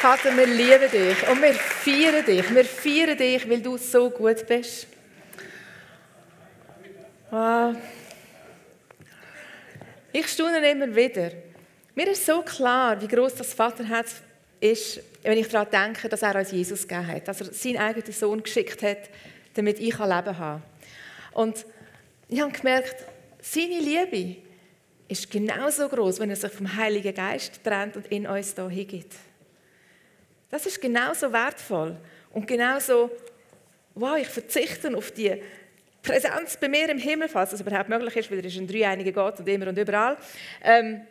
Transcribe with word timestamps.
Vater, 0.00 0.36
wir 0.36 0.46
lieben 0.46 0.88
dich 0.92 1.28
und 1.28 1.42
wir 1.42 1.54
feiern 1.54 2.24
dich. 2.24 2.54
Wir 2.54 2.64
feiern 2.64 3.18
dich, 3.18 3.50
weil 3.50 3.60
du 3.60 3.76
so 3.76 4.08
gut 4.10 4.46
bist. 4.46 4.86
Wow. 7.30 7.74
Ich 10.12 10.28
staune 10.28 10.70
immer 10.70 10.94
wieder. 10.94 11.32
Mir 11.96 12.12
ist 12.12 12.24
so 12.24 12.42
klar, 12.42 13.00
wie 13.02 13.08
groß 13.08 13.34
das 13.34 13.52
Vaterherz 13.52 14.22
ist, 14.60 15.00
wenn 15.24 15.36
ich 15.36 15.48
daran 15.48 15.68
denke, 15.68 16.08
dass 16.08 16.22
er 16.22 16.36
uns 16.36 16.52
Jesus 16.52 16.86
gegeben 16.86 17.08
hat, 17.08 17.26
dass 17.26 17.40
er 17.40 17.52
seinen 17.52 17.78
eigenen 17.78 18.12
Sohn 18.12 18.40
geschickt 18.40 18.80
hat, 18.84 19.10
damit 19.54 19.80
ich 19.80 19.98
Leben 19.98 20.08
haben 20.08 20.36
kann. 20.36 20.62
Und 21.32 21.66
ich 22.28 22.40
habe 22.40 22.52
gemerkt, 22.52 23.04
seine 23.42 23.80
Liebe 23.80 24.36
ist 25.08 25.28
genauso 25.28 25.88
groß, 25.88 26.20
wenn 26.20 26.30
er 26.30 26.36
sich 26.36 26.52
vom 26.52 26.76
Heiligen 26.76 27.14
Geist 27.14 27.64
trennt 27.64 27.96
und 27.96 28.06
in 28.06 28.28
uns 28.28 28.54
da 28.54 28.68
hingibt. 28.68 29.12
Das 30.50 30.64
ist 30.66 30.80
genauso 30.80 31.32
wertvoll 31.32 31.96
und 32.32 32.46
genauso, 32.46 33.10
wow, 33.94 34.16
ich 34.16 34.28
verzichte 34.28 34.96
auf 34.96 35.10
die 35.10 35.42
Präsenz 36.02 36.56
bei 36.56 36.68
mir 36.68 36.88
im 36.88 36.98
Himmel, 36.98 37.28
falls 37.28 37.50
das 37.50 37.60
überhaupt 37.60 37.88
möglich 37.88 38.16
ist, 38.16 38.30
weil 38.30 38.38
er 38.38 38.44
ist 38.44 38.56
ein 38.56 38.66
dreieiniger 38.66 39.12
Gott 39.12 39.40
und 39.40 39.48
immer 39.48 39.68
und 39.68 39.76
überall. 39.76 40.16
Ähm, 40.62 41.02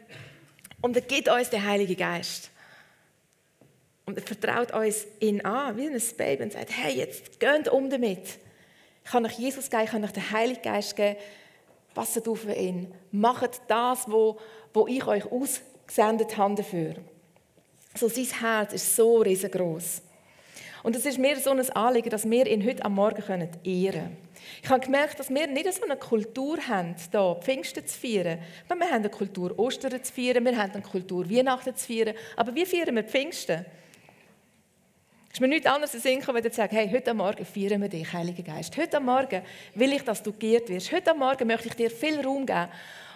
und 0.82 0.96
er 0.96 1.02
gibt 1.02 1.30
uns 1.30 1.50
den 1.50 1.63
Heiligen 1.63 1.96
Geist. 1.96 2.50
Und 4.05 4.18
er 4.18 4.23
vertraut 4.23 4.72
uns 4.73 5.05
ihn 5.20 5.41
an, 5.41 5.76
wie 5.76 5.88
ein 5.88 6.02
Baby, 6.18 6.44
und 6.44 6.54
sagt, 6.54 6.70
hey, 6.72 6.96
jetzt 6.96 7.40
geht 7.40 7.68
um 7.68 7.90
damit. 7.90 8.40
Ich 9.04 9.12
kann 9.12 9.26
euch 9.26 9.38
Jesus 9.38 9.70
geben, 9.70 9.84
ich 9.84 9.91
kann 9.91 10.04
euch 10.04 10.13
den 10.13 10.32
Heiligen 10.32 10.62
Geist 10.62 10.96
geben. 10.96 11.18
Passet 11.94 12.27
auf 12.27 12.46
ihn. 12.46 12.94
Macht 13.12 13.62
das, 13.68 14.10
wo, 14.10 14.40
wo 14.74 14.88
ich 14.88 15.05
euch 15.05 15.26
ausgesendet 15.26 16.38
habe 16.38 16.55
dafür. 16.55 16.96
So, 17.98 18.08
sein 18.10 18.28
Herz 18.40 18.74
ist 18.74 18.96
so 18.96 19.18
riesengroß. 19.22 20.04
Und 20.84 20.96
es 20.96 21.04
ist 21.05 21.18
mir 21.18 21.40
so 21.40 21.50
ein 21.50 21.70
Anliegen, 21.72 22.12
dass 22.12 22.30
wir 22.30 22.46
ihn 22.46 22.63
heute 22.63 22.85
am 22.85 22.94
Morgen 22.94 23.24
ehren 23.24 23.55
können. 23.63 24.18
Ich 24.62 24.70
habe 24.70 24.80
gemerkt, 24.82 25.20
dass 25.20 25.32
wir 25.32 25.48
nicht 25.48 25.74
so 25.74 25.84
eine 25.84 25.98
Kultur 25.98 26.60
haben, 26.68 26.96
hier 27.12 27.38
Pfingsten 27.41 27.88
zu 27.88 27.98
feiern. 27.98 28.40
Wir 28.68 28.76
haben 28.76 28.82
eine 28.84 29.10
Kultur, 29.10 29.58
Ostern 29.58 30.04
zu 30.04 30.13
feiern, 30.13 30.46
wir 30.46 30.55
haben 30.55 30.71
eine 30.74 30.84
Kultur, 30.84 31.27
Weihnachten 31.27 31.76
zu 31.76 31.88
feiern. 31.88 32.16
Aber 32.36 32.54
wie 32.54 32.68
feiern 32.68 32.96
wir 32.96 33.04
Pfingsten? 33.04 33.66
Es 35.30 35.34
ist 35.34 35.41
mir 35.41 35.48
nichts 35.48 35.66
anderes 35.66 35.93
in 35.96 35.99
Sinn 35.99 36.20
gekommen, 36.20 36.43
als 36.43 36.54
zu 36.54 36.62
sagen, 36.62 36.76
hey, 36.76 36.90
heute 36.91 37.16
Morgen 37.16 37.46
feiern 37.46 37.82
wir 37.82 37.90
dich, 37.90 38.14
Heiliger 38.14 38.43
Geist. 38.43 38.77
Heute 38.77 38.99
Morgen 38.99 39.41
will 39.74 39.93
ich, 39.93 40.04
dass 40.04 40.21
du 40.21 40.32
geehrt 40.32 40.70
wirst. 40.70 40.91
Heute 40.91 41.16
Morgen 41.16 41.48
möchte 41.48 41.68
ich 41.68 41.74
dir 41.74 41.90
viel 41.90 42.21
Raum 42.21 42.46
geben. 42.46 42.68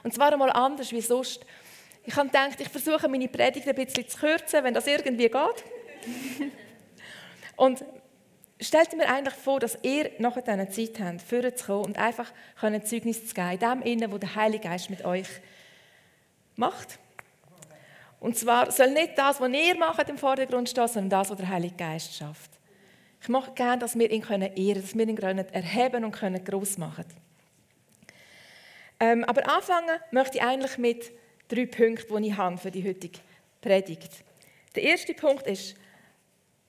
Und 0.04 0.14
zwar 0.14 0.34
einmal 0.34 0.52
anders 0.52 0.92
wie 0.92 1.02
sonst. 1.02 1.46
Ich 2.04 2.16
habe 2.16 2.28
gedacht, 2.28 2.60
ich 2.60 2.70
versuche 2.70 3.08
meine 3.08 3.28
Predigt 3.28 3.68
ein 3.68 3.76
bisschen 3.76 4.08
zu 4.08 4.18
kürzen, 4.18 4.64
wenn 4.64 4.74
das 4.74 4.88
irgendwie 4.88 5.30
geht. 5.30 5.64
und 7.56 7.84
stellt 8.60 8.96
mir 8.96 9.08
eigentlich 9.08 9.36
vor, 9.36 9.60
dass 9.60 9.78
ihr 9.84 10.12
nachher 10.20 10.42
diese 10.42 10.94
Zeit 10.94 11.00
habt, 11.00 11.22
vorher 11.22 11.56
zu 11.56 11.66
kommen 11.66 11.86
und 11.86 11.98
einfach 11.98 12.32
ein 12.62 12.86
Zeugnis 12.86 13.28
zu 13.28 13.34
geben, 13.34 13.52
in 13.52 13.60
dem 13.60 13.82
Innen, 13.82 14.12
wo 14.12 14.18
der 14.18 14.36
Heilige 14.36 14.68
Geist 14.68 14.90
mit 14.90 15.06
euch 15.06 15.28
macht. 16.56 17.00
Und 18.20 18.38
zwar 18.38 18.72
soll 18.72 18.92
nicht 18.92 19.18
das, 19.18 19.42
was 19.42 19.50
ihr 19.50 19.76
macht, 19.78 20.08
im 20.10 20.18
Vordergrund 20.18 20.70
stehen, 20.70 20.88
sondern 20.88 21.10
das, 21.10 21.30
was 21.30 21.38
der 21.38 21.50
Heilige 21.50 21.76
Geist 21.76 22.16
schafft. 22.16 22.52
Ich 23.20 23.30
möchte 23.30 23.52
gerne, 23.52 23.80
dass 23.80 23.98
wir 23.98 24.10
ihn 24.10 24.22
ehren 24.22 24.52
können, 24.52 24.82
dass 24.82 24.96
wir 24.96 25.08
ihn 25.08 25.16
können 25.16 25.48
erheben 25.54 26.06
und 26.06 26.12
können 26.12 26.44
groß 26.44 26.78
machen 26.78 27.06
ähm, 29.00 29.24
Aber 29.26 29.48
anfangen 29.50 30.00
möchte 30.12 30.38
ich 30.38 30.44
eigentlich 30.44 30.78
mit 30.78 31.12
drei 31.52 31.66
Punkten, 31.66 32.22
die 32.22 32.30
ich 32.30 32.38
habe 32.38 32.58
für 32.58 32.72
die 32.72 32.88
heutige 32.88 33.20
Predigt. 33.62 34.24
Der 34.76 34.84
erste 34.84 35.14
Punkt 35.14 35.46
ist, 35.48 35.76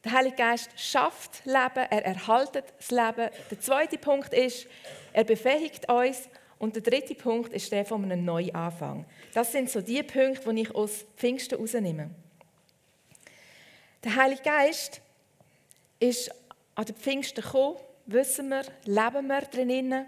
der 0.04 0.12
Heilige 0.12 0.36
Geist 0.36 0.70
schafft 0.76 1.44
Leben, 1.44 1.86
er 1.90 2.04
erhaltet 2.04 2.64
das 2.76 2.90
Leben. 2.90 3.30
Der 3.50 3.60
zweite 3.60 3.98
Punkt 3.98 4.34
ist, 4.34 4.66
er 5.12 5.24
befähigt 5.24 5.90
uns. 5.90 6.28
Und 6.58 6.76
der 6.76 6.82
dritte 6.82 7.16
Punkt 7.16 7.52
ist 7.52 7.72
der 7.72 7.84
von 7.84 8.04
einem 8.04 8.24
Neuanfang. 8.24 9.04
Das 9.34 9.50
sind 9.50 9.68
so 9.68 9.80
die 9.80 10.02
Punkte, 10.02 10.54
die 10.54 10.62
ich 10.62 10.74
aus 10.74 11.04
Pfingsten 11.16 11.56
herausnehme. 11.56 12.10
Der 14.04 14.14
Heilige 14.14 14.42
Geist 14.42 15.00
ist 15.98 16.32
an 16.74 16.84
den 16.84 16.94
Pfingsten 16.94 17.42
gekommen, 17.42 17.78
wissen 18.06 18.48
wir, 18.48 18.62
leben 18.84 19.26
wir 19.26 19.40
drinnen. 19.42 20.06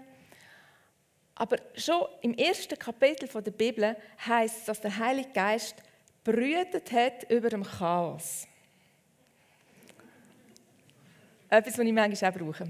Aber 1.35 1.57
schon 1.75 2.07
im 2.21 2.33
ersten 2.33 2.79
Kapitel 2.79 3.27
der 3.27 3.51
Bibel 3.51 3.95
heißt 4.25 4.59
es, 4.59 4.65
dass 4.65 4.81
der 4.81 4.97
Heilige 4.97 5.29
Geist 5.33 5.75
brütet 6.23 6.91
hat 6.91 7.29
über 7.29 7.49
dem 7.49 7.63
Chaos. 7.63 8.47
Etwas, 11.49 11.77
was 11.77 11.85
ich 11.85 11.93
manchmal 11.93 12.31
auch 12.31 12.35
brauche. 12.35 12.67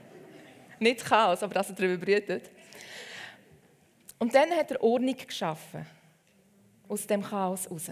Nicht 0.78 1.04
Chaos, 1.04 1.42
aber 1.42 1.54
dass 1.54 1.70
er 1.70 1.74
darüber 1.74 2.04
brütet. 2.04 2.50
Und 4.18 4.32
dann 4.32 4.50
hat 4.52 4.70
er 4.70 4.82
Ordnung 4.82 5.16
geschaffen. 5.16 5.84
Aus 6.88 7.06
dem 7.06 7.22
Chaos 7.22 7.68
raus. 7.70 7.90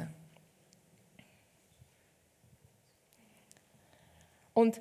Und 4.54 4.80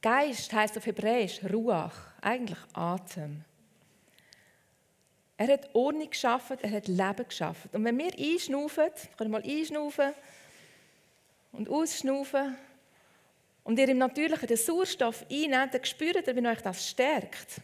Geist 0.00 0.52
heißt 0.52 0.78
auf 0.78 0.86
Hebräisch 0.86 1.40
Ruach, 1.44 1.94
eigentlich 2.22 2.58
Atem. 2.72 3.44
Er 5.40 5.54
hat 5.54 5.74
Ordnung 5.74 6.10
geschaffen, 6.10 6.58
er 6.60 6.70
hat 6.70 6.86
Leben 6.86 7.26
geschaffen. 7.26 7.70
Und 7.72 7.82
wenn 7.82 7.96
wir 7.96 8.12
einschnaufen, 8.12 8.90
können 9.16 9.32
wir 9.32 9.40
mal 9.40 9.42
einschnaufen 9.42 10.12
und 11.52 11.70
ausschnaufen 11.70 12.58
und 13.64 13.78
ihr 13.78 13.88
im 13.88 13.96
Natürlichen 13.96 14.46
den 14.46 14.58
Sauerstoff 14.58 15.24
einnehmt, 15.30 15.72
dann 15.72 15.82
spürt 15.86 16.26
ihr, 16.26 16.36
wie 16.36 16.46
euch 16.46 16.60
das 16.60 16.86
stärkt. 16.86 17.62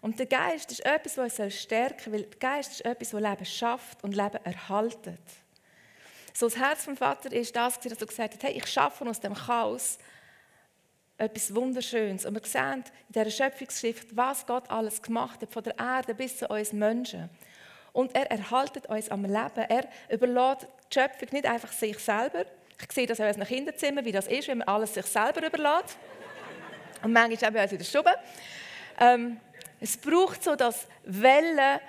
Und 0.00 0.18
der 0.18 0.24
Geist 0.24 0.72
ist 0.72 0.86
etwas, 0.86 1.18
was 1.18 1.38
uns 1.38 1.60
stärken 1.60 2.04
soll, 2.04 2.12
weil 2.14 2.22
der 2.22 2.38
Geist 2.38 2.72
ist 2.72 2.84
etwas, 2.86 3.10
das 3.10 3.20
Leben 3.20 3.44
schafft 3.44 4.02
und 4.02 4.16
Leben 4.16 4.42
erhaltet. 4.44 5.20
So 6.32 6.46
das 6.46 6.56
Herz 6.56 6.84
vom 6.84 6.96
Vater 6.96 7.30
ist 7.30 7.54
das, 7.54 7.78
dass 7.78 8.00
er 8.00 8.06
gesagt 8.06 8.34
hat, 8.36 8.42
hey, 8.42 8.52
ich 8.52 8.66
schaffe 8.66 9.06
aus 9.06 9.20
dem 9.20 9.34
Chaos 9.34 9.98
etwas 11.22 11.54
Wunderschönes. 11.54 12.24
Und 12.24 12.34
wir 12.34 12.44
sehen 12.44 12.84
in 13.08 13.12
dieser 13.12 13.30
Schöpfungsschrift, 13.30 14.16
was 14.16 14.46
Gott 14.46 14.70
alles 14.70 15.00
gemacht 15.00 15.40
hat, 15.42 15.52
von 15.52 15.62
der 15.62 15.78
Erde 15.78 16.14
bis 16.14 16.38
zu 16.38 16.48
uns 16.48 16.72
Menschen. 16.72 17.30
Und 17.92 18.14
er 18.14 18.30
erhaltet 18.30 18.86
uns 18.86 19.10
am 19.10 19.24
Leben. 19.24 19.66
Er 19.68 19.88
überlässt 20.08 20.66
die 20.90 20.98
Schöpfung 20.98 21.28
nicht 21.32 21.46
einfach 21.46 21.72
sich 21.72 21.98
selber, 21.98 22.44
ich 22.84 22.92
sehe 22.92 23.06
das 23.06 23.20
auch 23.20 23.24
in 23.24 23.28
unseren 23.28 23.46
Kinderzimmern, 23.46 24.04
wie 24.04 24.12
das 24.12 24.26
ist, 24.26 24.48
wenn 24.48 24.58
man 24.58 24.68
alles 24.68 24.94
sich 24.94 25.06
selber 25.06 25.46
überlässt. 25.46 25.96
Und 27.02 27.12
manchmal 27.12 27.50
auch 27.50 27.54
bei 27.54 27.62
uns 27.62 27.72
in 27.72 27.78
der 27.78 27.84
Stube. 27.84 28.10
Ähm, 28.98 29.40
es 29.80 29.96
braucht 29.96 30.42
so, 30.42 30.56
dass 30.56 30.86
Wellen 31.04 31.80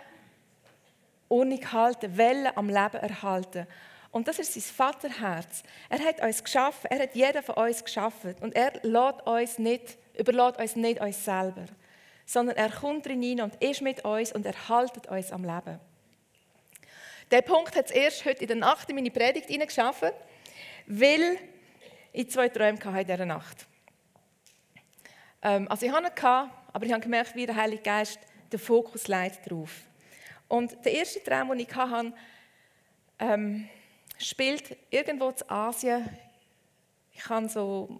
Ordnung 1.29 1.71
halten, 1.71 2.15
Wellen 2.17 2.51
am 2.55 2.67
Leben 2.67 2.97
erhalten. 2.97 3.65
Und 4.13 4.29
das 4.29 4.39
ist 4.39 4.53
sein 4.53 4.63
Vaterherz. 4.63 5.63
Er 5.89 5.99
hat 5.99 6.21
uns 6.21 6.41
geschaffen, 6.41 6.87
er 6.89 6.99
hat 6.99 7.15
jeden 7.15 7.43
von 7.43 7.55
uns 7.55 7.83
geschaffen. 7.83 8.35
Und 8.39 8.55
er 8.55 8.71
lässt 8.83 9.27
uns 9.27 9.59
nicht, 9.59 9.97
überlässt 10.17 10.59
uns 10.59 10.75
nicht 10.77 11.01
uns 11.01 11.25
selber, 11.25 11.65
sondern 12.25 12.55
er 12.55 12.69
kommt 12.69 13.07
hinein 13.07 13.41
und 13.41 13.61
ist 13.61 13.81
mit 13.81 14.05
uns 14.05 14.31
und 14.31 14.45
erhaltet 14.45 15.07
uns 15.07 15.31
am 15.31 15.43
Leben. 15.43 15.79
Der 17.31 17.41
Punkt 17.41 17.75
hat 17.75 17.87
es 17.87 17.91
erst 17.91 18.23
heute 18.23 18.41
in 18.41 18.47
der 18.47 18.57
Nacht 18.57 18.87
in 18.89 18.95
meine 18.95 19.11
Predigt 19.11 19.49
hineingeschaffen 19.49 20.11
weil 20.85 21.37
ich 22.11 22.29
zwei 22.29 22.49
Träume 22.49 22.79
hatte 22.79 22.99
in 22.99 23.07
dieser 23.07 23.25
Nacht. 23.25 23.65
Ähm, 25.41 25.67
also 25.69 25.85
ich 25.85 25.91
hatte 25.91 26.07
ihn, 26.07 26.49
aber 26.71 26.85
ich 26.85 26.91
habe 26.91 27.01
gemerkt, 27.01 27.35
wie 27.35 27.45
der 27.45 27.55
Heilige 27.55 27.83
Geist 27.83 28.19
den 28.51 28.59
Fokus 28.59 29.07
leitet 29.07 29.49
darauf. 29.49 29.71
Und 30.47 30.85
der 30.85 30.93
erste 30.93 31.23
Traum, 31.23 31.49
den 31.49 31.59
ich 31.59 31.75
hatte, 31.75 32.13
ähm, 33.19 33.67
spielt 34.17 34.77
irgendwo 34.89 35.29
in 35.29 35.49
Asien. 35.49 36.09
Ich 37.13 37.27
habe 37.29 37.47
so 37.49 37.99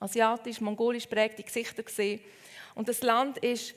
asiatisch, 0.00 0.60
mongolisch 0.60 1.06
prägte 1.06 1.42
Gesichter 1.42 1.82
gesehen. 1.82 2.20
Und 2.74 2.88
das 2.88 3.02
Land 3.02 3.38
ist 3.38 3.74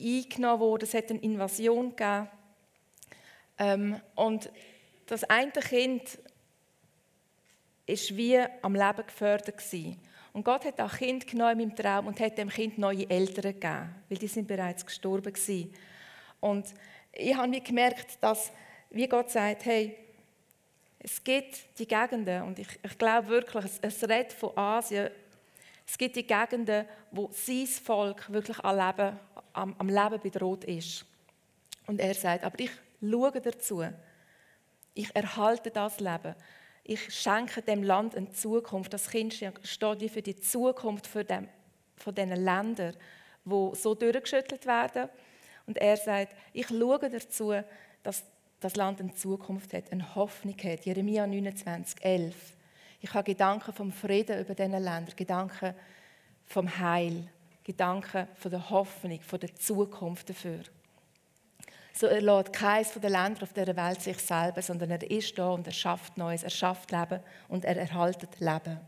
eingenommen 0.00 0.60
worden, 0.60 0.84
es 0.84 0.94
hat 0.94 1.10
eine 1.10 1.20
Invasion 1.20 1.90
gegeben. 1.90 2.28
Ähm, 3.58 4.00
und 4.14 4.50
das 5.06 5.24
eine 5.24 5.52
Kind 5.52 6.18
ist 7.86 8.16
wie 8.16 8.38
am 8.62 8.74
Leben 8.74 9.06
gefördert 9.06 9.58
gewesen. 9.58 10.00
Und 10.32 10.44
Gott 10.44 10.64
hat 10.64 10.80
auch 10.80 10.96
Kind 10.96 11.26
genommen 11.26 11.60
in 11.60 11.68
meinem 11.68 11.76
Traum 11.76 12.08
und 12.08 12.18
hat 12.18 12.38
dem 12.38 12.48
Kind 12.48 12.76
neue 12.76 13.08
Eltern 13.08 13.52
gegeben, 13.52 13.94
weil 14.08 14.18
die 14.18 14.26
sind 14.26 14.48
bereits 14.48 14.84
gestorben 14.84 15.32
gewesen. 15.32 15.72
Und 16.40 16.66
ich 17.12 17.36
habe 17.36 17.60
gemerkt, 17.60 18.18
dass, 18.20 18.50
wie 18.94 19.08
Gott 19.08 19.30
sagt, 19.30 19.64
hey, 19.64 19.96
es 20.98 21.22
gibt 21.22 21.78
die 21.78 21.86
Gegenden, 21.86 22.42
und 22.42 22.58
ich, 22.58 22.68
ich 22.82 22.96
glaube 22.96 23.28
wirklich, 23.28 23.64
es, 23.64 23.78
es 23.82 24.02
redet 24.08 24.32
von 24.32 24.56
Asien, 24.56 25.10
es 25.86 25.98
gibt 25.98 26.16
die 26.16 26.26
Gegenden, 26.26 26.86
wo 27.10 27.28
sein 27.32 27.66
Volk 27.66 28.32
wirklich 28.32 28.58
am 28.60 28.76
Leben, 28.76 29.18
am, 29.52 29.74
am 29.78 29.88
Leben 29.88 30.20
bedroht 30.20 30.64
ist. 30.64 31.04
Und 31.86 32.00
er 32.00 32.14
sagt, 32.14 32.44
aber 32.44 32.58
ich 32.58 32.70
schaue 33.02 33.40
dazu, 33.40 33.84
ich 34.94 35.14
erhalte 35.14 35.70
das 35.70 36.00
Leben. 36.00 36.34
ich 36.84 37.12
schenke 37.14 37.62
dem 37.62 37.82
Land 37.82 38.14
eine 38.14 38.30
Zukunft. 38.30 38.92
Das 38.92 39.10
Kind 39.10 39.34
steht 39.34 40.00
wie 40.00 40.08
für 40.08 40.22
die 40.22 40.36
Zukunft 40.36 41.06
für 41.06 41.24
dem, 41.24 41.48
von 41.96 42.14
diesen 42.14 42.44
Ländern, 42.44 42.94
die 43.44 43.70
so 43.74 43.94
durchgeschüttelt 43.94 44.64
werden. 44.66 45.08
Und 45.66 45.78
er 45.78 45.96
sagt, 45.96 46.34
ich 46.52 46.68
schaue 46.68 47.10
dazu, 47.10 47.54
dass 48.02 48.22
das 48.64 48.76
Land 48.76 48.98
eine 48.98 49.14
Zukunft 49.14 49.74
hat, 49.74 49.92
eine 49.92 50.14
Hoffnung 50.14 50.56
hat. 50.64 50.86
Jeremia 50.86 51.26
29, 51.26 52.02
11. 52.02 52.34
Ich 53.02 53.12
habe 53.12 53.24
Gedanken 53.24 53.74
vom 53.74 53.92
Frieden 53.92 54.40
über 54.40 54.54
diese 54.54 54.78
Länder, 54.78 55.12
Gedanken 55.14 55.74
vom 56.46 56.78
Heil, 56.78 57.28
Gedanken 57.62 58.26
von 58.34 58.50
der 58.50 58.70
Hoffnung, 58.70 59.20
von 59.20 59.38
der 59.38 59.54
Zukunft 59.54 60.30
dafür. 60.30 60.60
So 61.92 62.06
erlässt 62.06 62.54
keines 62.54 62.92
der 62.94 63.10
Länder 63.10 63.42
auf 63.42 63.52
dieser 63.52 63.76
Welt 63.76 64.00
sich 64.00 64.18
selber, 64.18 64.62
sondern 64.62 64.92
er 64.92 65.10
ist 65.10 65.38
da 65.38 65.50
und 65.50 65.66
er 65.66 65.72
schafft 65.72 66.16
Neues, 66.16 66.42
er 66.42 66.50
schafft 66.50 66.90
Leben 66.90 67.20
und 67.48 67.66
er 67.66 67.76
erhaltet 67.76 68.40
Leben. 68.40 68.80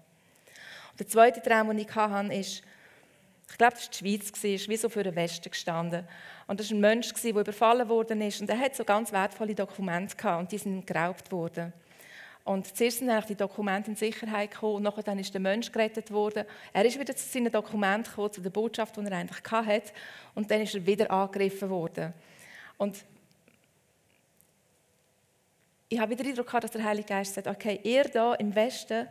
Und 0.90 1.00
der 1.00 1.06
zweite 1.06 1.42
Traum, 1.42 1.68
den 1.68 1.80
ich 1.80 1.94
hatte, 1.94 2.32
ist, 2.32 2.62
ich 3.48 3.58
glaube, 3.58 3.74
das 3.74 3.84
war 3.84 3.90
die 3.90 4.18
Schweiz, 4.18 4.44
ist 4.44 4.68
wie 4.68 4.76
so 4.76 4.88
für 4.88 5.02
den 5.02 5.14
Westen 5.14 5.50
gestanden. 5.50 6.06
Und 6.46 6.60
das 6.60 6.70
war 6.70 6.76
ein 6.76 6.80
Mensch, 6.80 7.12
der 7.12 7.30
überfallen 7.30 8.20
ist. 8.20 8.40
Und 8.40 8.50
er 8.50 8.58
hat 8.58 8.76
so 8.76 8.84
ganz 8.84 9.12
wertvolle 9.12 9.54
Dokumente 9.54 10.16
gehabt 10.16 10.40
und 10.40 10.52
die 10.52 10.58
sind 10.58 10.86
geraubt 10.86 11.30
worden. 11.32 11.72
Und 12.44 12.76
zuerst 12.76 12.98
sind 12.98 13.28
die 13.28 13.34
Dokumente 13.34 13.90
in 13.90 13.96
Sicherheit 13.96 14.52
gekommen 14.52 14.76
und 14.76 14.82
nachher 14.84 15.18
ist 15.18 15.34
der 15.34 15.40
Mensch 15.40 15.72
gerettet 15.72 16.12
worden. 16.12 16.44
Er 16.72 16.84
ist 16.84 16.98
wieder 16.98 17.16
zu 17.16 17.26
seinen 17.28 17.50
Dokumenten 17.50 18.08
gekommen, 18.08 18.32
zu 18.32 18.40
der 18.40 18.50
Botschaft, 18.50 18.96
die 18.96 19.00
er 19.00 19.12
eigentlich 19.12 19.50
hatte. 19.50 19.92
Und 20.34 20.48
dann 20.48 20.60
ist 20.60 20.74
er 20.74 20.86
wieder 20.86 21.10
angegriffen 21.10 21.68
worden. 21.68 22.12
Und 22.78 23.04
ich 25.88 25.98
habe 25.98 26.12
wieder 26.12 26.22
den 26.22 26.38
Eindruck 26.38 26.60
dass 26.60 26.70
der 26.70 26.84
Heilige 26.84 27.08
Geist 27.08 27.34
sagt, 27.34 27.48
okay, 27.48 27.80
ihr 27.82 28.04
da 28.04 28.34
im 28.34 28.54
Westen, 28.54 29.08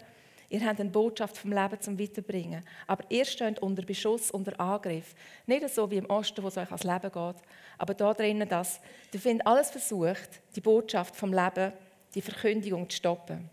ihr 0.50 0.66
habt 0.66 0.80
eine 0.80 0.90
Botschaft 0.90 1.38
vom 1.38 1.52
Leben 1.52 1.80
zum 1.80 2.00
Weiterbringen. 2.00 2.64
Aber 2.88 3.04
ihr 3.10 3.26
steht 3.26 3.60
unter 3.60 3.84
Beschuss, 3.84 4.32
unter 4.32 4.60
Angriff. 4.60 5.16
Nicht 5.46 5.70
so 5.70 5.90
wie 5.90 5.98
im 5.98 6.10
Osten, 6.10 6.44
wo 6.44 6.48
es 6.48 6.58
euch 6.58 6.68
ans 6.68 6.84
Leben 6.84 7.12
geht, 7.12 7.36
aber 7.78 7.94
da 7.94 8.14
drinnen, 8.14 8.48
dass 8.48 8.80
ihr 9.12 9.20
findet 9.20 9.46
alles 9.48 9.70
versucht, 9.70 10.42
die 10.56 10.62
Botschaft 10.62 11.16
vom 11.16 11.34
Leben, 11.34 11.74
die 12.14 12.22
Verkündigung 12.22 12.90
zu 12.90 12.98
stoppen. 12.98 13.50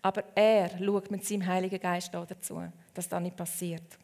Aber 0.00 0.24
er 0.34 0.70
schaut 0.78 1.10
mit 1.10 1.24
seinem 1.24 1.46
Heiligen 1.46 1.80
Geist 1.80 2.14
dazu, 2.14 2.62
dass 2.94 3.08
das 3.08 3.22
nicht 3.22 3.36
passiert. 3.36 3.98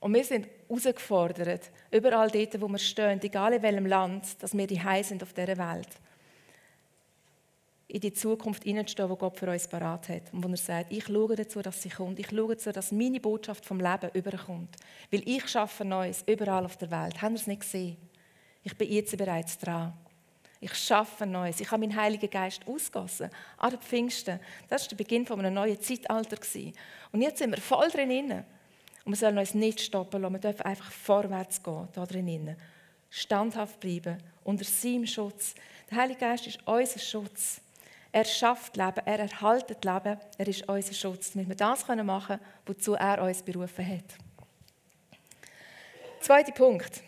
Und 0.00 0.14
wir 0.14 0.24
sind 0.24 0.48
herausgefordert, 0.68 1.70
überall 1.90 2.30
dort, 2.30 2.60
wo 2.60 2.68
wir 2.68 2.78
stehen, 2.78 3.20
egal 3.22 3.52
in 3.52 3.62
welchem 3.62 3.86
Land, 3.86 4.42
dass 4.42 4.56
wir 4.56 4.66
die 4.66 4.80
sind 5.02 5.22
auf 5.22 5.34
dieser 5.34 5.58
Welt, 5.58 5.88
in 7.90 8.00
die 8.00 8.12
Zukunft 8.12 8.62
hineinzustehen, 8.62 9.10
die 9.10 9.16
Gott 9.16 9.36
für 9.36 9.50
uns 9.50 9.66
parat 9.66 10.08
hat. 10.08 10.32
Und 10.32 10.44
wo 10.44 10.48
er 10.48 10.56
sagt, 10.56 10.92
ich 10.92 11.04
schaue 11.04 11.34
dazu, 11.34 11.60
dass 11.60 11.82
sie 11.82 11.88
kommt. 11.88 12.20
Ich 12.20 12.28
schaue 12.28 12.54
dazu, 12.54 12.70
dass 12.70 12.92
meine 12.92 13.18
Botschaft 13.18 13.66
vom 13.66 13.80
Leben 13.80 14.10
überkommt. 14.14 14.76
Weil 15.10 15.28
ich 15.28 15.48
schaffe 15.48 15.84
Neues 15.84 16.22
überall 16.26 16.64
auf 16.64 16.76
der 16.76 16.90
Welt. 16.90 17.20
Haben 17.20 17.34
wir 17.34 17.40
es 17.40 17.48
nicht 17.48 17.62
gesehen? 17.62 17.96
Ich 18.62 18.76
bin 18.76 18.92
jetzt 18.92 19.16
bereits 19.16 19.58
dran. 19.58 19.92
Ich 20.60 20.74
schaffe 20.74 21.26
Neues. 21.26 21.60
Ich 21.60 21.70
habe 21.70 21.80
meinen 21.80 21.96
Heiligen 21.96 22.30
Geist 22.30 22.60
ausgossen. 22.66 23.30
An 23.56 23.70
den 23.70 23.80
Pfingsten. 23.80 24.38
Das 24.68 24.82
war 24.82 24.88
der 24.90 24.96
Beginn 24.96 25.26
eines 25.28 25.52
neuen 25.52 25.80
Zeitalter. 25.80 26.36
Und 27.10 27.22
jetzt 27.22 27.38
sind 27.38 27.50
wir 27.50 27.60
voll 27.60 27.88
drin. 27.88 28.44
Und 29.04 29.12
wir 29.12 29.16
sollen 29.16 29.38
uns 29.38 29.54
nicht 29.54 29.80
stoppen 29.80 30.22
lassen. 30.22 30.34
Wir 30.34 30.40
dürfen 30.40 30.62
einfach 30.62 30.92
vorwärts 30.92 31.60
gehen, 31.60 31.88
da 31.92 32.06
drinnen. 32.06 32.56
Standhaft 33.08 33.80
bleiben, 33.80 34.18
unter 34.44 34.64
seinem 34.64 35.06
Schutz. 35.06 35.56
Der 35.90 35.98
Heilige 35.98 36.20
Geist 36.20 36.46
ist 36.46 36.60
unser 36.66 37.00
Schutz. 37.00 37.60
Er 38.12 38.24
schafft 38.24 38.76
Leben, 38.76 39.02
er 39.04 39.20
erhaltet 39.20 39.84
Leben, 39.84 40.18
er 40.38 40.48
ist 40.48 40.68
unser 40.68 40.92
Schutz, 40.92 41.32
damit 41.32 41.48
wir 41.48 41.56
das 41.56 41.86
machen 41.86 42.26
können, 42.26 42.40
wozu 42.66 42.94
er 42.94 43.22
uns 43.22 43.42
berufen 43.42 43.86
hat. 43.86 44.04
Zweiter 46.20 46.52
Punkt. 46.52 47.02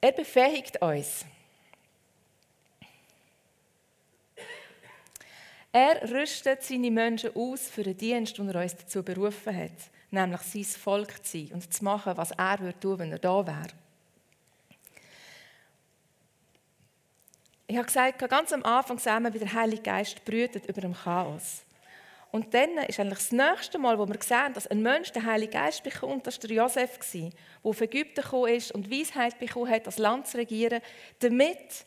Er 0.00 0.12
befähigt 0.12 0.80
uns. 0.80 1.24
Er 5.72 6.10
rüstet 6.10 6.62
seine 6.62 6.90
Menschen 6.90 7.34
aus 7.34 7.68
für 7.68 7.82
den 7.82 7.96
Dienst, 7.96 8.38
den 8.38 8.48
er 8.48 8.62
uns 8.62 8.76
dazu 8.76 9.02
berufen 9.02 9.54
hat 9.54 9.90
nämlich 10.10 10.40
sein 10.40 10.64
Volk 10.64 11.24
zu 11.24 11.38
sein 11.38 11.52
und 11.52 11.72
zu 11.72 11.84
machen, 11.84 12.16
was 12.16 12.30
er 12.32 12.58
würde 12.60 12.80
tun, 12.80 12.98
wenn 12.98 13.12
er 13.12 13.18
da 13.18 13.46
wäre. 13.46 13.85
Ich 17.68 17.76
habe 17.76 17.86
gesagt, 17.86 18.18
ganz 18.28 18.52
am 18.52 18.62
Anfang 18.62 18.98
wir, 19.24 19.34
wie 19.34 19.38
der 19.40 19.52
Heilige 19.52 19.82
Geist 19.82 20.24
brütet 20.24 20.66
über 20.66 20.80
dem 20.80 20.94
Chaos. 20.94 21.62
Und 22.30 22.52
dann 22.54 22.76
ist 22.86 23.00
eigentlich 23.00 23.18
das 23.18 23.32
nächste 23.32 23.78
Mal, 23.78 23.98
wo 23.98 24.06
wir 24.06 24.18
sehen, 24.22 24.52
dass 24.52 24.66
ein 24.66 24.82
Mensch 24.82 25.10
den 25.10 25.24
Heiligen 25.24 25.52
Geist 25.52 25.82
bekommt, 25.82 26.26
das 26.26 26.42
war 26.42 26.50
Josef, 26.50 26.98
der 27.12 27.30
auf 27.62 27.80
Ägypten 27.80 28.22
gekommen 28.22 28.52
ist 28.52 28.72
und 28.72 28.90
Weisheit 28.90 29.38
bekommen 29.38 29.70
hat, 29.70 29.86
das 29.86 29.98
Land 29.98 30.26
zu 30.26 30.36
regieren, 30.36 30.80
damit 31.20 31.86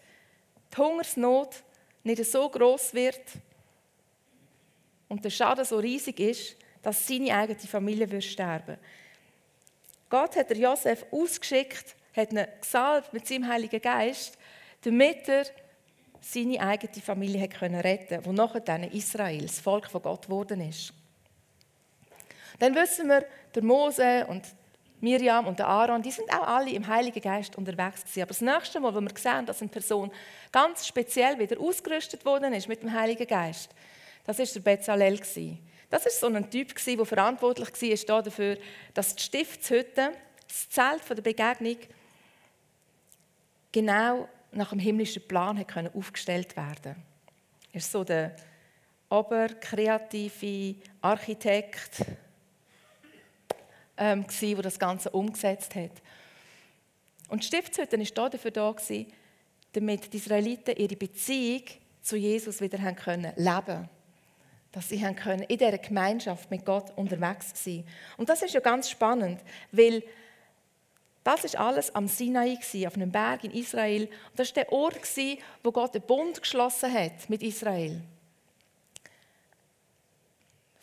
die 0.73 0.77
Hungersnot 0.77 1.63
nicht 2.03 2.25
so 2.25 2.49
groß 2.49 2.93
wird 2.93 3.21
und 5.07 5.23
der 5.23 5.29
Schaden 5.29 5.65
so 5.65 5.77
riesig 5.77 6.19
ist, 6.19 6.55
dass 6.81 7.07
seine 7.07 7.35
eigene 7.35 7.59
Familie 7.59 8.09
würde 8.09 8.21
sterben 8.21 8.77
Gott 10.09 10.35
hat 10.35 10.55
Josef 10.57 11.05
ausgeschickt, 11.11 11.95
hat 12.15 12.33
ihn 12.33 12.43
gesalbt 12.59 13.13
mit 13.13 13.27
seinem 13.27 13.47
Heiligen 13.47 13.79
Geist, 13.79 14.39
damit 14.81 15.29
er 15.29 15.45
seine 16.21 16.59
eigene 16.59 17.01
Familie 17.01 17.47
können 17.47 17.79
retten 17.79 18.25
wo 18.25 18.31
nachher 18.31 18.59
dann 18.59 18.83
Israel, 18.83 19.41
das 19.41 19.59
Volk 19.59 19.89
von 19.89 20.01
Gott 20.01 20.23
geworden 20.23 20.61
ist. 20.61 20.93
Dann 22.59 22.75
wissen 22.75 23.07
wir, 23.07 23.25
der 23.55 23.63
Mose 23.63 24.25
und 24.27 24.43
Miriam 25.01 25.47
und 25.47 25.59
der 25.59 25.67
Aaron, 25.67 26.01
die 26.01 26.11
sind 26.11 26.29
auch 26.31 26.45
alle 26.45 26.71
im 26.71 26.85
Heiligen 26.85 27.21
Geist 27.21 27.57
unterwegs 27.57 28.01
gewesen. 28.01 28.21
Aber 28.21 28.29
das 28.29 28.41
nächste 28.41 28.79
Mal, 28.79 28.93
wo 28.93 28.99
wir 28.99 29.11
sehen, 29.15 29.45
dass 29.45 29.61
eine 29.61 29.69
Person 29.69 30.11
ganz 30.51 30.85
speziell 30.85 31.39
wieder 31.39 31.59
ausgerüstet 31.59 32.25
worden 32.25 32.53
ist 32.53 32.67
mit 32.67 32.83
dem 32.83 32.91
Heiligen 32.91 33.25
Geist, 33.25 33.69
das 34.25 34.39
ist 34.39 34.55
der 34.55 34.59
Bezalel 34.59 35.17
gewesen. 35.17 35.59
Das 35.89 36.05
ist 36.05 36.19
so 36.19 36.27
ein 36.27 36.49
Typ, 36.51 36.75
der 36.75 37.05
verantwortlich 37.05 37.69
war 38.07 38.21
dafür, 38.21 38.57
dass 38.93 39.15
die 39.15 39.23
Stiftshütte, 39.23 40.11
das 40.47 40.69
Zelt 40.69 41.09
der 41.09 41.21
Begegnung, 41.21 41.77
genau 43.71 44.27
nach 44.51 44.69
dem 44.69 44.79
himmlischen 44.79 45.27
Plan 45.27 45.63
aufgestellt 45.93 46.55
werden. 46.55 46.95
Er 47.71 47.81
war 47.81 47.81
so 47.81 48.03
der 48.03 48.35
oberkreative 49.09 50.75
Architekt, 51.01 52.05
ähm, 53.97 54.25
der 54.41 54.55
das 54.61 54.79
Ganze 54.79 55.09
umgesetzt 55.11 55.75
hat. 55.75 55.91
Und 57.27 57.43
die 57.43 57.47
Stiftshütte 57.47 57.99
war 57.99 58.29
dafür 58.29 58.51
da, 58.51 58.75
damit 59.73 60.11
die 60.11 60.17
Israeliten 60.17 60.75
ihre 60.75 60.95
Beziehung 60.95 61.63
zu 62.01 62.15
Jesus 62.15 62.59
wieder 62.59 62.77
leben 62.77 62.95
können 62.95 63.89
dass 64.71 64.89
sie 64.89 64.99
können 65.15 65.43
in 65.43 65.57
dieser 65.57 65.77
Gemeinschaft 65.77 66.51
mit 66.51 66.65
Gott 66.65 66.95
unterwegs 66.95 67.51
sein. 67.55 67.83
Und 68.17 68.29
das 68.29 68.41
ist 68.41 68.53
ja 68.53 68.59
ganz 68.59 68.89
spannend, 68.89 69.41
weil 69.71 70.03
das 71.23 71.43
ist 71.43 71.57
alles 71.57 71.93
am 71.93 72.07
Sinai, 72.07 72.57
auf 72.87 72.95
einem 72.95 73.11
Berg 73.11 73.43
in 73.43 73.51
Israel. 73.51 74.03
Und 74.03 74.39
das 74.39 74.55
war 74.55 74.63
der 74.63 74.71
Ort, 74.71 74.99
wo 75.63 75.71
Gott 75.71 75.93
den 75.93 76.01
Bund 76.01 76.41
geschlossen 76.41 76.93
hat 76.93 77.29
mit 77.29 77.43
Israel. 77.43 78.01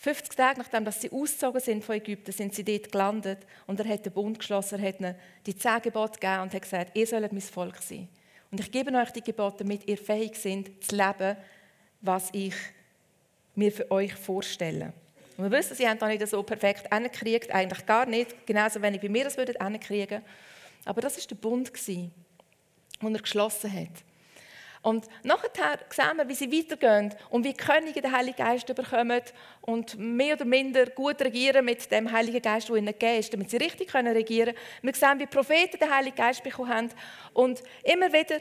50 0.06 0.36
Tage 0.36 0.60
nachdem 0.60 0.88
sie 0.92 1.10
ausgezogen 1.10 1.60
sind 1.60 1.84
von 1.84 1.96
Ägypten, 1.96 2.30
sind 2.30 2.54
sie 2.54 2.62
dort 2.62 2.92
gelandet 2.92 3.38
und 3.66 3.80
er 3.80 3.88
hat 3.88 4.06
den 4.06 4.12
Bund 4.12 4.38
geschlossen, 4.38 4.78
er 4.78 4.88
hat 4.88 5.00
ihnen 5.00 5.16
die 5.46 5.56
zehn 5.56 5.82
Gebote 5.82 6.20
gegeben 6.20 6.42
und 6.42 6.54
hat 6.54 6.62
gesagt, 6.62 6.96
ihr 6.96 7.06
sollt 7.08 7.32
mein 7.32 7.40
Volk 7.40 7.82
sein. 7.82 8.06
Und 8.52 8.60
ich 8.60 8.70
gebe 8.70 8.92
euch 8.96 9.10
die 9.10 9.22
Gebote, 9.22 9.64
damit 9.64 9.88
ihr 9.88 9.98
fähig 9.98 10.36
seid, 10.36 10.70
zu 10.80 10.94
leben, 10.94 11.36
was 12.02 12.28
ich 12.32 12.54
mir 13.56 13.72
für 13.72 13.90
euch 13.90 14.14
vorstellen. 14.14 14.92
Und 15.36 15.44
wir 15.44 15.58
wissen, 15.58 15.76
sie 15.76 15.86
haben 15.86 15.98
da 15.98 16.08
nicht 16.08 16.26
so 16.26 16.42
perfekt 16.42 16.92
hingekriegt, 16.92 17.50
eigentlich 17.50 17.84
gar 17.84 18.06
nicht, 18.06 18.46
genauso 18.46 18.80
wenig 18.80 19.02
wie 19.02 19.12
wir 19.12 19.24
das 19.24 19.36
würden. 19.36 19.56
Aber 20.84 21.00
das 21.00 21.18
war 21.18 21.24
der 21.28 21.34
Bund, 21.34 21.72
den 21.86 22.12
er 23.02 23.20
geschlossen 23.20 23.72
hat. 23.72 24.04
Und 24.86 25.06
nachher 25.24 25.80
sehen 25.90 26.16
wir, 26.16 26.28
wie 26.28 26.34
sie 26.36 26.52
weitergehen 26.52 27.12
und 27.30 27.44
wie 27.44 27.54
Könige 27.54 28.00
den 28.00 28.12
Heiligen 28.12 28.36
Geist 28.36 28.72
bekommen 28.72 29.20
und 29.62 29.98
mehr 29.98 30.36
oder 30.36 30.44
minder 30.44 30.86
gut 30.86 31.20
regieren 31.22 31.64
mit 31.64 31.90
dem 31.90 32.12
Heiligen 32.12 32.40
Geist, 32.40 32.68
der 32.68 32.76
ihnen 32.76 32.86
gegeben 32.86 33.18
ist, 33.18 33.32
damit 33.32 33.50
sie 33.50 33.56
richtig 33.56 33.92
regieren 33.92 34.54
können. 34.54 34.56
Wir 34.82 34.94
sehen, 34.94 35.18
wie 35.18 35.26
Propheten 35.26 35.80
den 35.80 35.90
Heiligen 35.92 36.14
Geist 36.14 36.44
bekommen 36.44 36.70
haben 36.70 36.90
und 37.32 37.64
immer 37.82 38.12
wieder 38.12 38.36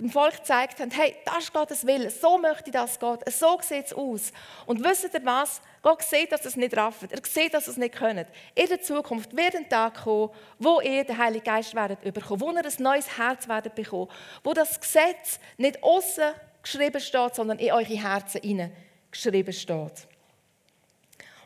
dem 0.00 0.10
Volk 0.10 0.36
gezeigt 0.36 0.78
haben, 0.78 0.90
hey, 0.92 1.16
das 1.24 1.44
ist 1.44 1.52
Gottes 1.52 1.84
Wille, 1.86 2.10
so 2.10 2.38
möchte 2.38 2.70
das 2.70 3.00
Gott, 3.00 3.20
so 3.32 3.58
sieht 3.60 3.86
es 3.86 3.92
aus. 3.92 4.32
Und 4.64 4.84
wisst 4.84 5.12
ihr 5.12 5.24
was? 5.24 5.60
Gott 5.82 6.02
sieht, 6.02 6.30
dass 6.30 6.44
es 6.44 6.56
nicht 6.56 6.76
raffen, 6.76 7.08
er 7.10 7.20
sieht, 7.24 7.52
dass 7.52 7.66
es 7.66 7.76
nicht 7.76 7.94
können. 7.96 8.26
In 8.54 8.68
der 8.68 8.80
Zukunft 8.80 9.36
wird 9.36 9.56
ein 9.56 9.68
Tag 9.68 10.04
kommen, 10.04 10.30
wo 10.58 10.80
ihr 10.80 11.04
den 11.04 11.18
Heiligen 11.18 11.44
Geist 11.44 11.74
werdet 11.74 12.00
bekommen, 12.00 12.40
wo 12.40 12.50
ihr 12.52 12.64
ein 12.64 12.72
neues 12.78 13.18
Herz 13.18 13.48
werdet 13.48 13.74
bekommen, 13.74 14.08
wo 14.44 14.54
das 14.54 14.80
Gesetz 14.80 15.40
nicht 15.56 15.82
außen 15.82 16.32
geschrieben 16.62 17.00
steht, 17.00 17.34
sondern 17.34 17.58
in 17.58 17.72
eure 17.72 17.84
Herzen 17.84 18.40
hinein 18.42 18.72
geschrieben 19.10 19.52
steht. 19.52 20.06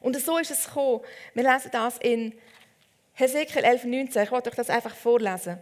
Und 0.00 0.16
so 0.20 0.36
ist 0.36 0.50
es 0.50 0.66
gekommen. 0.66 1.00
Wir 1.32 1.50
lesen 1.50 1.70
das 1.70 1.96
in 1.98 2.34
Hesekiel 3.14 3.64
11,19. 3.64 4.24
Ich 4.24 4.30
wollte 4.30 4.50
euch 4.50 4.56
das 4.56 4.68
einfach 4.68 4.94
vorlesen. 4.94 5.58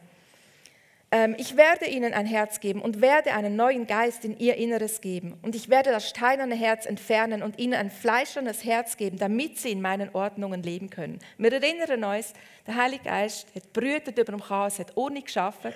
Ähm, 1.13 1.35
ich 1.39 1.57
werde 1.57 1.87
ihnen 1.87 2.13
ein 2.13 2.27
Herz 2.27 2.61
geben 2.61 2.81
und 2.81 3.01
werde 3.01 3.33
einen 3.33 3.57
neuen 3.57 3.87
Geist 3.87 4.25
in 4.25 4.39
ihr 4.39 4.57
Inneres 4.57 5.01
geben. 5.01 5.37
Und 5.43 5.57
ich 5.57 5.69
werde 5.69 5.91
das 5.91 6.09
steinerne 6.09 6.55
Herz 6.55 6.87
entfernen 6.87 7.43
und 7.43 7.59
ihnen 7.59 7.75
ein 7.75 7.91
fleischernes 7.91 8.65
Herz 8.65 8.97
geben, 8.97 9.19
damit 9.19 9.59
sie 9.59 9.73
in 9.73 9.83
meinen 9.83 10.11
Ordnungen 10.15 10.63
leben 10.63 10.89
können. 10.89 11.19
Wir 11.37 11.53
erinnern 11.53 12.05
uns, 12.05 12.33
der 12.67 12.77
Heilige 12.77 13.05
Geist 13.05 13.47
hat 13.55 13.73
brütet 13.73 14.19
über 14.19 14.33
dem 14.33 14.41
Chaos, 14.41 14.79
hat 14.79 14.97
Ordnung 14.97 15.25
geschaffen. 15.25 15.73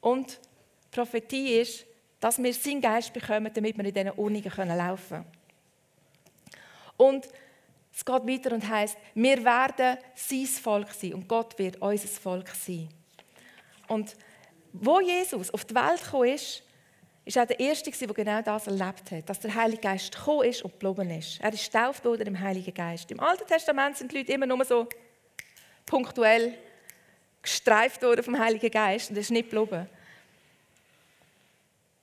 Und 0.00 0.38
die 0.38 0.96
Prophetie 1.00 1.58
ist, 1.58 1.84
dass 2.20 2.40
wir 2.40 2.54
seinen 2.54 2.80
Geist 2.80 3.12
bekommen, 3.12 3.50
damit 3.52 3.76
wir 3.76 3.84
in 3.84 3.92
diesen 3.92 4.10
Ordnungen 4.10 4.78
laufen 4.78 5.08
können. 5.08 5.26
Und 6.96 7.28
es 7.92 8.04
geht 8.04 8.26
weiter 8.26 8.52
und 8.52 8.68
heißt, 8.68 8.96
wir 9.14 9.44
werden 9.44 9.98
sein 10.14 10.46
Volk 10.46 10.92
sein 10.92 11.14
und 11.14 11.28
Gott 11.28 11.58
wird 11.58 11.80
unser 11.82 12.08
Volk 12.08 12.48
sein. 12.50 12.88
Und 13.88 14.16
wo 14.76 15.00
Jesus 15.00 15.50
auf 15.54 15.64
die 15.64 15.74
Welt 15.74 16.02
gekommen 16.02 16.34
ist, 16.34 16.62
ist 17.24 17.36
er 17.36 17.46
der 17.46 17.60
Erste, 17.60 17.90
der 17.90 18.08
genau 18.08 18.42
das 18.42 18.66
erlebt 18.66 19.10
hat, 19.12 19.28
dass 19.28 19.38
der 19.38 19.54
Heilige 19.54 19.80
Geist 19.80 20.12
gekommen 20.12 20.48
ist 20.48 20.62
und 20.62 20.78
geblieben 20.78 21.10
ist. 21.10 21.40
Er 21.40 21.52
ist 21.52 21.72
getauft 21.72 22.04
worden 22.04 22.26
im 22.26 22.40
Heiligen 22.40 22.74
Geist. 22.74 23.10
Im 23.10 23.20
Alten 23.20 23.46
Testament 23.46 23.96
sind 23.96 24.10
die 24.10 24.18
Leute 24.18 24.32
immer 24.32 24.46
nur 24.46 24.64
so 24.64 24.88
punktuell 25.86 26.54
gestreift 27.40 28.02
worden 28.02 28.24
vom 28.24 28.38
Heiligen 28.38 28.70
Geist 28.70 29.10
und 29.10 29.16
er 29.16 29.20
ist 29.20 29.30
nicht 29.30 29.48
geblieben. 29.48 29.88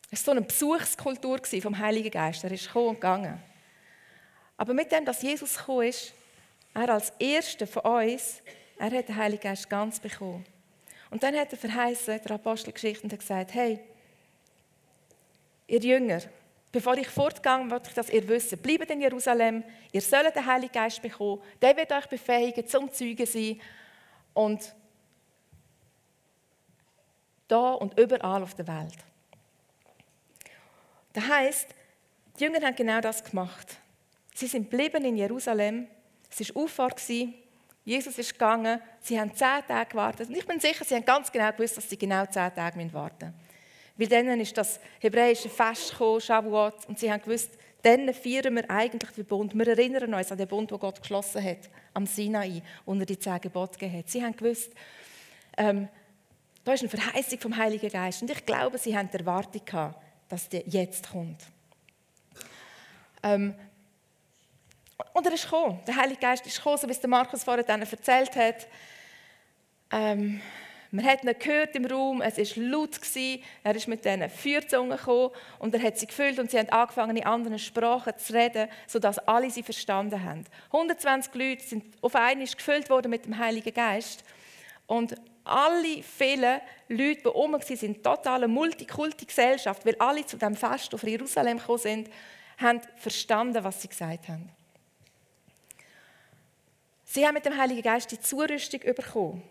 Es 0.10 0.26
war 0.26 0.34
so 0.34 0.40
eine 0.40 0.42
Besuchskultur 0.42 1.40
vom 1.62 1.78
Heiligen 1.78 2.12
Geist. 2.12 2.44
Er 2.44 2.52
ist 2.52 2.68
gekommen 2.68 2.90
und 2.90 2.96
gegangen. 2.96 3.44
Aber 4.56 4.74
mit 4.74 4.92
dem, 4.92 5.04
dass 5.04 5.22
Jesus 5.22 5.58
gekommen 5.58 5.88
ist, 5.88 6.14
er 6.74 6.90
als 6.90 7.12
Erster 7.20 7.68
von 7.68 7.84
uns, 7.84 8.42
er 8.78 8.92
hat 8.92 9.10
den 9.10 9.16
Heiligen 9.16 9.42
Geist 9.42 9.70
ganz 9.70 10.00
bekommen. 10.00 10.46
Und 11.12 11.22
dann 11.22 11.36
hat 11.36 11.52
er 11.52 11.58
verheißen, 11.58 12.22
der 12.24 12.32
Apostelgeschichte, 12.32 13.04
und 13.04 13.14
hat 13.14 13.20
gesagt, 13.20 13.54
hey, 13.54 13.80
ihr 15.68 15.80
Jünger, 15.80 16.22
bevor 16.72 16.98
ich 16.98 17.10
fortgehe, 17.10 17.64
möchte 17.66 17.90
ich, 17.90 17.94
dass 17.94 18.10
ihr 18.10 18.28
wisst, 18.28 18.62
bleibt 18.64 18.90
in 18.90 19.02
Jerusalem, 19.02 19.64
ihr 19.92 20.02
sollt 20.02 20.36
den 20.36 20.46
Heiligen 20.46 20.72
Geist 20.72 21.02
bekommen, 21.02 21.42
der 21.62 21.76
wird 21.76 21.92
euch 21.92 22.08
befähigen, 22.08 22.66
zum 22.66 22.92
Zeugen 22.92 23.26
sein 23.26 23.62
und 24.34 24.74
da 27.48 27.74
und 27.74 28.00
überall 28.00 28.42
auf 28.42 28.56
der 28.56 28.68
Welt. 28.68 28.98
Das 31.12 31.28
heißt, 31.28 31.68
die 32.40 32.44
Jünger 32.46 32.66
haben 32.66 32.76
genau 32.76 33.02
das 33.02 33.22
gemacht. 33.22 33.76
Sie 34.34 34.48
sind 34.48 34.72
geblieben 34.72 35.04
in 35.04 35.18
Jerusalem. 35.18 35.88
Es 36.30 36.56
war 36.56 36.64
Auffahrt. 36.64 37.02
Jesus 37.84 38.18
ist 38.18 38.34
gegangen. 38.34 38.80
Sie 39.00 39.20
haben 39.20 39.34
zehn 39.34 39.66
Tage 39.68 39.90
gewartet. 39.90 40.30
Und 40.30 40.38
ich 40.38 40.46
bin 40.46 40.60
sicher, 40.60 40.86
sie 40.86 40.96
haben 40.96 41.06
ganz 41.06 41.32
genau 41.32 41.52
gewusst, 41.52 41.78
dass 41.78 41.90
sie 41.90 41.98
genau 41.98 42.26
zehn 42.26 42.54
Tage 42.54 42.94
warten 42.94 43.26
müssen. 43.26 43.52
Weil 43.98 44.08
dann 44.08 44.40
ist 44.40 44.58
das 44.58 44.80
hebräische 45.00 45.50
Fest 45.50 45.92
gekommen, 45.92 46.22
Shavuot. 46.22 46.86
Und 46.88 47.00
sie 47.00 47.12
haben 47.12 47.22
gewusst, 47.22 47.52
dann 47.82 48.14
feiern 48.14 48.56
wir 48.56 48.70
eigentlich 48.70 49.12
den 49.12 49.26
Bund. 49.26 49.56
Wir 49.56 49.68
erinnern 49.68 50.14
uns 50.14 50.32
an 50.32 50.38
den 50.38 50.48
Bund, 50.48 50.70
den 50.70 50.80
Gott 50.80 51.02
geschlossen 51.02 51.44
hat, 51.44 51.70
am 51.94 52.06
Sinai, 52.06 52.62
und 52.86 53.00
er 53.00 53.06
die 53.06 53.18
zehn 53.18 53.42
Gebote 53.42 53.80
gegeben 53.80 54.00
hat. 54.00 54.10
Sie 54.10 54.24
haben 54.24 54.36
gewusst, 54.36 54.72
ähm, 55.58 55.88
da 56.64 56.74
ist 56.74 56.82
eine 56.82 56.90
Verheißung 56.90 57.40
vom 57.40 57.58
Heiligen 57.58 57.90
Geist. 57.90 58.22
Und 58.22 58.30
ich 58.30 58.46
glaube, 58.46 58.78
sie 58.78 58.96
haben 58.96 59.10
die 59.12 59.18
Erwartung 59.18 59.66
gehabt, 59.66 60.00
dass 60.30 60.48
der 60.48 60.62
jetzt 60.68 61.10
kommt. 61.10 61.42
Ähm, 63.24 63.56
und 65.14 65.26
er 65.26 65.34
ist 65.34 65.44
gekommen. 65.44 65.80
Der 65.88 65.96
Heilige 65.96 66.20
Geist 66.20 66.46
ist 66.46 66.58
gekommen, 66.58 66.78
so 66.78 66.88
wie 66.88 66.92
es 66.92 67.08
Markus 67.08 67.44
vorher 67.44 67.64
dann 67.64 67.82
erzählt 67.82 68.36
hat. 68.36 68.68
Ähm, 69.92 70.42
man 70.94 71.06
hat 71.06 71.24
ihn 71.24 71.34
gehört 71.40 71.74
im 71.76 71.86
Raum, 71.86 72.22
es 72.22 72.38
war 72.38 72.64
laut, 72.64 73.02
gewesen. 73.02 73.42
er 73.64 73.76
ist 73.76 73.88
mit 73.88 74.04
diesen 74.04 74.30
Feuerzungen 74.30 74.98
gekommen 74.98 75.32
und 75.60 75.74
er 75.74 75.82
hat 75.82 75.98
sie 75.98 76.06
gefüllt 76.06 76.38
und 76.38 76.52
sie 76.52 76.60
haben 76.60 76.70
angefangen, 76.70 77.16
in 77.16 77.26
anderen 77.26 77.60
Sprachen 77.60 78.12
zu 78.18 78.34
reden, 78.34 78.68
sodass 78.88 79.18
alle 79.20 79.50
sie 79.50 79.64
verstanden 79.64 80.22
haben. 80.22 80.44
120 80.66 81.34
Leute 81.34 81.64
sind 81.64 81.86
auf 82.02 82.14
einmal 82.14 82.46
gefüllt 82.46 82.90
worden 82.90 83.10
mit 83.10 83.26
dem 83.26 83.38
Heiligen 83.38 83.74
Geist 83.74 84.26
und 84.86 85.16
alle 85.46 86.04
vielen 86.04 86.60
Leute, 86.90 87.22
die 87.22 87.28
oben 87.28 87.54
waren, 87.54 87.78
sind 87.78 88.04
totale 88.04 88.50
Multikulti-Gesellschaft, 88.50 89.86
weil 89.86 89.96
alle 89.98 90.26
zu 90.26 90.38
dem 90.38 90.56
Fest 90.56 90.94
auf 90.94 91.04
Jerusalem 91.04 91.58
gekommen 91.58 91.80
sind, 91.80 92.10
haben 92.58 92.82
verstanden, 92.98 93.64
was 93.64 93.82
sie 93.82 93.88
gesagt 93.88 94.28
haben. 94.28 94.50
Sie 97.14 97.28
haben 97.28 97.34
mit 97.34 97.46
dem 97.46 97.58
Heiligen 97.58 97.82
Geist 97.82 98.10
die 98.10 98.22
Zurüstung 98.22 98.80
bekommen. 98.80 99.44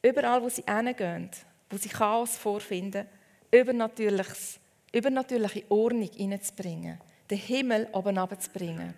Überall, 0.00 0.40
wo 0.40 0.48
sie 0.48 0.62
hingehen, 0.62 1.30
wo 1.68 1.76
sie 1.76 1.88
Chaos 1.88 2.36
vorfinden, 2.36 3.08
übernatürliches, 3.50 4.60
übernatürliche 4.92 5.64
Ordnung 5.68 6.08
hineinzubringen, 6.12 7.00
den 7.28 7.38
Himmel 7.38 7.88
oben 7.92 8.18
runterzubringen. 8.18 8.94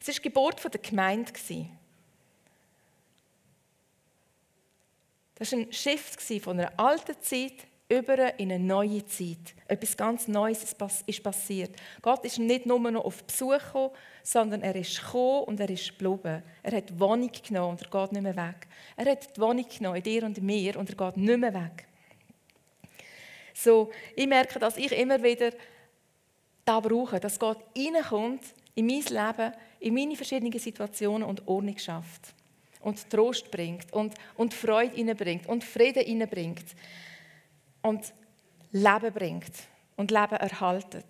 Es 0.00 0.08
war 0.08 0.14
die 0.14 0.22
Geburt 0.22 0.64
der 0.74 0.80
Gemeinde. 0.80 1.32
Das 5.36 5.52
war 5.52 5.58
ein 5.60 5.72
Shift 5.72 6.20
von 6.42 6.58
einer 6.58 6.76
alten 6.80 7.14
Zeit 7.20 7.68
über 7.88 8.38
in 8.38 8.50
eine 8.50 8.64
neue 8.64 9.04
Zeit. 9.06 9.54
Etwas 9.68 9.96
ganz 9.96 10.26
Neues 10.26 10.74
ist 11.06 11.22
passiert. 11.22 11.76
Gott 12.02 12.24
ist 12.24 12.38
nicht 12.38 12.66
nur 12.66 12.78
noch 12.78 13.04
auf 13.04 13.22
Besuch 13.24 13.58
gekommen, 13.58 13.90
sondern 14.22 14.62
er 14.62 14.74
ist 14.74 15.00
gekommen 15.00 15.44
und 15.44 15.60
er 15.60 15.70
ist 15.70 15.96
geblieben. 15.96 16.42
Er 16.62 16.76
hat 16.76 16.90
die 16.90 16.98
Wohnung 16.98 17.30
genommen 17.46 17.70
und 17.70 17.82
er 17.82 17.90
geht 17.90 18.12
nicht 18.12 18.22
mehr 18.22 18.36
weg. 18.36 18.66
Er 18.96 19.10
hat 19.12 19.36
die 19.36 19.40
Wohnung 19.40 19.66
genommen 19.68 19.96
in 19.96 20.02
dir 20.02 20.24
und 20.24 20.42
mir 20.42 20.76
und 20.76 20.90
er 20.90 20.96
geht 20.96 21.16
nicht 21.16 21.38
mehr 21.38 21.54
weg. 21.54 21.86
So, 23.54 23.90
ich 24.14 24.26
merke, 24.26 24.58
dass 24.58 24.76
ich 24.76 24.92
immer 24.92 25.22
wieder 25.22 25.52
da 26.64 26.80
brauche, 26.80 27.20
dass 27.20 27.38
Gott 27.38 27.58
reinkommt 27.76 28.42
in 28.74 28.86
mein 28.86 29.02
Leben, 29.02 29.52
in 29.80 29.94
meine 29.94 30.16
verschiedenen 30.16 30.58
Situationen 30.58 31.26
und 31.26 31.46
Ordnung 31.46 31.78
schafft. 31.78 32.34
Und 32.80 33.08
Trost 33.08 33.50
bringt 33.50 33.92
und, 33.92 34.14
und 34.36 34.52
Freude 34.52 34.94
hineinbringt 34.94 35.48
und 35.48 35.64
Frieden 35.64 36.04
hineinbringt 36.04 36.66
und 37.86 38.12
Leben 38.72 39.12
bringt 39.12 39.52
und 39.96 40.10
Leben 40.10 40.36
erhaltet 40.36 41.06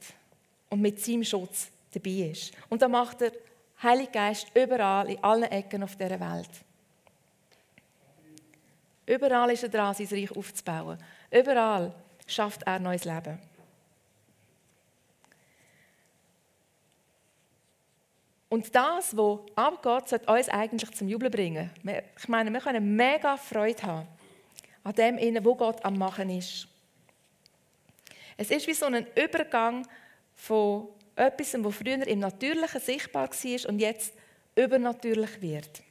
und 0.69 0.83
mit 0.83 1.01
seinem 1.01 1.25
Schutz 1.25 1.69
dabei 1.93 2.31
ist. 2.31 2.53
Und 2.69 2.83
da 2.83 2.89
macht 2.89 3.23
der 3.23 3.33
Heilige 3.83 4.13
Geist 4.13 4.49
überall, 4.55 5.11
in 5.11 5.23
allen 5.25 5.45
Ecken 5.45 5.83
auf 5.83 5.97
dieser 5.97 6.21
Welt. 6.21 6.51
Überall 9.07 9.51
ist 9.53 9.63
er 9.63 9.69
dran, 9.69 9.95
sein 9.95 10.07
Reich 10.07 10.31
aufzubauen. 10.37 10.99
Überall 11.31 11.95
schafft 12.27 12.63
er 12.65 12.79
neues 12.79 13.05
Leben. 13.05 13.39
Und 18.49 18.75
das, 18.75 19.17
was 19.17 19.41
abgeht, 19.55 20.09
sollte 20.09 20.33
uns 20.33 20.49
eigentlich 20.49 20.91
zum 20.93 21.09
Jubeln 21.09 21.31
bringen. 21.31 21.71
Ich 22.19 22.29
meine, 22.29 22.51
wir 22.51 22.61
können 22.61 22.97
mega 22.97 23.37
Freude 23.37 23.83
haben 23.83 24.09
an 24.87 24.95
dem, 24.95 25.45
wo 25.45 25.57
Gott 25.57 25.85
am 25.85 25.99
Machen 25.99 26.31
ist. 26.31 26.69
Es 28.37 28.51
ist 28.51 28.69
wie 28.69 28.75
so 28.75 28.87
ein 28.87 29.07
Übergang 29.17 29.87
von 30.35 30.89
etwas, 31.17 31.55
was 31.59 31.75
früher 31.75 32.07
im 32.07 32.21
Natürlichen 32.21 32.81
sichtbar 32.81 33.29
war 33.29 33.69
und 33.69 33.81
jetzt 33.81 34.15
übernatürlich 34.55 35.43
wird. 35.43 35.83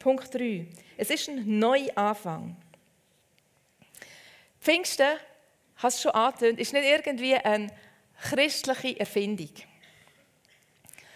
Punkt 0.00 0.34
3. 0.34 0.66
Es 0.96 1.10
ist 1.10 1.28
ein 1.28 1.58
neuer 1.60 1.96
Anfang. 1.96 2.56
Pfingsten, 4.60 5.18
hast 5.76 5.98
du 5.98 6.08
schon 6.08 6.12
angetönt, 6.12 6.58
ist 6.58 6.72
nicht 6.72 6.84
irgendwie 6.84 7.36
eine 7.36 7.68
christliche 8.22 8.98
Erfindung, 8.98 9.50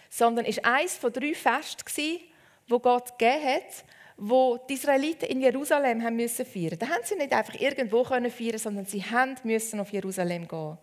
sondern 0.09 0.45
ist 0.45 0.63
eines 0.63 0.95
von 0.95 1.11
drei 1.11 1.33
Festen, 1.33 2.21
wo 2.69 2.79
Gott 2.79 3.17
gegeben 3.17 3.43
hat, 3.43 3.83
wo 4.17 4.57
die 4.67 4.73
Israeliten 4.73 5.29
in 5.29 5.41
Jerusalem 5.41 6.03
haben 6.03 6.15
müssen 6.15 6.45
feiern. 6.45 6.79
Da 6.79 6.87
haben 6.87 7.03
sie 7.03 7.15
nicht 7.15 7.31
einfach 7.31 7.53
irgendwo 7.59 8.03
können 8.03 8.31
feiern, 8.31 8.57
sondern 8.57 8.85
sie 8.85 9.03
haben 9.03 9.35
müssen 9.43 9.79
auf 9.79 9.91
Jerusalem 9.93 10.47
gehen. 10.47 10.77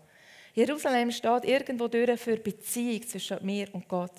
Jerusalem 0.55 1.11
steht 1.11 1.45
irgendwo 1.45 1.88
durch 1.88 2.21
für 2.21 2.37
Beziehung 2.37 3.07
zwischen 3.09 3.45
mir 3.45 3.67
und 3.73 3.88
Gott. 3.88 4.12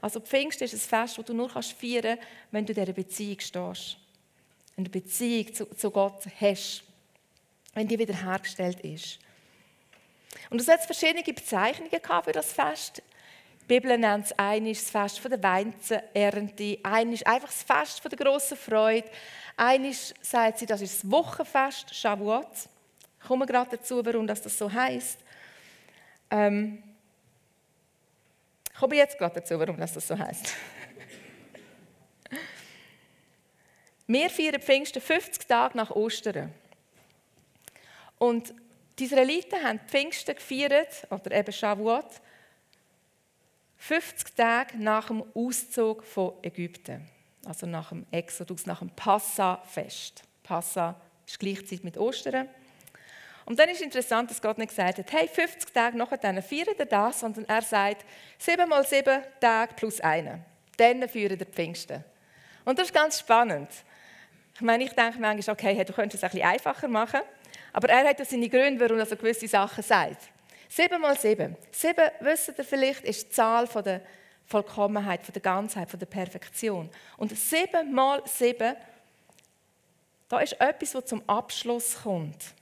Also 0.00 0.20
Pfingst 0.20 0.62
ist 0.62 0.72
ein 0.72 0.78
Fest, 0.78 1.18
das 1.18 1.24
du 1.24 1.34
nur 1.34 1.50
kannst 1.50 1.72
feiern 1.72 2.16
kannst, 2.16 2.28
wenn 2.52 2.64
du 2.64 2.72
in 2.72 2.80
dieser 2.80 2.92
Beziehung 2.92 3.40
stehst. 3.40 3.96
Eine 4.76 4.88
Beziehung 4.88 5.52
zu, 5.52 5.66
zu 5.66 5.90
Gott 5.90 6.22
hast. 6.40 6.84
Wenn 7.74 7.88
die 7.88 7.98
wiederhergestellt 7.98 8.80
ist. 8.80 9.18
Und 10.48 10.60
es 10.60 10.68
hat 10.68 10.84
verschiedene 10.84 11.22
Bezeichnungen 11.24 11.90
für 12.24 12.32
das 12.32 12.52
Fest. 12.52 13.02
Bibel 13.70 13.96
nennt 13.96 14.26
es 14.26 14.32
eines 14.36 14.82
das 14.82 14.90
Fest 14.90 15.24
der 15.30 15.40
Weinzenernte, 15.40 16.80
eines 16.82 17.22
einfach 17.22 17.50
das 17.50 17.62
Fest 17.62 18.02
der 18.04 18.18
grossen 18.18 18.56
Freude, 18.56 19.08
eines 19.56 20.12
sagt 20.20 20.58
sie, 20.58 20.66
das 20.66 20.80
ist 20.80 21.04
das 21.04 21.10
Wochenfest, 21.12 21.94
Shavuot, 21.94 22.48
Ich 23.20 23.28
komme 23.28 23.46
gerade 23.46 23.76
dazu, 23.76 24.04
warum 24.04 24.26
das, 24.26 24.42
so 24.42 24.72
heißt. 24.72 25.20
Ähm, 26.32 26.82
ich 28.72 28.76
komme 28.76 28.96
jetzt 28.96 29.16
gerade 29.16 29.36
dazu, 29.36 29.56
warum 29.56 29.76
das, 29.76 29.94
so 29.94 30.18
heißt. 30.18 30.52
Wir 34.08 34.30
feiern 34.30 34.60
Pfingsten 34.60 35.00
50 35.00 35.46
Tage 35.46 35.76
nach 35.76 35.90
Ostern. 35.90 36.52
Und 38.18 38.52
die 38.98 39.04
Israeliten 39.04 39.62
haben 39.62 39.78
Pfingsten 39.86 40.34
gefeiert, 40.34 41.06
oder 41.08 41.30
eben 41.30 41.52
Shavuot, 41.52 42.20
50 43.80 44.36
Tage 44.36 44.76
nach 44.76 45.06
dem 45.06 45.24
Auszug 45.34 46.04
von 46.04 46.34
Ägypten. 46.42 47.08
Also 47.46 47.66
nach 47.66 47.88
dem 47.88 48.06
Exodus, 48.10 48.66
nach 48.66 48.80
dem 48.80 48.90
Passa-Fest. 48.90 50.22
Passa 50.42 51.00
ist 51.26 51.40
gleichzeitig 51.40 51.82
mit 51.82 51.96
Ostern. 51.96 52.46
Und 53.46 53.58
dann 53.58 53.70
ist 53.70 53.80
interessant, 53.80 54.30
dass 54.30 54.42
Gott 54.42 54.58
nicht 54.58 54.68
gesagt 54.68 54.98
hat, 54.98 55.12
hey, 55.12 55.26
50 55.26 55.72
Tage 55.72 55.96
nachher 55.96 56.18
dann 56.18 56.42
feiern 56.42 56.74
wir 56.76 56.84
das, 56.84 57.20
sondern 57.20 57.46
er 57.46 57.62
sagt, 57.62 58.04
7 58.38 58.68
mal 58.68 58.84
7 58.86 59.22
Tage 59.40 59.74
plus 59.74 59.98
einen. 60.02 60.44
Dann 60.76 61.08
feiern 61.08 61.38
wir 61.38 61.46
Pfingsten. 61.46 62.04
Und 62.66 62.78
das 62.78 62.88
ist 62.88 62.94
ganz 62.94 63.18
spannend. 63.18 63.70
Ich 64.54 64.60
meine, 64.60 64.84
ich 64.84 64.92
denke 64.92 65.18
manchmal, 65.18 65.54
okay, 65.54 65.74
hey, 65.74 65.86
du 65.86 65.94
könntest 65.94 66.22
es 66.22 66.24
ein 66.24 66.32
bisschen 66.32 66.48
einfacher 66.48 66.86
machen. 66.86 67.20
Aber 67.72 67.88
er 67.88 68.06
hat 68.06 68.18
ja 68.18 68.26
seine 68.26 68.48
Gründe, 68.50 68.78
warum 68.78 68.98
er 68.98 69.06
so 69.06 69.16
gewisse 69.16 69.48
Sachen 69.48 69.82
sagt. 69.82 70.28
Sieben 70.72 71.00
mal 71.00 71.18
sieben. 71.18 71.56
Sieben, 71.72 72.08
wisst 72.20 72.52
ihr 72.56 72.64
vielleicht, 72.64 73.02
ist 73.02 73.26
die 73.26 73.30
Zahl 73.30 73.66
von 73.66 73.82
der 73.82 74.00
Vollkommenheit, 74.46 75.24
von 75.24 75.32
der 75.32 75.42
Ganzheit, 75.42 75.90
von 75.90 75.98
der 75.98 76.06
Perfektion. 76.06 76.88
Und 77.16 77.36
sieben 77.36 77.92
mal 77.92 78.22
sieben, 78.24 78.76
da 80.28 80.38
ist 80.38 80.60
etwas, 80.60 80.94
was 80.94 81.06
zum 81.06 81.28
Abschluss 81.28 82.02
kommt. 82.02 82.54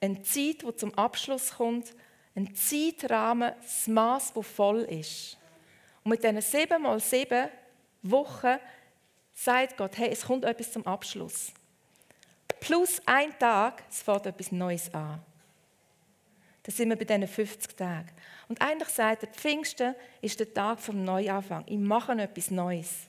Eine 0.00 0.22
Zeit, 0.22 0.62
die 0.62 0.76
zum 0.76 0.94
Abschluss 0.94 1.54
kommt. 1.56 1.94
Ein 2.36 2.54
Zeitrahmen, 2.54 3.52
das 3.62 3.86
Maß, 3.86 4.34
das 4.34 4.46
voll 4.46 4.82
ist. 4.82 5.38
Und 6.04 6.10
mit 6.10 6.22
diesen 6.22 6.40
sieben 6.42 6.82
mal 6.82 7.00
sieben 7.00 7.48
Wochen 8.02 8.58
sagt 9.32 9.78
Gott, 9.78 9.96
hey, 9.96 10.10
es 10.10 10.26
kommt 10.26 10.44
etwas 10.44 10.70
zum 10.70 10.86
Abschluss 10.86 11.52
plus 12.60 13.00
ein 13.06 13.36
Tag, 13.38 13.82
es 13.88 14.02
fängt 14.02 14.26
etwas 14.26 14.52
Neues 14.52 14.92
an. 14.92 15.20
Da 16.68 16.74
sind 16.74 16.90
wir 16.90 16.96
bei 16.96 17.06
diesen 17.06 17.26
50 17.26 17.78
Tagen. 17.78 18.10
Und 18.46 18.60
eigentlich 18.60 18.90
sagt 18.90 19.22
er, 19.22 19.30
Pfingsten 19.30 19.94
ist 20.20 20.38
der 20.38 20.52
Tag 20.52 20.78
vom 20.78 21.02
Neuanfang. 21.02 21.64
Ich 21.66 21.78
mache 21.78 22.12
etwas 22.12 22.50
Neues. 22.50 23.08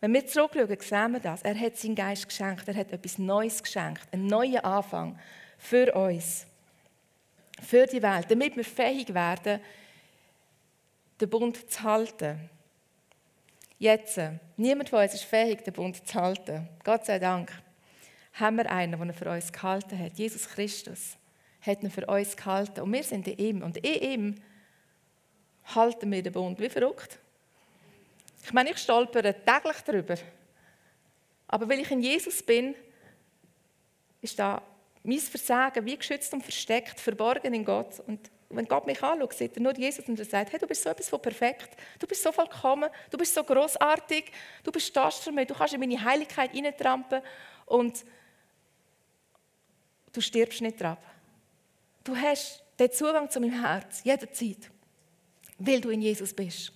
Wenn 0.00 0.12
wir 0.12 0.26
zurückschauen, 0.26 0.80
sehen 0.80 1.12
wir 1.12 1.20
das. 1.20 1.42
Er 1.42 1.56
hat 1.56 1.76
seinen 1.76 1.94
Geist 1.94 2.28
geschenkt. 2.28 2.66
Er 2.66 2.74
hat 2.74 2.90
etwas 2.90 3.18
Neues 3.18 3.62
geschenkt. 3.62 4.12
Einen 4.12 4.26
neuen 4.26 4.58
Anfang 4.64 5.16
für 5.58 5.94
uns. 5.94 6.44
Für 7.62 7.86
die 7.86 8.02
Welt. 8.02 8.28
Damit 8.28 8.56
wir 8.56 8.64
fähig 8.64 9.14
werden, 9.14 9.60
den 11.20 11.30
Bund 11.30 11.70
zu 11.70 11.82
halten. 11.84 12.50
Jetzt, 13.78 14.18
niemand 14.56 14.88
von 14.88 15.04
uns 15.04 15.14
ist 15.14 15.22
fähig, 15.22 15.62
den 15.62 15.72
Bund 15.72 16.04
zu 16.04 16.14
halten. 16.14 16.68
Gott 16.82 17.06
sei 17.06 17.20
Dank 17.20 17.52
haben 18.32 18.56
wir 18.56 18.68
einen, 18.68 19.00
der 19.00 19.14
für 19.14 19.30
uns 19.30 19.52
gehalten 19.52 19.96
hat. 19.96 20.18
Jesus 20.18 20.48
Christus 20.48 21.16
hat 21.62 21.82
ihn 21.82 21.90
für 21.90 22.06
uns 22.06 22.36
gehalten. 22.36 22.80
Und 22.80 22.92
wir 22.92 23.02
sind 23.02 23.26
in 23.28 23.38
ihm. 23.38 23.62
Und 23.62 23.76
in 23.78 24.02
ihm 24.02 24.34
halten 25.74 26.10
wir 26.10 26.22
den 26.22 26.32
Bund. 26.32 26.60
Wie 26.60 26.68
verrückt. 26.68 27.18
Ich 28.44 28.52
meine, 28.52 28.70
ich 28.70 28.78
stolpere 28.78 29.34
täglich 29.44 29.76
darüber. 29.84 30.16
Aber 31.46 31.68
weil 31.68 31.80
ich 31.80 31.90
in 31.90 32.00
Jesus 32.00 32.42
bin, 32.42 32.74
ist 34.20 34.38
da 34.38 34.62
mein 35.04 35.18
Versagen 35.18 35.84
wie 35.84 35.96
geschützt 35.96 36.32
und 36.32 36.42
versteckt, 36.42 36.98
verborgen 36.98 37.54
in 37.54 37.64
Gott. 37.64 38.00
Und 38.06 38.30
wenn 38.50 38.66
Gott 38.66 38.86
mich 38.86 39.02
anschaut, 39.02 39.32
sieht 39.34 39.56
er 39.56 39.62
nur 39.62 39.76
Jesus 39.76 40.06
und 40.08 40.18
er 40.18 40.24
sagt, 40.24 40.52
hey, 40.52 40.58
du 40.58 40.66
bist 40.66 40.82
so 40.82 40.90
etwas 40.90 41.08
von 41.08 41.20
perfekt, 41.20 41.76
du 41.98 42.06
bist 42.06 42.22
so 42.22 42.30
vollkommen, 42.30 42.90
du 43.10 43.18
bist 43.18 43.34
so 43.34 43.42
großartig, 43.42 44.30
du 44.62 44.70
bist 44.70 44.94
das 44.96 45.18
für 45.18 45.32
mich, 45.32 45.48
du 45.48 45.54
kannst 45.54 45.74
in 45.74 45.80
meine 45.80 46.02
Heiligkeit 46.02 46.52
hineintrampen 46.52 47.22
und 47.66 48.04
Du 50.12 50.20
stirbst 50.20 50.60
nicht 50.60 50.82
ab. 50.82 51.02
Du 52.04 52.16
hast 52.16 52.62
den 52.78 52.90
Zugang 52.90 53.30
zu 53.30 53.40
meinem 53.40 53.62
Herz 53.62 54.02
jederzeit, 54.04 54.70
weil 55.58 55.80
du 55.80 55.90
in 55.90 56.02
Jesus 56.02 56.32
bist. 56.32 56.72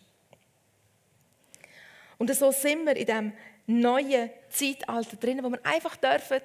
Und 2.18 2.34
so 2.34 2.50
sind 2.50 2.86
wir 2.86 2.96
in 2.96 3.06
diesem 3.06 3.32
neuen 3.66 4.30
Zeitalter 4.48 5.16
drin, 5.16 5.42
wo 5.42 5.50
wir 5.50 5.64
einfach 5.64 5.96
dürfen 5.96 6.40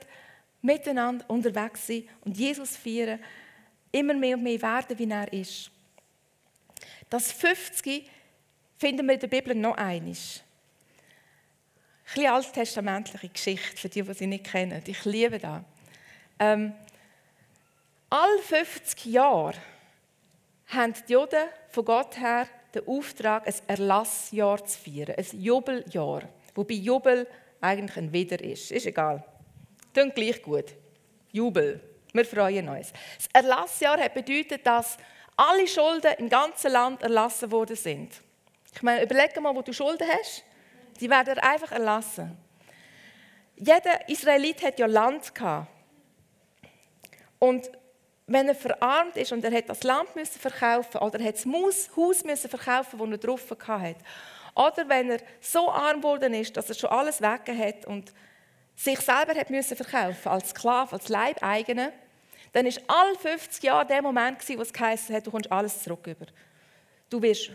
miteinander 0.61 1.25
unterwegs 1.27 1.87
sein 1.87 2.07
und 2.23 2.37
Jesus 2.37 2.75
feiern, 2.75 3.19
immer 3.91 4.13
mehr 4.13 4.37
und 4.37 4.43
mehr 4.43 4.61
werden, 4.61 4.97
wie 4.97 5.09
er 5.09 5.31
ist. 5.33 5.71
Das 7.09 7.31
50 7.31 8.09
finden 8.77 9.05
wir 9.05 9.15
in 9.15 9.19
der 9.19 9.27
Bibel 9.27 9.55
noch 9.55 9.75
einiges. 9.77 10.41
Ein 12.05 12.15
bisschen 12.15 12.33
alttestamentliche 12.33 13.29
Geschichte, 13.29 13.77
für 13.77 13.89
die, 13.89 14.01
die 14.01 14.13
sie 14.13 14.27
nicht 14.27 14.45
kennen. 14.45 14.81
Ich 14.85 15.05
liebe 15.05 15.39
das. 15.39 15.61
Ähm, 16.39 16.73
all 18.11 18.39
50 18.39 19.05
Jahre 19.05 19.55
haben 20.67 20.93
die 21.07 21.13
Juden 21.13 21.47
von 21.69 21.85
Gott 21.85 22.19
her 22.19 22.47
den 22.73 22.87
Auftrag, 22.87 23.47
ein 23.47 23.53
Erlassjahr 23.67 24.63
zu 24.65 24.79
feiern, 24.79 25.15
ein 25.17 25.41
Jubeljahr. 25.41 26.23
Wobei 26.53 26.75
Jubel 26.75 27.27
eigentlich 27.59 27.97
ein 27.97 28.13
Wieder 28.13 28.39
ist. 28.41 28.71
Ist 28.71 28.85
egal. 28.85 29.23
Klingt 29.93 30.15
gleich 30.15 30.41
gut. 30.41 30.65
Jubel. 31.31 31.81
Wir 32.13 32.25
freuen 32.25 32.67
uns. 32.69 32.91
Das 33.17 33.43
Erlassjahr 33.43 33.99
hat 33.99 34.13
bedeutet, 34.13 34.65
dass 34.65 34.97
alle 35.37 35.67
Schulden 35.67 36.13
im 36.17 36.29
ganzen 36.29 36.71
Land 36.71 37.03
erlassen 37.03 37.51
worden 37.51 37.75
sind. 37.75 38.21
Ich 38.73 38.81
meine, 38.81 39.03
überleg 39.03 39.39
mal, 39.41 39.55
wo 39.55 39.61
du 39.61 39.73
Schulden 39.73 40.07
hast. 40.07 40.43
Die 40.99 41.09
werden 41.09 41.39
einfach 41.39 41.71
erlassen. 41.71 42.37
Jeder 43.55 44.07
Israelit 44.09 44.61
hat 44.63 44.79
ja 44.79 44.85
Land 44.85 45.33
gehabt. 45.33 45.67
Und 47.39 47.69
wenn 48.31 48.47
er 48.47 48.55
verarmt 48.55 49.17
ist 49.17 49.31
und 49.31 49.43
er 49.43 49.51
hat 49.51 49.69
das 49.69 49.83
Land 49.83 50.15
müssen 50.15 50.39
verkaufen 50.39 50.97
oder 50.97 51.19
er 51.19 51.27
hat 51.27 51.35
das 51.35 51.45
Haus 51.95 52.23
müssen 52.23 52.49
verkaufen, 52.49 52.99
das 52.99 53.09
er 53.09 53.17
drauf 53.17 53.55
hatte, 53.67 53.95
oder 54.55 54.89
wenn 54.89 55.11
er 55.11 55.19
so 55.39 55.69
arm 55.69 55.97
geworden 56.01 56.33
ist, 56.33 56.55
dass 56.55 56.69
er 56.69 56.75
schon 56.75 56.89
alles 56.89 57.21
weg 57.21 57.41
hat 57.47 57.85
und 57.85 58.13
sich 58.75 58.99
selber 58.99 59.33
hat 59.35 59.49
müssen 59.49 59.77
verkaufen 59.77 60.29
als 60.29 60.49
Sklave, 60.49 60.93
als 60.93 61.09
Leibeigener, 61.09 61.91
dann 62.53 62.65
ist 62.65 62.81
all 62.87 63.15
50 63.15 63.63
Jahre 63.63 63.85
der 63.85 64.01
Moment 64.01 64.39
gewesen, 64.39 64.57
wo 64.57 64.61
es 64.61 64.73
geheißen 64.73 65.15
hat, 65.15 65.25
du 65.25 65.31
kommst 65.31 65.51
alles 65.51 65.83
zurück 65.83 66.05
über. 66.07 66.25
Du 67.09 67.21
wirst 67.21 67.51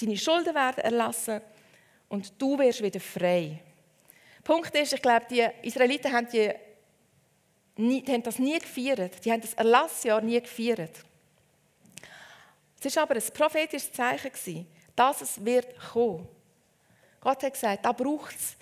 deine 0.00 0.16
Schulden 0.16 0.54
werden 0.54 0.82
erlassen 0.82 1.40
und 2.08 2.40
du 2.40 2.58
wirst 2.58 2.82
wieder 2.82 3.00
frei. 3.00 3.60
Punkt 4.42 4.74
ist, 4.74 4.94
ich 4.94 5.02
glaube, 5.02 5.26
die 5.30 5.46
Israeliten 5.62 6.10
haben 6.10 6.28
die 6.28 6.50
nie, 7.80 8.02
die 8.02 8.12
haben 8.12 8.22
das 8.22 8.38
nie 8.38 8.58
gefeiert. 8.58 9.24
Die 9.24 9.32
haben 9.32 9.40
das 9.40 9.54
Erlassjahr 9.54 10.20
nie 10.20 10.40
gefeiert. 10.40 11.04
Es 12.82 12.96
war 12.96 13.02
aber 13.02 13.16
ein 13.16 13.22
prophetisches 13.34 13.92
Zeichen, 13.92 14.66
dass 14.96 15.20
es 15.20 15.44
wird 15.44 15.78
kommen. 15.92 16.26
Gott 17.20 17.42
hat 17.42 17.52
gesagt, 17.52 17.84
da 17.84 17.92
braucht 17.92 18.34
es, 18.34 18.56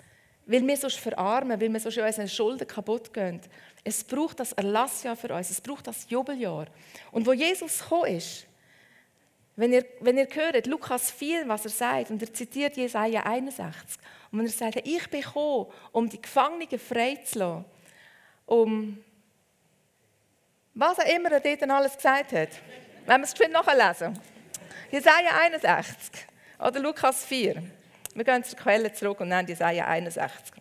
weil 0.45 0.65
wir 0.65 0.75
sonst 0.75 0.99
verarmen, 0.99 1.59
weil 1.59 1.71
wir 1.71 1.79
sonst 1.79 1.97
unseren 1.97 2.27
Schulden 2.27 2.67
kaputt 2.67 3.13
gehen. 3.13 3.39
Es 3.83 4.03
braucht 4.03 4.39
das 4.39 4.51
Erlassjahr 4.53 5.15
für 5.15 5.33
uns, 5.33 5.49
es 5.49 5.61
braucht 5.61 5.87
das 5.87 6.09
Jubeljahr. 6.09 6.67
Und 7.11 7.25
wo 7.25 7.31
Jesus 7.31 7.79
gekommen 7.79 8.17
ist, 8.17 8.45
wenn 9.55 9.73
ihr, 9.73 9.85
wenn 9.99 10.17
ihr 10.17 10.27
hört, 10.31 10.67
Lukas 10.67 11.11
4, 11.11 11.47
was 11.47 11.65
er 11.65 11.71
sagt, 11.71 12.11
und 12.11 12.21
er 12.21 12.33
zitiert 12.33 12.77
Jesaja 12.77 13.23
61, 13.23 13.99
und 14.31 14.39
wenn 14.39 14.45
er 14.45 14.51
sagt, 14.51 14.87
ich 14.87 15.09
bin 15.09 15.21
gekommen, 15.21 15.67
um 15.91 16.09
die 16.09 16.21
Gefangenen 16.21 16.79
freizulassen, 16.79 17.65
um 18.45 18.97
was 20.73 20.99
auch 20.99 21.05
immer 21.05 21.31
er 21.31 21.39
dort 21.39 21.69
alles 21.69 21.95
gesagt 21.95 22.31
hat. 22.31 22.49
Wenn 23.05 23.21
wir 23.21 23.25
es 23.25 23.31
geschwind 23.31 23.53
nachlesen. 23.53 24.19
Jesaja 24.91 25.29
61 25.41 26.25
oder 26.59 26.79
Lukas 26.79 27.23
4. 27.25 27.61
Wir 28.15 28.23
gehen 28.23 28.43
zur 28.43 28.57
Quelle 28.57 28.91
zurück 28.91 29.19
und 29.19 29.29
nennen 29.29 29.47
Jesaja 29.47 29.85
61. 29.85 30.53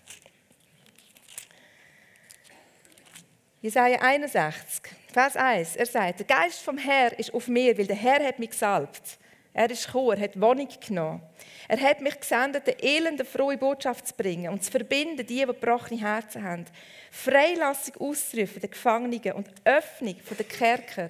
Jesaja 3.61 4.01
61, 4.01 4.93
Vers 5.13 5.37
1. 5.37 5.77
Er 5.77 5.87
sagt: 5.87 6.21
Der 6.21 6.27
Geist 6.27 6.63
vom 6.63 6.79
Herr 6.79 7.19
ist 7.19 7.35
auf 7.35 7.49
mir, 7.49 7.77
weil 7.77 7.87
der 7.87 7.97
Herr 7.97 8.25
hat 8.25 8.39
mich 8.39 8.51
gesalbt. 8.51 9.19
Er 9.59 9.73
ist 9.73 9.87
gekommen, 9.87 10.17
er 10.17 10.21
hat 10.21 10.41
Wohnung 10.41 10.69
genommen. 10.87 11.21
Er 11.67 11.81
hat 11.81 12.01
mich 12.01 12.21
gesendet, 12.21 12.65
den 12.65 12.79
Elenden 12.79 13.27
frohe 13.27 13.59
Botschaft 13.59 14.07
zu 14.07 14.15
bringen 14.15 14.53
und 14.53 14.63
zu 14.63 14.71
verbinden, 14.71 15.17
die, 15.17 15.25
die 15.25 15.47
gebrochene 15.47 16.01
Herzen 16.01 16.45
haben. 16.45 16.65
Freilassung 17.11 17.97
auszurufen, 17.97 18.61
den 18.61 18.71
Gefangenen 18.71 19.33
und 19.33 19.49
Öffnung 19.65 20.15
der 20.31 20.45
Kerker, 20.45 21.09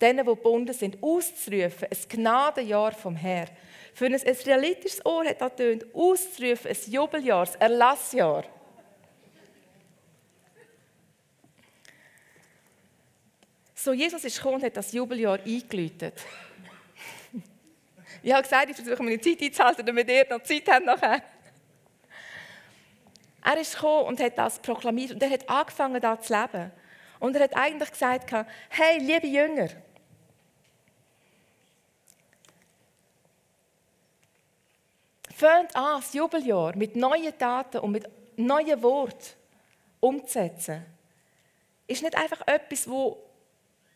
denen, 0.00 0.24
die 0.24 0.32
gebunden 0.32 0.72
sind, 0.74 1.02
auszurufen, 1.02 1.88
ein 1.90 2.08
Gnadenjahr 2.08 2.92
vom 2.92 3.16
Herrn. 3.16 3.50
Für 3.94 4.06
ein 4.06 4.14
israelitisches 4.14 5.04
Ohr 5.04 5.24
hat 5.24 5.40
das 5.40 5.56
tönt, 5.56 5.92
auszurufen, 5.92 6.70
ein 6.70 6.92
Jubeljahr, 6.92 7.48
ein 7.48 7.60
Erlassjahr. 7.60 8.44
So, 13.74 13.92
Jesus 13.92 14.22
ist 14.22 14.36
gekommen 14.36 14.56
und 14.56 14.62
hat 14.62 14.76
das 14.76 14.92
Jubeljahr 14.92 15.40
eingeläutet. 15.44 16.14
Ich 18.22 18.32
habe 18.32 18.42
gesagt, 18.42 18.70
ich 18.70 18.76
versuche 18.76 19.02
meine 19.02 19.20
Zeit 19.20 19.40
einzuhalten, 19.40 19.86
damit 19.86 20.08
ihr 20.10 20.26
noch 20.28 20.42
Zeit 20.42 20.68
habt 20.68 20.84
nachher. 20.84 21.22
Er 23.44 23.60
ist 23.60 23.74
gekommen 23.74 24.08
und 24.08 24.20
hat 24.20 24.36
das 24.36 24.58
proklamiert 24.58 25.12
und 25.12 25.22
er 25.22 25.30
hat 25.30 25.48
angefangen, 25.48 26.00
da 26.00 26.20
zu 26.20 26.34
leben. 26.34 26.70
Und 27.20 27.34
er 27.36 27.44
hat 27.44 27.56
eigentlich 27.56 27.90
gesagt, 27.90 28.30
hey, 28.68 28.98
liebe 28.98 29.26
Jünger, 29.26 29.68
fängt 35.34 35.74
an, 35.76 36.00
das 36.00 36.12
Jubeljahr 36.12 36.76
mit 36.76 36.96
neuen 36.96 37.36
Taten 37.38 37.78
und 37.78 37.92
mit 37.92 38.08
neuen 38.36 38.82
Worten 38.82 39.34
umzusetzen. 40.00 40.84
Ist 41.86 42.02
nicht 42.02 42.16
einfach 42.16 42.46
etwas, 42.46 42.88
wo 42.88 43.24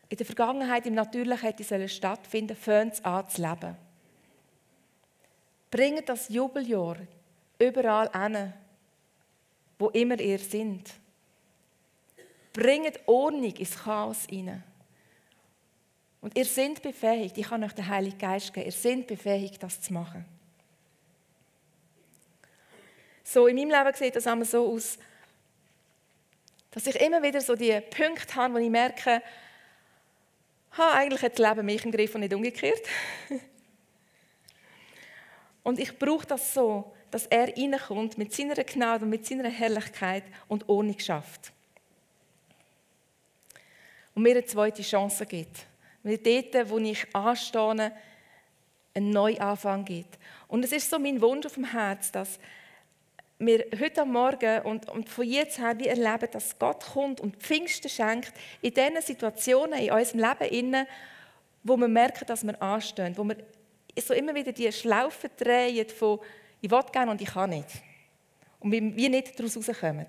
in 0.08 0.16
der 0.16 0.26
Vergangenheit 0.26 0.86
im 0.86 0.94
Natürlichen 0.94 1.46
hätte 1.46 1.88
stattfinden 1.88 2.56
sollen, 2.56 2.92
fängt 2.92 3.04
an 3.04 3.28
zu 3.28 3.42
leben. 3.42 3.76
Bringt 5.72 6.06
das 6.06 6.28
Jubeljahr 6.28 6.98
überall 7.58 8.10
hin, 8.12 8.52
wo 9.78 9.88
immer 9.88 10.20
ihr 10.20 10.38
seid. 10.38 10.92
Bringt 12.52 13.00
Ordnung 13.06 13.56
ins 13.56 13.82
Chaos 13.82 14.26
hinein. 14.28 14.62
Und 16.20 16.36
ihr 16.36 16.44
seid 16.44 16.82
befähigt, 16.82 17.38
ich 17.38 17.48
kann 17.48 17.64
euch 17.64 17.72
den 17.72 17.88
Heiligen 17.88 18.18
Geist 18.18 18.52
geben, 18.52 18.66
ihr 18.66 18.72
seid 18.72 19.06
befähigt, 19.06 19.62
das 19.62 19.80
zu 19.80 19.94
machen. 19.94 20.26
So, 23.24 23.46
in 23.46 23.56
meinem 23.56 23.70
Leben 23.70 23.96
sieht 23.96 24.14
das 24.14 24.26
einmal 24.26 24.46
so 24.46 24.74
aus, 24.74 24.98
dass 26.70 26.86
ich 26.86 27.00
immer 27.00 27.22
wieder 27.22 27.40
so 27.40 27.56
die 27.56 27.80
Punkte 27.80 28.34
habe, 28.34 28.54
wo 28.54 28.58
ich 28.58 28.68
merke, 28.68 29.22
ha, 30.76 30.92
eigentlich 30.92 31.22
hat 31.22 31.38
das 31.38 31.48
Leben 31.48 31.64
mich 31.64 31.82
im 31.82 31.92
Griff 31.92 32.14
und 32.14 32.20
nicht 32.20 32.34
umgekehrt. 32.34 32.82
und 35.62 35.78
ich 35.78 35.98
brauche 35.98 36.26
das 36.26 36.54
so, 36.54 36.92
dass 37.10 37.26
er 37.26 37.48
reinkommt 37.56 38.18
mit 38.18 38.32
seiner 38.32 38.54
Gnade 38.54 39.04
und 39.04 39.10
mit 39.10 39.26
seiner 39.26 39.48
Herrlichkeit 39.48 40.24
und 40.48 40.68
Ordnung 40.68 40.98
schafft. 40.98 41.52
Und 44.14 44.22
mir 44.22 44.32
eine 44.32 44.44
zweite 44.44 44.82
Chance 44.82 45.26
gibt. 45.26 45.66
Weil 46.02 46.18
dort, 46.18 46.68
wo 46.70 46.78
ich 46.78 47.06
anstehe, 47.14 47.92
einen 48.94 49.10
Neuanfang 49.10 49.84
gibt. 49.84 50.18
Und 50.48 50.64
es 50.64 50.72
ist 50.72 50.90
so 50.90 50.98
mein 50.98 51.20
Wunsch 51.20 51.46
auf 51.46 51.54
dem 51.54 51.64
Herz, 51.64 52.10
dass 52.12 52.38
wir 53.38 53.64
heute 53.80 54.04
Morgen 54.04 54.62
und, 54.62 54.88
und 54.88 55.08
von 55.08 55.26
jetzt 55.26 55.58
her 55.58 55.78
wie 55.78 55.88
erleben, 55.88 56.28
dass 56.30 56.58
Gott 56.58 56.84
kommt 56.92 57.20
und 57.20 57.36
Pfingsten 57.36 57.88
schenkt 57.88 58.32
in 58.60 58.72
diesen 58.72 59.02
Situationen 59.02 59.80
in 59.80 59.92
unserem 59.92 60.20
Leben, 60.20 60.52
inne, 60.52 60.86
wo 61.62 61.76
wir 61.76 61.88
merken, 61.88 62.26
dass 62.26 62.44
wir 62.44 62.60
anstehen, 62.60 63.16
wo 63.16 63.24
wir 63.24 63.36
so 64.00 64.14
immer 64.14 64.34
wieder 64.34 64.52
die 64.52 64.70
Schlaufe 64.72 65.28
drehen 65.28 65.88
von 65.88 66.18
«Ich 66.60 66.70
will 66.70 66.82
gerne 66.92 67.10
und 67.10 67.20
ich 67.20 67.28
kann 67.28 67.50
nicht». 67.50 67.68
Und 68.60 68.72
wir 68.72 69.10
nicht 69.10 69.38
daraus 69.38 69.56
rauskommen. 69.56 70.06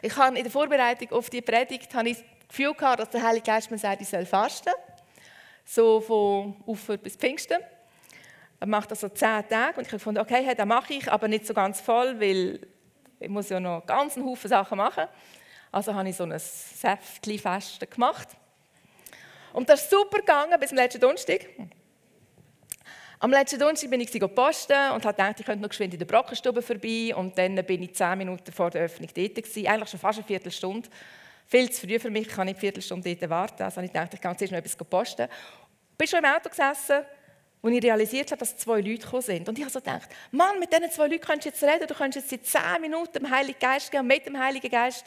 Ich 0.00 0.16
habe 0.16 0.36
in 0.36 0.42
der 0.42 0.50
Vorbereitung 0.50 1.12
auf 1.12 1.30
die 1.30 1.42
Predigt 1.42 1.94
habe 1.94 2.08
ich 2.08 2.16
das 2.16 2.48
Gefühl 2.48 2.74
gehabt, 2.74 3.00
dass 3.00 3.10
der 3.10 3.22
Heilige 3.22 3.44
Geist 3.44 3.70
mir 3.70 3.78
sagt, 3.78 4.00
ich 4.00 4.08
soll 4.08 4.26
fasten. 4.26 4.72
So 5.64 6.00
von 6.00 6.56
Ufer 6.66 6.96
bis 6.96 7.16
Pfingsten. 7.16 7.58
Er 8.58 8.66
macht 8.66 8.90
das 8.90 9.00
so 9.00 9.08
zehn 9.08 9.46
Tage 9.48 9.78
und 9.78 9.86
ich 9.86 9.88
habe 9.88 9.98
gefunden, 9.98 10.20
okay, 10.20 10.42
hey, 10.44 10.54
das 10.54 10.66
mache 10.66 10.94
ich, 10.94 11.10
aber 11.10 11.28
nicht 11.28 11.46
so 11.46 11.54
ganz 11.54 11.80
voll, 11.80 12.18
weil 12.20 12.66
ich 13.20 13.28
muss 13.28 13.48
ja 13.48 13.60
noch 13.60 13.84
ganz 13.86 14.16
einen 14.16 14.26
Haufen 14.26 14.48
Sachen 14.48 14.78
machen. 14.78 15.04
Also 15.70 15.94
habe 15.94 16.08
ich 16.08 16.16
so 16.16 16.24
ein 16.24 16.38
Säftchen-Fest 16.38 17.90
gemacht. 17.90 18.28
Und 19.52 19.68
das 19.68 19.82
ist 19.82 19.90
super 19.90 20.18
gegangen 20.18 20.58
bis 20.58 20.70
zum 20.70 20.78
letzten 20.78 21.00
Donnerstag. 21.00 21.48
Am 23.22 23.30
letzten 23.30 23.60
Donnerstag 23.60 23.88
bin 23.88 24.00
ich 24.00 24.10
posten 24.34 24.90
und 24.90 25.04
habe 25.04 25.14
gedacht, 25.14 25.38
ich 25.38 25.46
könnte 25.46 25.62
noch 25.62 25.68
geschwind 25.68 25.92
in 25.92 25.98
der 26.00 26.06
Brockenstube 26.06 26.60
vorbei. 26.60 27.14
Und 27.14 27.38
dann 27.38 27.54
bin 27.64 27.80
ich 27.84 27.94
zehn 27.94 28.18
Minuten 28.18 28.50
vor 28.50 28.68
der 28.68 28.82
Öffnung 28.82 29.08
dort. 29.14 29.36
Gewesen. 29.36 29.64
Eigentlich 29.64 29.90
schon 29.90 30.00
fast 30.00 30.18
eine 30.18 30.26
Viertelstunde. 30.26 30.88
Viel 31.46 31.70
zu 31.70 31.86
früh 31.86 32.00
für 32.00 32.10
mich, 32.10 32.26
ich 32.26 32.34
kann 32.34 32.46
nicht 32.46 32.56
eine 32.56 32.60
Viertelstunde 32.60 33.14
dort 33.14 33.30
warten. 33.30 33.62
Also 33.62 33.80
ich 33.80 33.92
dachte, 33.92 34.16
ich 34.16 34.20
kann 34.20 34.36
zuerst 34.36 34.50
noch 34.50 34.58
etwas 34.58 34.74
posten. 34.74 35.28
Ich 35.92 35.98
bin 35.98 36.08
schon 36.08 36.18
im 36.18 36.24
Auto 36.24 36.48
gesessen 36.48 37.04
als 37.64 37.72
ich 37.72 37.84
realisiert 37.84 38.28
habe, 38.32 38.40
dass 38.40 38.56
zwei 38.56 38.80
Leute 38.80 39.04
gekommen 39.04 39.22
sind. 39.22 39.48
Und 39.48 39.56
ich 39.56 39.62
habe 39.62 39.72
so 39.72 39.78
gedacht, 39.78 40.08
Mann, 40.32 40.58
mit 40.58 40.72
diesen 40.72 40.90
zwei 40.90 41.06
Leuten 41.06 41.24
kannst 41.24 41.44
du 41.44 41.50
jetzt 41.50 41.62
reden, 41.62 41.86
du 41.86 41.94
kannst 41.94 42.16
jetzt 42.16 42.32
in 42.32 42.42
zehn 42.42 42.80
Minuten 42.80 43.12
dem 43.12 43.30
Heiligen 43.30 43.60
Geist 43.60 43.92
gehen, 43.92 44.04
mit 44.04 44.26
dem 44.26 44.36
Heiligen 44.36 44.68
Geist 44.68 45.06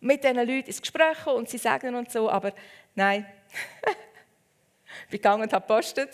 mit 0.00 0.22
diesen 0.22 0.36
Leuten 0.36 0.66
ins 0.66 0.82
Gespräch 0.82 1.16
kommen 1.24 1.38
und 1.38 1.48
sie 1.48 1.56
sagen 1.56 1.94
und 1.94 2.12
so, 2.12 2.28
aber 2.28 2.52
nein. 2.94 3.24
ich 3.50 5.08
bin 5.12 5.18
gegangen 5.18 5.44
und 5.44 5.52
habe 5.54 5.66
gepostet 5.66 6.10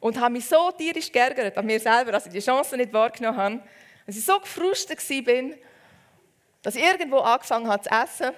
und 0.00 0.18
habe 0.18 0.32
mich 0.32 0.46
so 0.46 0.70
tierisch 0.72 1.12
geärgert 1.12 1.56
an 1.56 1.66
mir 1.66 1.78
selber, 1.78 2.10
dass 2.12 2.26
ich 2.26 2.32
die 2.32 2.40
Chance 2.40 2.76
nicht 2.76 2.92
wahrgenommen 2.92 3.38
habe, 3.38 3.62
dass 4.06 4.16
ich 4.16 4.24
so 4.24 4.40
gefrustet 4.40 4.98
war, 5.08 5.56
dass 6.62 6.74
ich 6.74 6.82
irgendwo 6.82 7.18
angefangen 7.18 7.68
habe 7.68 7.82
zu 7.82 7.90
essen. 7.90 8.30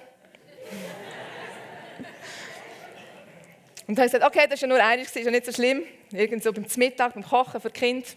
Und 3.87 3.97
dann 3.97 4.05
habe 4.05 4.17
gesagt, 4.17 4.23
okay, 4.23 4.45
das 4.45 4.53
ist 4.55 4.61
ja 4.61 4.67
nur 4.67 4.81
eines, 4.81 5.13
ist 5.13 5.25
ja 5.25 5.31
nicht 5.31 5.45
so 5.45 5.51
schlimm. 5.51 5.83
Irgend 6.11 6.41
beim 6.43 6.65
Mittag, 6.77 7.13
beim 7.15 7.23
Kochen 7.23 7.59
für 7.59 7.69
Kind. 7.69 8.15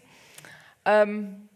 Ähm 0.85 1.49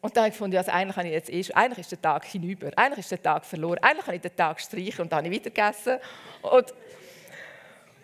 und 0.00 0.16
dann 0.16 0.22
habe 0.22 0.28
ich 0.28 0.34
gefunden, 0.34 0.56
also 0.56 0.70
eigentlich, 0.70 0.96
habe 0.96 1.08
ich 1.08 1.14
jetzt 1.14 1.30
eh, 1.30 1.52
eigentlich 1.54 1.78
ist 1.80 1.90
der 1.90 2.00
Tag 2.00 2.24
hinüber, 2.24 2.70
eigentlich 2.76 3.00
ist 3.00 3.10
der 3.10 3.22
Tag 3.22 3.44
verloren, 3.44 3.78
eigentlich 3.82 4.04
kann 4.04 4.14
ich 4.14 4.20
den 4.20 4.36
Tag 4.36 4.60
streichen 4.60 5.00
und 5.02 5.10
dann 5.10 5.24
habe 5.24 5.34
ich 5.34 5.40
weiter 5.40 5.50
gegessen. 5.50 5.98
Und 6.42 6.74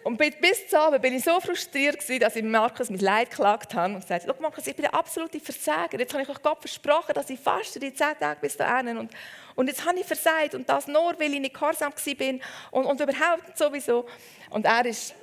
und 0.05 0.17
bis 0.17 0.69
zu 0.69 0.79
Abend 0.79 1.01
bin 1.03 1.15
ich 1.15 1.25
so 1.25 1.41
frustriert, 1.41 1.99
dass 2.21 2.37
ich 2.37 2.43
Markus 2.43 2.91
mein 2.91 2.99
Leid 2.99 3.31
geklagt 3.31 3.75
habe 3.75 3.95
und 3.95 4.01
gesagt 4.01 4.27
habe, 4.27 4.43
Markus, 4.43 4.67
ich 4.67 4.75
bin 4.75 4.83
der 4.83 4.95
absolute 4.95 5.39
Versager. 5.39 5.99
Jetzt 5.99 6.13
habe 6.13 6.23
ich 6.23 6.29
euch 6.29 6.43
Gott 6.43 6.59
versprochen, 6.59 7.15
dass 7.15 7.31
ich 7.31 7.39
faste 7.39 7.79
die 7.79 7.95
zehn 7.95 8.19
Tage 8.19 8.41
bis 8.41 8.57
dahin. 8.57 8.97
Und, 8.99 9.13
und 9.55 9.69
jetzt 9.69 9.87
habe 9.87 9.99
ich 9.99 10.07
versagt 10.07 10.55
und 10.55 10.69
das 10.69 10.87
nur, 10.87 11.19
weil 11.19 11.35
ich 11.35 11.41
nicht 11.41 11.55
gehorsam 11.55 11.93
war 11.93 12.35
und, 12.73 12.87
und 12.87 13.01
überhaupt 13.01 13.57
sowieso. 13.57 14.07
Und 14.51 14.67
er 14.67 14.85
ist 14.87 15.15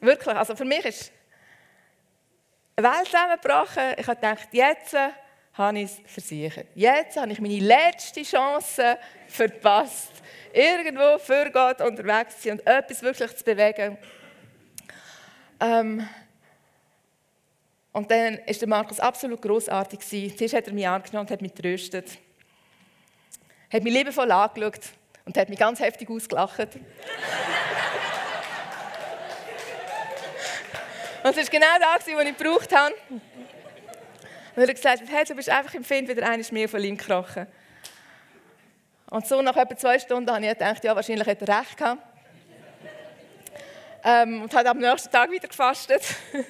wirklich, 0.00 0.34
also 0.34 0.56
für 0.56 0.64
mich 0.64 0.84
ist 0.84 1.12
eine 2.76 2.88
Welt 2.88 3.06
zusammengebrochen. 3.06 3.94
Ich 3.98 4.06
habe 4.06 4.16
gedacht, 4.16 4.48
jetzt 4.52 4.96
habe 5.54 5.78
ich 5.78 5.84
es 5.84 6.00
versichert. 6.06 6.66
Jetzt 6.74 7.16
habe 7.16 7.32
ich 7.32 7.40
meine 7.40 7.58
letzte 7.58 8.22
Chance 8.22 8.98
verpasst, 9.28 10.12
irgendwo 10.52 11.18
für 11.18 11.50
Gott 11.50 11.80
unterwegs 11.80 12.36
zu 12.36 12.48
sein 12.48 12.58
und 12.58 12.66
etwas 12.66 13.02
wirklich 13.02 13.36
zu 13.36 13.44
bewegen. 13.44 13.98
Ähm, 15.62 16.06
und 17.92 18.10
dann 18.10 18.38
war 18.38 18.54
der 18.54 18.68
Markus 18.68 18.98
absolut 18.98 19.40
großartig. 19.40 20.00
Zuerst 20.36 20.54
hat 20.54 20.66
er 20.66 20.72
mich 20.72 20.88
angenommen 20.88 21.26
und 21.26 21.30
hat 21.30 21.40
mich 21.40 21.52
tröstet. 21.52 22.18
Hat 23.72 23.84
mich 23.84 23.94
liebevoll 23.94 24.32
angeschaut 24.32 24.80
und 25.24 25.36
hat 25.36 25.48
mich 25.48 25.58
ganz 25.58 25.78
heftig 25.78 26.10
ausgelacht. 26.10 26.58
und 31.22 31.36
es 31.36 31.36
war 31.36 31.44
genau 31.44 31.78
das, 31.78 32.06
was 32.06 32.24
ich 32.24 32.36
gebraucht 32.36 32.74
habe. 32.74 32.94
Und 33.10 34.62
er 34.62 34.68
hat 34.68 34.74
gesagt, 34.74 35.02
hey, 35.08 35.24
du 35.24 35.34
bist 35.36 35.48
einfach 35.48 35.74
im 35.74 35.84
Find 35.84 36.08
wieder 36.08 36.28
eines 36.28 36.50
mehr 36.50 36.68
von 36.68 36.82
ihm 36.82 36.96
gekrochen. 36.96 37.46
Und 39.10 39.26
so 39.26 39.40
nach 39.42 39.56
etwa 39.56 39.76
zwei 39.76 39.98
Stunden 40.00 40.28
habe 40.30 40.44
ich 40.44 40.52
gedacht, 40.52 40.82
ja, 40.82 40.96
wahrscheinlich 40.96 41.28
hat 41.28 41.40
er 41.40 41.60
recht 41.60 41.76
gehabt. 41.76 42.11
Ähm, 44.04 44.42
und 44.42 44.54
habe 44.54 44.70
am 44.70 44.78
nächsten 44.78 45.10
Tag 45.10 45.30
wieder 45.30 45.48
gefastet. 45.48 46.02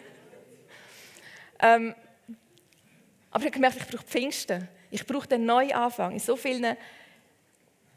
ähm, 1.60 1.94
aber 3.30 3.40
ich 3.40 3.46
habe 3.46 3.50
gemerkt, 3.50 3.76
ich 3.76 3.86
brauche 3.86 4.04
Pfingsten. 4.04 4.68
Ich 4.90 5.06
brauche 5.06 5.26
den 5.26 5.44
Neuanfang 5.44 6.12
in 6.12 6.18
so 6.18 6.36
vielen 6.36 6.76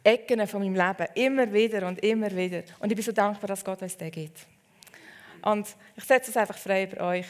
Ecken 0.04 0.48
von 0.48 0.62
meinem 0.62 0.76
Leben. 0.76 1.08
Immer 1.16 1.52
wieder 1.52 1.88
und 1.88 2.04
immer 2.04 2.32
wieder. 2.32 2.64
Und 2.80 2.92
ich 2.92 2.96
bin 2.96 3.04
so 3.04 3.12
dankbar, 3.12 3.48
dass 3.48 3.64
Gott 3.64 3.82
uns 3.82 3.98
den 3.98 4.12
gibt. 4.12 4.46
Und 5.42 5.68
ich 5.96 6.04
setze 6.04 6.32
es 6.32 6.38
einfach 6.38 6.58
frei 6.58 6.84
über 6.84 7.08
euch. 7.08 7.26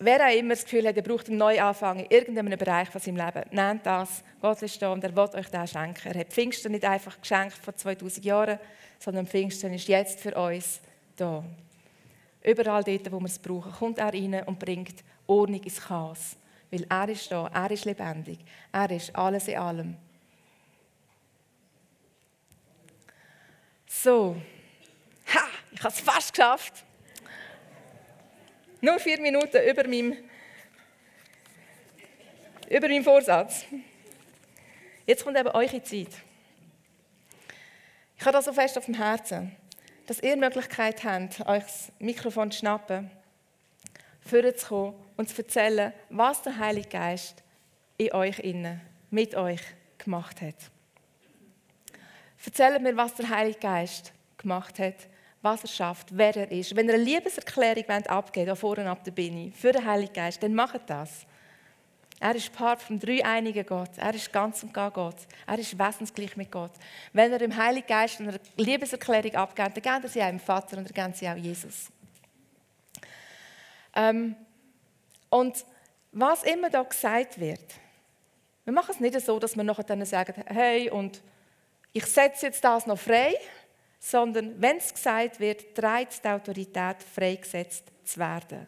Wer 0.00 0.24
auch 0.26 0.32
immer 0.32 0.50
das 0.54 0.64
Gefühl 0.64 0.86
hat, 0.86 0.96
er 0.96 1.02
braucht 1.02 1.28
einen 1.28 1.38
Neuanfang 1.38 1.98
in 1.98 2.06
irgendeinem 2.10 2.56
Bereich 2.56 2.88
von 2.88 3.00
seinem 3.00 3.16
Leben, 3.16 3.42
nennt 3.50 3.84
das. 3.84 4.22
Gott 4.40 4.62
ist 4.62 4.80
da 4.80 4.92
und 4.92 5.02
er 5.02 5.14
will 5.14 5.28
euch 5.34 5.48
das 5.50 5.72
schenken. 5.72 6.12
Er 6.12 6.20
hat 6.20 6.28
Pfingsten 6.28 6.70
nicht 6.70 6.84
einfach 6.84 7.20
geschenkt 7.20 7.56
vor 7.56 7.74
2000 7.74 8.24
Jahren, 8.24 8.60
sondern 9.00 9.26
Pfingsten 9.26 9.74
ist 9.74 9.88
jetzt 9.88 10.20
für 10.20 10.34
uns 10.36 10.80
da. 11.20 11.44
Überall 12.42 12.84
dort, 12.84 13.12
wo 13.12 13.18
wir 13.20 13.26
es 13.26 13.38
brauchen, 13.38 13.72
kommt 13.72 13.98
er 13.98 14.12
rein 14.12 14.42
und 14.44 14.58
bringt 14.58 15.04
Ordnung 15.26 15.62
ins 15.62 15.80
Chaos. 15.80 16.36
Weil 16.70 16.86
er 16.88 17.08
ist 17.08 17.30
da, 17.30 17.48
er 17.48 17.70
ist 17.70 17.84
lebendig, 17.84 18.38
er 18.72 18.90
ist 18.90 19.14
alles 19.14 19.48
in 19.48 19.58
allem. 19.58 19.96
So, 23.86 24.36
ha, 25.34 25.46
ich 25.72 25.80
habe 25.80 25.94
es 25.94 26.00
fast 26.00 26.32
geschafft. 26.32 26.84
Nur 28.80 28.98
vier 29.00 29.20
Minuten 29.20 29.60
über 29.68 29.88
meinem, 29.88 30.16
über 32.68 32.88
meinem 32.88 33.02
Vorsatz. 33.02 33.64
Jetzt 35.06 35.24
kommt 35.24 35.38
eben 35.38 35.48
eure 35.48 35.82
Zeit. 35.82 36.10
Ich 38.16 38.24
habe 38.24 38.32
das 38.32 38.44
so 38.44 38.52
fest 38.52 38.76
auf 38.76 38.84
dem 38.84 38.94
Herzen, 38.94 39.56
dass 40.08 40.20
ihr 40.20 40.34
die 40.34 40.40
Möglichkeit 40.40 41.04
habt, 41.04 41.46
euch 41.46 41.62
das 41.64 41.92
Mikrofon 41.98 42.50
zu 42.50 42.60
schnappen, 42.60 43.10
vorzukommen 44.22 44.94
und 45.18 45.28
zu 45.28 45.42
erzählen, 45.42 45.92
was 46.08 46.40
der 46.40 46.58
Heilige 46.58 46.88
Geist 46.88 47.42
in 47.98 48.12
euch 48.12 48.38
innen, 48.38 48.80
mit 49.10 49.34
euch 49.34 49.60
gemacht 49.98 50.40
hat. 50.40 50.54
Erzählt 52.42 52.80
mir, 52.80 52.96
was 52.96 53.16
der 53.16 53.28
Heilige 53.28 53.58
Geist 53.58 54.14
gemacht 54.38 54.78
hat, 54.78 54.94
was 55.42 55.64
er 55.64 55.68
schafft, 55.68 56.08
wer 56.16 56.34
er 56.34 56.50
ist. 56.50 56.74
Wenn 56.74 56.88
ihr 56.88 56.94
eine 56.94 57.02
Liebeserklärung 57.02 57.84
abgeht, 58.06 58.48
da 58.48 58.54
vorne 58.54 58.88
ab 58.88 59.04
der 59.04 59.10
Bühne, 59.10 59.52
für 59.52 59.72
den 59.72 59.84
Heiligen 59.84 60.14
Geist, 60.14 60.42
dann 60.42 60.54
macht 60.54 60.88
das. 60.88 61.26
Er 62.20 62.34
ist 62.34 62.52
Part 62.52 62.82
vom 62.82 62.98
dreieinigen 62.98 63.64
Gott. 63.64 63.90
Er 63.96 64.12
ist 64.12 64.32
ganz 64.32 64.62
und 64.62 64.74
gar 64.74 64.90
Gott. 64.90 65.16
Er 65.46 65.58
ist 65.58 65.78
wesensgleich 65.78 66.36
mit 66.36 66.50
Gott. 66.50 66.72
Wenn 67.12 67.32
er 67.32 67.40
im 67.40 67.56
Heiligen 67.56 67.86
Geist 67.86 68.20
eine 68.20 68.40
Liebeserklärung 68.56 69.34
abgeht, 69.36 69.66
dann 69.66 69.74
gibt 69.74 70.04
er 70.04 70.08
sie 70.08 70.22
auch 70.22 70.28
dem 70.28 70.40
Vater 70.40 70.78
und 70.78 70.90
dann 70.90 71.06
gibt 71.06 71.16
sie 71.16 71.28
auch 71.28 71.36
Jesus. 71.36 71.90
Ähm, 73.94 74.34
und 75.30 75.64
was 76.12 76.42
immer 76.42 76.70
da 76.70 76.82
gesagt 76.82 77.38
wird, 77.38 77.74
wir 78.64 78.72
machen 78.72 78.90
es 78.94 79.00
nicht 79.00 79.20
so, 79.20 79.38
dass 79.38 79.56
wir 79.56 79.64
nachher 79.64 79.84
dann 79.84 80.04
sagen, 80.04 80.42
hey, 80.46 80.90
und 80.90 81.22
ich 81.92 82.04
setze 82.04 82.46
jetzt 82.46 82.62
das 82.62 82.86
noch 82.86 82.98
frei, 82.98 83.34
sondern 83.98 84.60
wenn 84.60 84.76
es 84.76 84.92
gesagt 84.92 85.40
wird, 85.40 85.74
trägt 85.74 86.24
die 86.24 86.28
Autorität, 86.28 87.02
freigesetzt 87.02 87.84
zu 88.04 88.20
werden. 88.20 88.66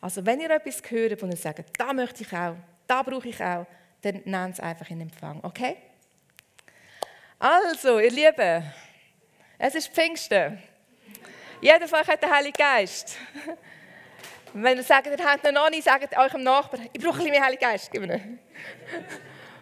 Also 0.00 0.24
wenn 0.24 0.40
ihr 0.40 0.50
etwas 0.50 0.82
hört 0.88 1.22
und 1.22 1.30
ihr 1.30 1.36
sagt, 1.36 1.78
da 1.78 1.92
möchte 1.92 2.22
ich 2.22 2.32
auch, 2.32 2.56
da 2.90 3.02
brauche 3.02 3.28
ich 3.28 3.42
auch, 3.42 3.66
dann 4.02 4.22
nennt 4.24 4.54
es 4.54 4.60
einfach 4.60 4.90
in 4.90 5.00
Empfang, 5.00 5.40
okay? 5.44 5.76
Also, 7.38 8.00
ihr 8.00 8.10
Lieben, 8.10 8.64
es 9.58 9.74
ist 9.74 9.88
Pfingsten. 9.88 10.58
Euch 11.62 12.08
hat 12.08 12.22
den 12.22 12.30
Heiligen 12.30 12.56
Geist. 12.56 13.16
Wenn 14.52 14.78
ihr 14.78 14.82
sagt, 14.82 15.06
ihr 15.06 15.24
habt 15.24 15.44
noch 15.52 15.70
nicht, 15.70 15.84
sagt 15.84 16.16
eurem 16.16 16.42
Nachbarn, 16.42 16.88
ich 16.92 17.00
brauche 17.00 17.12
ein 17.12 17.18
bisschen 17.18 17.30
mehr 17.30 17.44
Heiligen 17.44 17.60
Geist. 17.60 17.90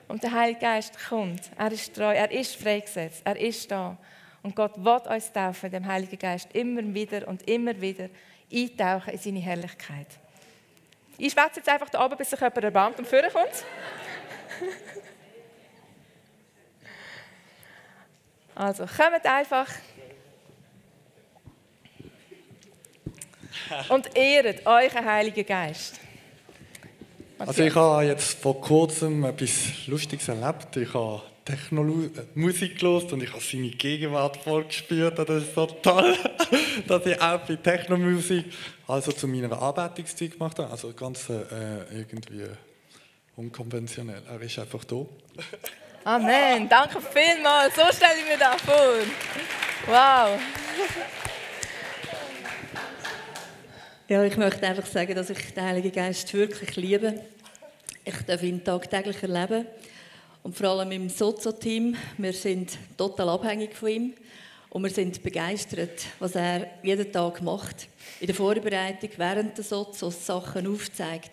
Und 0.09 0.23
der 0.23 0.33
Heilige 0.33 0.61
Geist 0.61 0.97
kommt. 1.09 1.51
Er 1.59 1.71
ist 1.71 1.95
treu, 1.95 2.15
er 2.15 2.31
ist 2.31 2.57
freigesetzt, 2.57 3.21
er 3.25 3.39
ist 3.39 3.71
da. 3.71 3.99
Und 4.43 4.57
Gott 4.57 4.77
will 4.79 5.15
uns 5.15 5.31
taufen, 5.33 5.71
dem 5.71 5.87
Heiligen 5.87 6.19
Geist, 6.19 6.55
immer 6.55 6.83
wieder 6.95 7.29
und 7.29 7.47
immer 7.49 7.79
wieder 7.79 8.09
eintauchen 8.51 9.13
in 9.13 9.19
seine 9.19 9.41
Herrlichkeit. 9.41 10.07
Ich 11.19 11.33
schwätze 11.33 11.57
jetzt 11.57 11.69
einfach 11.69 11.91
da 11.91 12.05
oben, 12.05 12.17
bis 12.17 12.31
sich 12.31 12.41
jemand 12.41 12.65
erbarmt 12.65 12.99
und 12.99 13.07
vorne 13.07 13.29
kommt. 13.31 13.65
Also, 18.55 18.87
kommt 18.87 19.27
einfach 19.27 19.69
und 23.89 24.17
ehret 24.17 24.67
euren 24.67 25.05
Heiligen 25.05 25.47
Geist. 25.47 26.01
Also 27.39 27.63
ich 27.63 27.75
habe 27.75 28.05
jetzt 28.05 28.39
vor 28.41 28.61
kurzem 28.61 29.25
etwas 29.25 29.87
Lustiges 29.87 30.27
erlebt. 30.29 30.77
Ich 30.77 30.93
habe 30.93 31.23
Techno-Musik 31.49 32.79
gelost 32.79 33.11
und 33.15 33.23
ich 33.23 33.33
habe 33.33 33.43
seine 33.43 33.71
Gegenwart 33.71 34.37
voll 34.37 34.65
gespürt. 34.65 35.19
Das 35.19 35.31
ist 35.31 35.55
so 35.55 35.65
toll, 35.67 36.15
dass 36.87 37.07
ich 37.07 37.21
auch 37.21 37.41
bei 37.41 37.57
Techno-Musik 37.57 38.45
also 38.87 39.13
zu 39.13 39.27
meiner 39.27 39.53
Arbeitungszeit 39.53 40.33
gemacht 40.33 40.59
habe. 40.59 40.71
Also 40.71 40.93
ganz 40.93 41.31
äh, 41.31 41.45
irgendwie 41.91 42.45
unkonventionell. 43.37 44.21
Er 44.29 44.41
ist 44.43 44.59
einfach 44.59 44.85
da. 44.85 45.07
Amen. 46.05 46.69
Danke 46.69 47.01
vielmals. 47.01 47.75
So 47.75 47.83
stelle 47.97 48.19
ich 48.21 48.29
mir 48.29 48.39
das 48.39 48.61
vor. 48.61 48.77
Wow. 49.87 50.39
Ja, 54.09 54.23
ich 54.23 54.37
möchte 54.37 54.67
einfach 54.67 54.87
sagen, 54.87 55.15
dass 55.15 55.31
ich 55.31 55.55
den 55.55 55.65
Heiligen 55.65 55.93
Geist 55.93 56.33
wirklich 56.35 56.77
liebe. 56.77 57.23
Ich 58.05 58.21
darf 58.27 58.43
ihn 58.43 58.63
tagtäglich 58.63 59.23
erleben. 59.23 59.67
Und 60.49 60.57
vor 60.57 60.69
allem 60.69 60.91
im 60.93 61.11
Sozo-Team, 61.11 61.95
wir 62.17 62.33
sind 62.33 62.79
total 62.97 63.29
abhängig 63.29 63.75
von 63.77 63.89
ihm. 63.91 64.15
Und 64.71 64.83
wir 64.83 64.89
sind 64.89 65.23
begeistert, 65.23 66.07
was 66.21 66.37
er 66.37 66.71
jeden 66.83 67.13
Tag 67.13 67.43
macht. 67.43 67.87
In 68.19 68.29
der 68.29 68.35
Vorbereitung, 68.35 69.11
während 69.19 69.59
der 69.59 69.65
Sozos 69.65 70.25
Sachen 70.25 70.67
aufzeigt, 70.67 71.33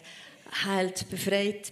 heilt, 0.66 1.10
befreit 1.10 1.72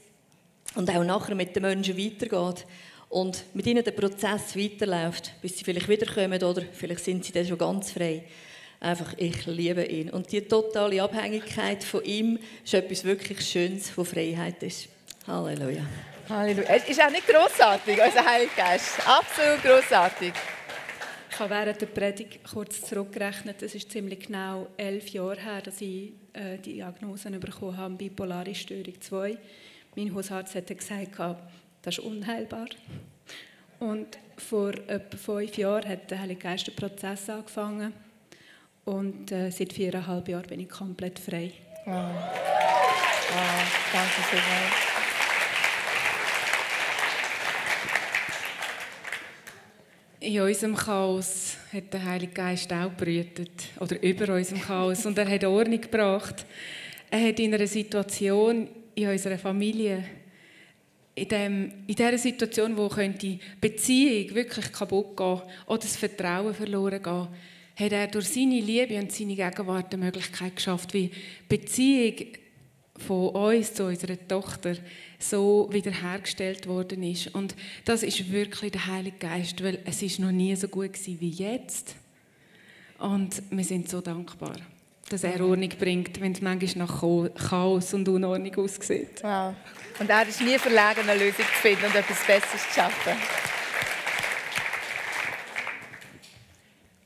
und 0.75 0.89
auch 0.89 1.03
nachher 1.03 1.36
mit 1.36 1.53
den 1.53 1.63
Menschen 1.63 1.97
weitergeht 1.97 2.65
und 3.10 3.43
mit 3.53 3.67
ihnen 3.67 3.84
der 3.84 3.91
Prozess 3.91 4.56
weiterläuft, 4.56 5.34
bis 5.41 5.58
sie 5.58 5.65
vielleicht 5.65 5.89
wiederkommen 5.89 6.41
oder 6.41 6.62
vielleicht 6.71 7.03
sind 7.03 7.25
sie 7.25 7.34
dann 7.34 7.45
schon 7.45 7.58
ganz 7.58 7.91
frei. 7.91 8.23
Einfach, 8.79 9.15
ich 9.17 9.45
liebe 9.47 9.84
ihn. 9.84 10.12
Und 10.12 10.32
die 10.32 10.47
totale 10.47 11.03
Abhängigkeit 11.03 11.84
von 11.84 12.06
ihm 12.06 12.39
ist 12.63 12.73
etwas 12.73 13.03
wirklich 13.03 13.41
Schönes, 13.41 13.91
was 13.97 14.08
Freiheit 14.08 14.63
ist. 14.63 14.88
Halleluja. 15.27 15.86
Halleluja. 16.30 16.70
Es 16.70 16.88
ist 16.88 17.02
auch 17.02 17.10
nicht 17.10 17.28
grossartig, 17.28 18.00
unser 18.02 18.26
Heiliger 18.26 18.56
Geist. 18.56 19.08
Absolut 19.08 19.62
grossartig. 19.62 20.34
Ich 21.30 21.40
habe 21.40 21.50
während 21.50 21.82
der 21.82 21.88
Predigt 21.88 22.44
kurz 22.44 22.82
zurückgerechnet. 22.82 23.62
Es 23.62 23.76
ist 23.76 23.92
ziemlich 23.92 24.28
genau 24.28 24.68
elf 24.78 25.10
Jahre 25.10 25.42
her, 25.42 25.62
dass 25.62 25.82
ich 25.82 26.14
äh, 26.34 26.58
die 26.58 26.74
Diagnose 26.74 27.30
bekommen 27.32 27.76
habe, 27.76 27.96
bipolare 27.96 28.54
Störung 28.56 29.00
2. 29.00 29.38
Mein 29.96 30.14
Hausarzt 30.14 30.56
hat 30.56 30.68
gesagt, 30.68 31.20
das 31.82 31.98
ist 31.98 32.04
unheilbar. 32.04 32.68
Und 33.80 34.18
vor 34.38 34.74
etwa 34.88 35.18
fünf 35.18 35.58
Jahren 35.58 35.90
hat 35.90 36.10
der 36.10 36.20
Heilige 36.20 36.40
Geist 36.40 36.68
den 36.68 36.76
Prozess 36.76 37.30
angefangen 37.30 37.94
und 38.86 39.32
äh, 39.32 39.50
seit 39.50 39.74
viereinhalb 39.74 40.28
Jahren 40.28 40.48
bin 40.48 40.60
ich 40.62 40.70
komplett 40.70 41.20
frei. 41.20 41.52
Oh. 41.86 41.92
Oh, 41.92 42.04
danke 43.92 44.22
vielmals. 44.30 44.92
In 50.24 50.40
unserem 50.40 50.74
Chaos 50.74 51.58
hat 51.74 51.92
der 51.92 52.06
Heilige 52.06 52.32
Geist 52.32 52.72
auch 52.72 52.94
brütet 52.94 53.52
oder 53.78 54.02
über 54.02 54.34
unserem 54.34 54.62
Chaos 54.62 55.06
und 55.06 55.18
er 55.18 55.28
hat 55.28 55.44
Ordnung 55.44 55.82
gebracht. 55.82 56.46
Er 57.12 57.28
hat 57.28 57.42
in 57.42 57.54
einer 57.54 57.68
Situation 57.68 58.70
in 58.96 59.10
unserer 59.10 59.38
Familie, 59.38 60.06
in, 61.14 61.28
dem, 61.28 61.74
in 61.88 61.96
dieser 61.96 62.18
Situation, 62.18 62.78
wo 62.78 62.88
die 62.88 63.38
Beziehung 63.60 64.34
wirklich 64.34 64.72
kaputt 64.72 65.18
gehen 65.18 65.42
oder 65.66 65.80
das 65.80 65.98
Vertrauen 65.98 66.54
verloren 66.54 67.04
gehen, 67.04 67.28
hat 67.76 67.92
er 67.92 68.08
durch 68.08 68.30
seine 68.30 68.62
Liebe 68.62 68.98
und 68.98 69.12
seine 69.12 69.36
Gegenwart 69.36 69.94
eine 69.94 70.06
Möglichkeit 70.06 70.56
geschafft, 70.56 70.94
wie 70.94 71.12
Beziehung 71.50 72.28
von 73.04 73.30
uns 73.30 73.74
zu 73.74 73.86
unserer 73.86 74.18
Tochter 74.28 74.76
so 75.20 75.70
wiederhergestellt 75.72 76.68
worden 76.68 77.04
ist. 77.04 77.34
Und 77.34 77.56
das 77.86 78.04
ist 78.04 78.32
wirklich 78.32 78.72
der 78.72 78.88
Heilige 78.88 79.18
Geist, 79.18 79.63
weil 79.63 79.80
es 79.86 80.02
ist 80.02 80.20
noch 80.20 80.32
nie 80.32 80.56
so 80.56 80.68
gut 80.68 80.94
gewesen 80.94 81.18
wie 81.20 81.30
jetzt. 81.30 81.96
Und 83.00 83.42
wir 83.50 83.63
sind 83.63 83.89
so 83.89 84.02
dankbar, 84.02 84.56
dass 85.10 85.24
er 85.24 85.42
Ordnung 85.42 85.70
bringt, 85.70 86.20
wenn 86.22 86.32
es 86.32 86.42
manchmal 86.42 86.88
nach 86.88 87.02
Chaos 87.50 87.94
und 87.94 88.08
Unordnung 88.08 88.56
aussieht. 88.56 89.22
Wow. 89.22 89.54
Und 90.00 90.10
er 90.10 90.28
ist 90.28 90.42
nie 90.42 90.58
verlegen, 90.58 91.08
eine 91.08 91.20
Lösung 91.20 91.46
zu 91.46 91.62
finden 91.62 91.86
und 91.86 91.96
etwas 91.96 92.26
Besseres 92.26 92.68
zu 92.70 92.74
schaffen. 92.74 93.13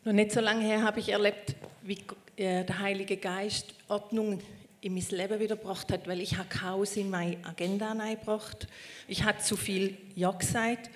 Noch 0.05 0.13
nicht 0.13 0.31
so 0.31 0.39
lange 0.39 0.63
her 0.63 0.83
habe 0.83 0.99
ich 0.99 1.09
erlebt, 1.09 1.55
wie 1.81 1.97
äh, 2.37 2.63
der 2.63 2.79
Heilige 2.79 3.17
Geist 3.17 3.73
Ordnung 3.89 4.39
in 4.87 4.93
mein 4.93 5.05
Leben 5.09 5.39
wiedergebracht 5.41 5.91
hat, 5.91 6.07
weil 6.07 6.21
ich 6.21 6.37
habe 6.37 6.47
Chaos 6.47 6.95
in 6.95 7.09
meine 7.09 7.37
Agenda 7.43 7.91
eingebracht. 7.91 8.67
Ich 9.09 9.23
habe 9.23 9.39
zu 9.39 9.57
viel 9.57 9.97
Ja 10.15 10.31
gesagt 10.31 10.89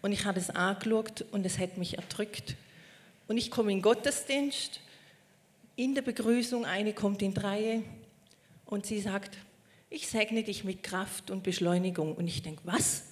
und 0.00 0.12
ich 0.12 0.24
habe 0.24 0.40
es 0.40 0.48
angeschaut 0.48 1.26
und 1.30 1.44
es 1.44 1.58
hat 1.58 1.76
mich 1.76 1.98
erdrückt. 1.98 2.56
Und 3.28 3.36
ich 3.36 3.50
komme 3.50 3.70
in 3.70 3.78
den 3.78 3.82
Gottesdienst, 3.82 4.80
in 5.76 5.94
der 5.94 6.00
Begrüßung, 6.00 6.64
eine 6.64 6.94
kommt 6.94 7.20
in 7.20 7.36
Reihe 7.36 7.82
und 8.64 8.86
sie 8.86 9.00
sagt, 9.00 9.36
ich 9.90 10.08
segne 10.08 10.42
dich 10.42 10.64
mit 10.64 10.82
Kraft 10.82 11.30
und 11.30 11.42
Beschleunigung. 11.42 12.14
Und 12.14 12.26
ich 12.26 12.40
denke, 12.40 12.62
was? 12.64 13.04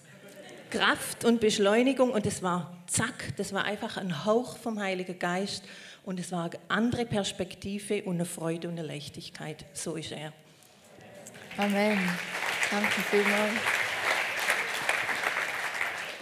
Kraft 0.70 1.26
und 1.26 1.40
Beschleunigung 1.40 2.10
und 2.10 2.24
es 2.24 2.42
war 2.42 2.82
zack, 2.86 3.36
das 3.36 3.52
war 3.52 3.64
einfach 3.64 3.98
ein 3.98 4.24
Hauch 4.24 4.56
vom 4.56 4.80
Heiligen 4.80 5.18
Geist 5.18 5.64
und 6.04 6.18
es 6.20 6.32
war 6.32 6.44
eine 6.44 6.58
andere 6.68 7.06
Perspektive 7.06 8.02
und 8.02 8.14
eine 8.14 8.24
Freude 8.24 8.68
und 8.68 8.78
eine 8.78 8.86
Leichtigkeit. 8.86 9.64
So 9.72 9.94
ist 9.94 10.12
er. 10.12 10.32
Amen. 11.56 11.98
Danke 12.70 13.00
vielmals. 13.10 13.52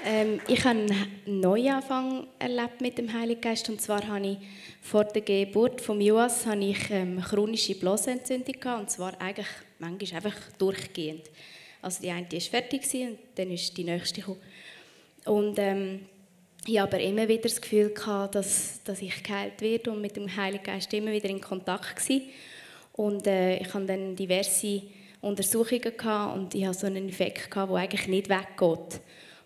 Ähm, 0.04 0.40
ich 0.48 0.64
habe 0.64 0.78
einen 0.78 1.40
Neuanfang 1.40 2.26
erlebt 2.38 2.80
mit 2.80 2.96
dem 2.96 3.12
Heiligen 3.12 3.40
Geist 3.40 3.68
und 3.68 3.80
zwar 3.82 4.06
habe 4.06 4.26
ich 4.26 4.38
vor 4.80 5.04
der 5.04 5.22
Geburt 5.22 5.80
von 5.80 6.00
Joas 6.00 6.46
habe 6.46 6.64
ich 6.64 6.90
ähm, 6.90 7.20
chronische 7.20 7.74
Blasenentzündung 7.74 8.58
gehabt, 8.58 8.80
und 8.80 8.90
zwar 8.90 9.20
eigentlich 9.20 9.46
manchmal 9.78 10.24
einfach 10.24 10.52
durchgehend. 10.58 11.30
Also 11.82 12.02
die 12.02 12.10
eine 12.10 12.30
war 12.30 12.40
fertig 12.40 12.82
und 12.94 13.18
dann 13.34 13.50
ist 13.50 13.76
die 13.76 13.84
nächste 13.84 14.20
gekommen. 14.20 14.40
Und 15.26 15.58
ähm, 15.58 16.06
ich 16.66 16.78
habe 16.78 16.96
aber 16.96 17.02
immer 17.02 17.26
wieder 17.26 17.42
das 17.42 17.60
Gefühl 17.60 17.94
dass, 18.32 18.80
dass 18.84 19.00
ich 19.00 19.22
geheilt 19.22 19.60
werde 19.60 19.90
und 19.90 20.00
mit 20.00 20.16
dem 20.16 20.34
Heiligen 20.34 20.64
Geist 20.64 20.92
immer 20.92 21.10
wieder 21.10 21.28
in 21.28 21.40
Kontakt 21.40 22.08
war. 22.08 22.20
Und 22.92 23.26
äh, 23.26 23.56
ich 23.56 23.72
hatte 23.72 23.86
dann 23.86 24.14
diverse 24.14 24.82
Untersuchungen 25.22 25.92
und 26.34 26.54
ich 26.54 26.66
hatte 26.66 26.78
so 26.78 26.86
einen 26.86 27.08
gehabt, 27.50 27.70
der 27.70 27.76
eigentlich 27.76 28.08
nicht 28.08 28.28
weggeht. 28.28 29.00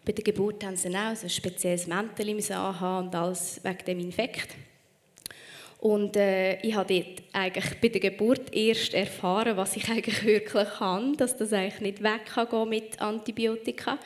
Bei 0.05 0.13
der 0.13 0.25
Geburt 0.25 0.65
haben 0.65 0.77
sie 0.77 0.89
auch 0.89 1.17
so 1.17 1.27
ein 1.27 1.31
spezielles 1.31 1.87
Mäntel 1.87 2.29
anhaben 2.53 3.07
und 3.07 3.15
alles 3.15 3.61
wegen 3.63 3.85
dem 3.87 4.01
Infekt. 4.01 4.49
Und 5.79 6.17
äh, 6.17 6.61
ich 6.61 6.75
habe 6.75 6.95
dort 6.95 7.23
eigentlich 7.33 7.81
bei 7.81 7.89
der 7.89 8.01
Geburt 8.01 8.55
erst 8.55 8.95
erfahren, 8.95 9.57
was 9.57 9.77
ich 9.77 9.89
eigentlich 9.91 10.25
wirklich 10.25 10.69
kann, 10.79 11.17
dass 11.17 11.37
das 11.37 11.53
eigentlich 11.53 11.81
nicht 11.81 12.03
weg 12.03 12.27
kann 12.27 12.69
mit 12.69 13.01
Antibiotika. 13.01 13.99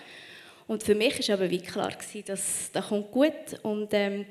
Und 0.69 0.85
für 0.85 0.95
mich 0.95 1.29
war 1.29 1.35
aber 1.35 1.51
wie 1.51 1.61
klar, 1.61 1.91
gewesen, 1.91 2.25
dass 2.27 2.71
das 2.73 2.87
kommt 2.87 3.11
gut 3.11 3.59
und 3.63 3.89
ähm, 3.93 4.27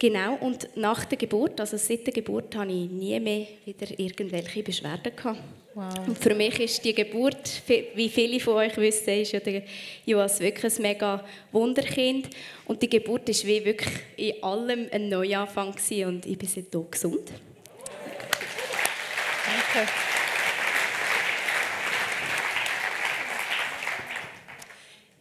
Genau, 0.00 0.36
und 0.36 0.68
nach 0.76 1.04
der 1.06 1.18
Geburt, 1.18 1.58
also 1.58 1.76
seit 1.76 2.06
der 2.06 2.14
Geburt, 2.14 2.54
habe 2.54 2.70
ich 2.70 2.88
nie 2.88 3.18
mehr 3.18 3.48
wieder 3.64 3.98
irgendwelche 3.98 4.62
Beschwerden 4.62 5.14
gehabt. 5.16 5.40
Wow. 5.74 5.92
Und 6.06 6.16
für 6.16 6.34
mich 6.34 6.60
ist 6.60 6.84
die 6.84 6.94
Geburt, 6.94 7.62
wie 7.94 8.08
viele 8.08 8.38
von 8.38 8.54
euch 8.54 8.76
wissen, 8.76 9.10
ist 9.10 9.32
ja 9.32 9.40
der 9.40 9.64
Joas 10.06 10.38
wirklich 10.38 10.76
ein 10.76 10.82
mega 10.82 11.24
Wunderkind. 11.50 12.28
Und 12.66 12.80
die 12.80 12.88
Geburt 12.88 13.26
war 13.26 13.48
wie 13.48 13.64
wirklich 13.64 13.94
in 14.16 14.40
allem 14.40 14.86
ein 14.92 15.08
Neuanfang 15.08 15.72
gewesen 15.72 16.08
und 16.08 16.26
ich 16.26 16.38
bin 16.38 16.48
seitdem 16.48 16.88
gesund. 16.88 17.32
Danke. 19.74 19.90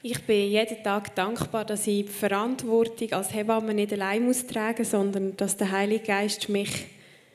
Ich 0.10 0.24
bin 0.24 0.50
jeden 0.50 0.82
Tag 0.84 1.14
dankbar, 1.16 1.66
dass 1.66 1.86
ich 1.86 2.06
die 2.06 2.12
Verantwortung 2.12 3.12
als 3.12 3.34
Hebamme 3.34 3.74
nicht 3.74 3.92
allein 3.92 4.24
muss 4.24 4.48
tragen 4.48 4.86
sondern 4.86 5.36
dass 5.36 5.58
der 5.58 5.70
Heilige 5.70 6.06
Geist 6.06 6.48
mich, 6.48 6.86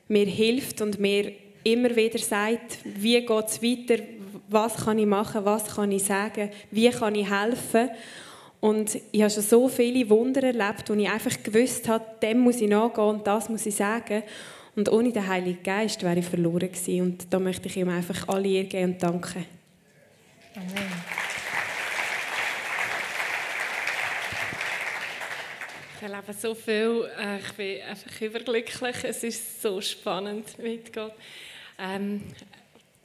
mir 0.08 0.24
hilft 0.24 0.80
und 0.80 0.98
mir 0.98 1.32
immer 1.64 1.94
wieder 1.94 2.18
sagt, 2.18 2.78
wie 2.82 3.20
geht 3.20 3.46
es 3.46 3.62
weiter, 3.62 4.02
was 4.48 4.86
kann 4.86 4.98
ich 4.98 5.04
machen, 5.04 5.44
was 5.44 5.74
kann 5.74 5.92
ich 5.92 6.04
sagen, 6.04 6.48
wie 6.70 6.88
kann 6.88 7.14
ich 7.14 7.30
helfen. 7.30 7.90
Und 8.60 8.98
ich 9.10 9.20
habe 9.20 9.30
schon 9.30 9.42
so 9.42 9.68
viele 9.68 10.08
Wunder 10.08 10.42
erlebt, 10.42 10.88
wo 10.88 10.94
ich 10.94 11.10
einfach 11.10 11.42
gewusst 11.42 11.86
habe, 11.88 12.06
dem 12.22 12.38
muss 12.38 12.62
ich 12.62 12.70
nachgehen 12.70 13.04
und 13.04 13.26
das 13.26 13.50
muss 13.50 13.66
ich 13.66 13.74
sagen. 13.74 14.22
Und 14.76 14.90
ohne 14.90 15.12
den 15.12 15.28
Heiligen 15.28 15.62
Geist 15.62 16.02
wäre 16.02 16.20
ich 16.20 16.24
verloren 16.24 16.72
gewesen. 16.72 17.02
Und 17.02 17.26
da 17.28 17.38
möchte 17.38 17.68
ich 17.68 17.76
ihm 17.76 17.90
einfach 17.90 18.28
alle 18.28 18.48
ihr 18.48 18.64
geben 18.64 18.92
und 18.92 19.02
danken. 19.02 19.44
Amen. 20.54 21.31
Ich 26.04 26.08
erlebe 26.08 26.32
so 26.32 26.52
viel. 26.52 27.08
Äh, 27.16 27.38
ich 27.38 27.52
bin 27.52 27.80
einfach 27.82 28.20
überglücklich. 28.20 28.96
Es 29.04 29.22
ist 29.22 29.62
so 29.62 29.80
spannend 29.80 30.58
mit 30.58 30.92
Gott. 30.92 31.14
Ähm, 31.78 32.22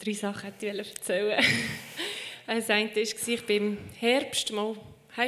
drei 0.03 0.13
Sachen 0.13 0.41
hätte 0.41 0.65
ich 0.65 0.89
erzählen 0.95 1.39
Das 2.47 2.67
eine 2.71 2.89
war, 2.89 2.97
ich 2.97 3.45
bin 3.45 3.63
im 3.63 3.77
Herbst 3.99 4.51
mal 4.51 4.75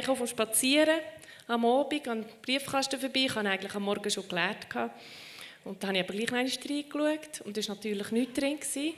vom 0.02 0.26
Spazieren 0.26 0.98
am 1.46 1.64
Abend 1.64 2.08
an 2.08 2.22
den 2.22 2.30
Briefkasten 2.42 2.98
vorbei. 2.98 3.26
Ich 3.26 3.34
hatte 3.36 3.48
eigentlich 3.48 3.74
am 3.76 3.84
Morgen 3.84 4.10
schon 4.10 4.26
gelernt. 4.26 4.66
Und 5.62 5.80
dann 5.80 5.90
habe 5.90 5.98
ich 5.98 6.04
aber 6.04 6.14
gleich 6.14 6.30
noch 6.32 6.68
reingeschaut 6.68 7.40
und 7.44 7.56
es 7.56 7.68
war 7.68 7.76
natürlich 7.76 8.10
nichts 8.10 8.40
drin. 8.40 8.94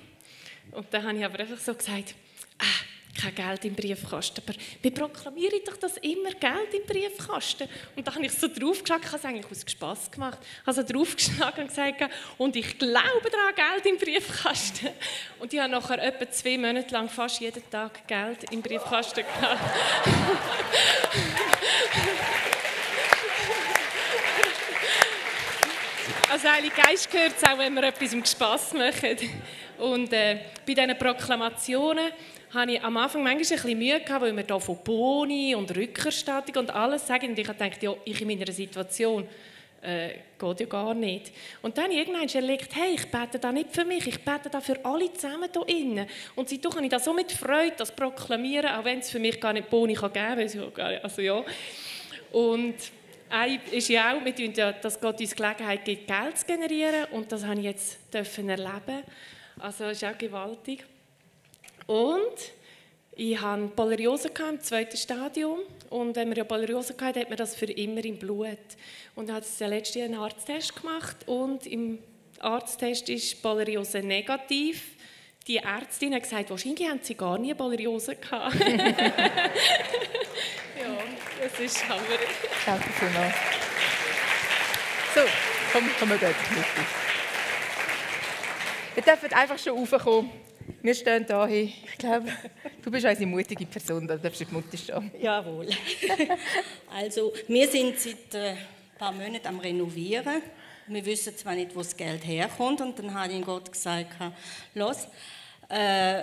Und 0.70 0.86
dann 0.90 1.08
habe 1.08 1.18
ich 1.18 1.24
aber 1.26 1.40
einfach 1.40 1.58
so 1.58 1.74
gesagt, 1.74 2.14
ah, 2.58 2.84
kein 3.18 3.34
Geld 3.34 3.64
im 3.64 3.74
Briefkasten. 3.74 4.42
Aber 4.44 4.58
wir 4.80 4.90
proklamieren 4.94 5.60
doch 5.66 5.76
das 5.76 5.96
immer 5.98 6.30
Geld 6.30 6.74
im 6.74 6.86
Briefkasten. 6.86 7.68
Und 7.94 8.06
da 8.06 8.14
habe 8.14 8.24
ich 8.24 8.32
so 8.32 8.48
draufgeschaut, 8.48 9.00
ich 9.00 9.06
habe 9.08 9.16
es 9.16 9.24
eigentlich 9.24 9.50
aus 9.50 9.64
Spass 9.70 10.10
gemacht, 10.10 10.38
ich 10.40 10.66
habe 10.66 10.74
so 10.74 10.82
draufgeschlagen 10.82 11.62
und 11.62 11.68
gesagt, 11.68 12.10
und 12.38 12.56
ich 12.56 12.78
glaube 12.78 13.30
daran, 13.30 13.54
Geld 13.54 13.86
im 13.86 13.98
Briefkasten. 13.98 14.88
Und 15.38 15.52
ich 15.52 15.60
habe 15.60 15.70
nachher 15.70 16.02
etwa 16.02 16.30
zwei 16.30 16.56
Monate 16.56 16.92
lang 16.92 17.08
fast 17.08 17.40
jeden 17.40 17.68
Tag 17.70 18.06
Geld 18.06 18.50
im 18.50 18.62
Briefkasten 18.62 19.24
gehabt. 19.24 19.60
Als 26.30 26.44
Heilige 26.44 26.74
Geist 26.74 27.10
gehört 27.10 27.34
es 27.36 27.44
auch, 27.44 27.58
wenn 27.58 27.74
wir 27.74 27.82
etwas 27.82 28.12
im 28.14 28.24
Spass 28.24 28.72
machen. 28.72 29.18
Und 29.78 30.12
äh, 30.14 30.38
bei 30.66 30.72
diesen 30.72 30.96
Proklamationen 30.96 32.10
hatte 32.52 32.72
ich 32.72 32.82
am 32.82 32.96
Anfang 32.96 33.22
manchmal 33.22 33.32
ein 33.32 33.38
bisschen 33.38 33.78
Mühe, 33.78 34.00
gehabt, 34.00 34.22
weil 34.22 34.36
wir 34.36 34.44
hier 34.44 34.60
von 34.60 34.78
Boni 34.84 35.54
und 35.54 35.74
Rückerstattung 35.74 36.56
und 36.56 36.70
alles 36.70 37.06
sagen. 37.06 37.30
Und 37.30 37.38
ich 37.38 37.46
dachte, 37.46 37.70
ja, 37.80 37.94
ich 38.04 38.20
in 38.20 38.28
meiner 38.28 38.52
Situation 38.52 39.26
äh, 39.82 40.10
geht 40.38 40.60
ja 40.60 40.66
gar 40.66 40.94
nicht. 40.94 41.32
Und 41.62 41.76
dann 41.76 41.90
irgendwann 41.90 42.28
erlegt, 42.28 42.74
hey, 42.74 42.94
ich 42.94 43.10
bete 43.10 43.38
da 43.38 43.50
nicht 43.50 43.74
für 43.74 43.84
mich, 43.84 44.06
ich 44.06 44.22
bete 44.22 44.50
da 44.50 44.60
für 44.60 44.82
alle 44.84 45.12
zusammen 45.12 45.48
hier 45.52 45.76
innen. 45.76 46.06
Und 46.36 46.48
seitdem 46.48 46.70
kann 46.70 46.84
ich 46.84 46.90
das 46.90 47.04
so 47.04 47.12
mit 47.12 47.32
Freude 47.32 47.74
das 47.76 47.94
proklamieren, 47.94 48.70
auch 48.70 48.84
wenn 48.84 49.00
es 49.00 49.10
für 49.10 49.18
mich 49.18 49.40
gar 49.40 49.52
nicht 49.52 49.68
Boni 49.68 49.94
kann 49.94 50.12
geben 50.12 50.72
kann. 50.74 50.98
Also 51.02 51.22
ja. 51.22 51.42
Und 52.32 52.74
ein 53.30 53.60
ist 53.70 53.88
ja 53.88 54.12
auch, 54.12 54.72
dass 54.82 55.00
Gott 55.00 55.20
uns 55.20 55.34
Gelegenheit 55.34 55.84
gibt, 55.84 56.06
Geld 56.06 56.38
zu 56.38 56.46
generieren. 56.46 57.06
Und 57.12 57.32
das 57.32 57.44
habe 57.44 57.58
ich 57.58 57.64
jetzt 57.64 57.98
erleben. 58.12 59.02
Also 59.58 59.84
das 59.84 60.02
ist 60.02 60.04
auch 60.04 60.18
gewaltig. 60.18 60.84
Und 61.86 62.52
ich 63.14 63.40
hatte 63.40 63.68
Polariose 63.76 64.30
im 64.48 64.60
zweiten 64.60 64.96
Stadium. 64.96 65.58
Und 65.90 66.16
wenn 66.16 66.28
man 66.28 66.36
ja 66.36 66.44
Polariose 66.44 66.94
hatte, 67.00 67.20
hat 67.20 67.28
man 67.28 67.36
das 67.36 67.54
für 67.54 67.66
immer 67.66 68.04
im 68.04 68.18
Blut. 68.18 68.58
Und 69.14 69.28
ich 69.28 69.34
habe 69.34 69.44
letztes 69.70 69.94
Jahr 69.96 70.06
einen 70.06 70.14
Arzttest 70.14 70.74
gemacht. 70.74 71.16
Und 71.26 71.66
im 71.66 71.98
Arzttest 72.40 73.08
ist 73.08 73.42
Polariose 73.42 73.98
negativ. 74.00 74.96
Die 75.46 75.56
Ärztin 75.58 76.14
hat 76.14 76.22
gesagt, 76.22 76.50
wahrscheinlich 76.50 76.88
haben 76.88 77.00
sie 77.02 77.14
gar 77.14 77.36
nie 77.36 77.52
Polariose 77.52 78.16
gehabt. 78.16 78.54
ja, 78.60 78.70
das 81.42 81.60
ist 81.60 81.88
Hammer. 81.88 82.02
Danke 82.64 82.88
vielmals. 82.92 83.34
So, 85.14 85.20
komm, 85.72 85.90
komm 85.98 86.08
mal 86.08 86.18
dort. 86.18 86.34
Wir 88.94 89.02
dürfen 89.02 89.32
einfach 89.32 89.58
schon 89.58 89.76
raufkommen. 89.78 90.30
Wir 90.82 90.94
stehen 90.94 91.24
hier. 91.26 91.48
Ich 91.48 91.96
glaube, 91.96 92.28
du 92.82 92.90
bist 92.90 93.06
eine 93.06 93.24
mutige 93.24 93.64
Person, 93.66 94.08
da 94.08 94.16
darfst 94.16 94.40
du 94.40 94.44
die 94.44 94.52
Mutter 94.52 94.76
stehen. 94.76 95.12
Jawohl. 95.20 95.68
Also, 96.94 97.32
wir 97.46 97.68
sind 97.68 97.98
seit 97.98 98.34
ein 98.34 98.58
paar 98.98 99.12
Monaten 99.12 99.46
am 99.46 99.60
Renovieren. 99.60 100.42
Wir 100.88 101.06
wissen 101.06 101.36
zwar 101.36 101.54
nicht, 101.54 101.74
wo 101.74 101.78
das 101.78 101.96
Geld 101.96 102.26
herkommt. 102.26 102.80
Und 102.80 102.98
dann 102.98 103.14
habe 103.14 103.32
ich 103.32 103.44
Gott 103.44 103.70
gesagt, 103.70 104.08
los, 104.74 105.06
äh, 105.70 106.22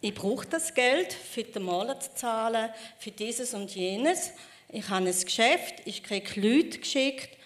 ich 0.00 0.14
brauche 0.14 0.46
das 0.46 0.72
Geld, 0.72 1.12
für 1.12 1.42
den 1.42 1.64
Maler 1.64 2.00
zu 2.00 2.14
zahlen, 2.14 2.70
für 2.98 3.10
dieses 3.10 3.52
und 3.52 3.74
jenes. 3.74 4.32
Ich 4.70 4.88
habe 4.88 5.06
ein 5.06 5.14
Geschäft, 5.24 5.82
ich 5.84 6.02
kriege 6.02 6.40
Leute 6.40 6.78
geschickt 6.78 7.37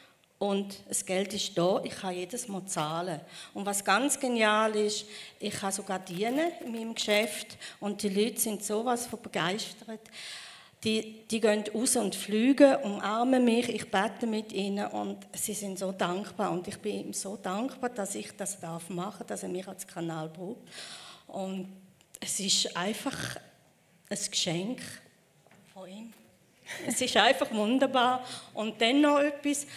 und 0.43 0.81
das 0.89 1.07
Geld 1.07 1.33
ist 1.35 1.57
da, 1.57 1.81
ich 1.85 1.95
kann 1.95 2.17
jedes 2.17 2.49
Mal 2.49 2.67
zahlen. 2.67 3.21
Und 3.55 3.65
was 3.65 3.85
ganz 3.85 4.19
genial 4.19 4.75
ist, 4.75 5.07
ich 5.39 5.55
kann 5.55 5.71
sogar 5.71 6.01
dienen 6.01 6.51
in 6.65 6.73
meinem 6.73 6.97
Geschäft 6.97 7.57
und 7.79 8.03
die 8.03 8.09
Leute 8.09 8.41
sind 8.41 8.65
sowas 8.65 9.07
von 9.07 9.23
begeistert. 9.23 10.01
Die, 10.83 11.29
die 11.31 11.41
gehen 11.41 11.63
raus 11.73 11.95
und 11.95 12.17
fliegen, 12.17 12.75
umarmen 12.83 13.45
mich, 13.45 13.69
ich 13.69 13.89
bete 13.89 14.27
mit 14.27 14.51
ihnen 14.51 14.89
und 14.89 15.19
sie 15.33 15.55
sind 15.55 15.79
so 15.79 15.93
dankbar. 15.93 16.51
Und 16.51 16.67
ich 16.67 16.79
bin 16.79 17.07
ihm 17.07 17.13
so 17.13 17.37
dankbar, 17.37 17.91
dass 17.91 18.17
ich 18.17 18.37
das 18.37 18.59
darf 18.59 18.89
machen, 18.89 19.25
dass 19.29 19.45
er 19.45 19.49
mich 19.49 19.69
als 19.69 19.87
Kanal 19.87 20.29
braucht. 20.29 20.63
Und 21.29 21.69
es 22.19 22.41
ist 22.41 22.77
einfach 22.77 23.37
ein 24.11 24.19
Geschenk 24.29 24.81
von 25.73 25.89
ihm. 25.89 26.13
Es 26.85 27.01
ist 27.01 27.17
einfach 27.17 27.53
wunderbar. 27.53 28.25
Und 28.55 28.81
dann 28.81 29.03
noch 29.03 29.21
etwas, 29.21 29.69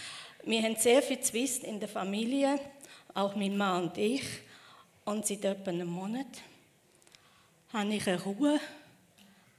wir 0.46 0.62
haben 0.62 0.76
sehr 0.76 1.02
viel 1.02 1.20
Zwist 1.20 1.64
in 1.64 1.80
der 1.80 1.90
Familie, 1.90 2.60
auch 3.14 3.36
mein 3.36 3.58
Mann 3.58 3.86
und 3.86 3.98
ich. 3.98 4.24
Und 5.04 5.26
seit 5.26 5.44
etwa 5.44 5.72
einem 5.72 5.88
Monat 5.88 6.28
habe 7.74 7.94
ich 7.94 8.08
eine 8.08 8.22
Ruhe, 8.22 8.60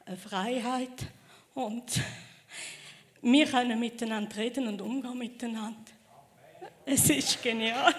eine 0.04 0.16
Freiheit 0.16 1.06
und 1.54 1.84
wir 3.22 3.46
können 3.46 3.78
miteinander 3.78 4.36
reden 4.36 4.68
und 4.68 4.80
umgehen 4.80 5.18
miteinander. 5.18 5.92
Es 6.84 7.10
ist 7.10 7.42
genial. 7.42 7.92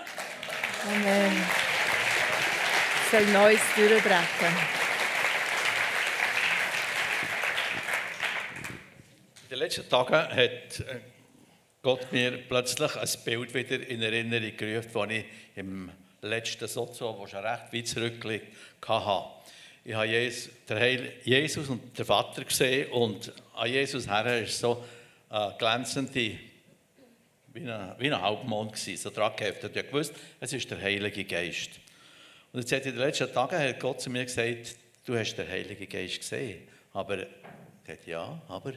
Amen. 0.90 1.44
Es 3.04 3.12
soll 3.12 3.26
Neues 3.34 3.62
durchbrechen. 3.76 4.56
In 9.44 9.50
den 9.50 9.60
letzten 9.60 9.90
Tagen 9.90 10.14
hat 10.14 10.80
äh, 10.80 11.00
Gott 11.88 12.12
mir 12.12 12.32
plötzlich 12.32 12.98
ein 12.98 13.10
Bild 13.24 13.54
wieder 13.54 13.88
in 13.88 14.02
Erinnerung 14.02 14.58
gerufen, 14.58 14.92
das 14.94 15.10
ich 15.10 15.26
im 15.56 15.90
letzten 16.22 16.68
Sozo, 16.68 17.18
das 17.22 17.32
schon 17.32 17.40
recht 17.40 17.72
weit 17.72 17.88
zurückliegt, 17.88 18.48
hatte. 18.86 19.30
Ich 19.86 19.94
habe 19.94 20.06
Jesus, 20.06 21.70
und 21.70 21.98
den 21.98 22.06
Vater 22.06 22.44
gesehen 22.44 22.92
und 22.92 23.32
an 23.54 23.72
Jesus 23.72 24.06
her 24.06 24.42
ist 24.42 24.60
so 24.60 24.84
eine 25.30 25.56
glänzende, 25.58 26.38
wie 27.54 27.72
ein, 27.72 27.96
wie 28.00 28.12
ein 28.12 28.22
Halbmond 28.22 28.74
gewesen, 28.74 28.98
so 29.02 29.10
dran 29.10 29.32
geheftet. 29.38 29.74
Ich 29.74 29.88
gewusst, 29.88 30.14
es 30.42 30.52
ist 30.52 30.70
der 30.70 30.82
Heilige 30.82 31.24
Geist. 31.24 31.70
Und 32.52 32.60
jetzt 32.60 32.72
hat 32.74 32.86
in 32.86 32.96
den 32.96 33.00
letzten 33.00 33.32
Tagen 33.32 33.58
hat 33.58 33.80
Gott 33.80 34.02
zu 34.02 34.10
mir 34.10 34.26
gesagt, 34.26 34.76
du 35.06 35.18
hast 35.18 35.36
den 35.38 35.48
Heiligen 35.48 35.88
Geist 35.88 36.20
gesehen. 36.20 36.68
Aber, 36.92 37.20
ich 37.20 38.06
ja, 38.06 38.42
aber, 38.50 38.74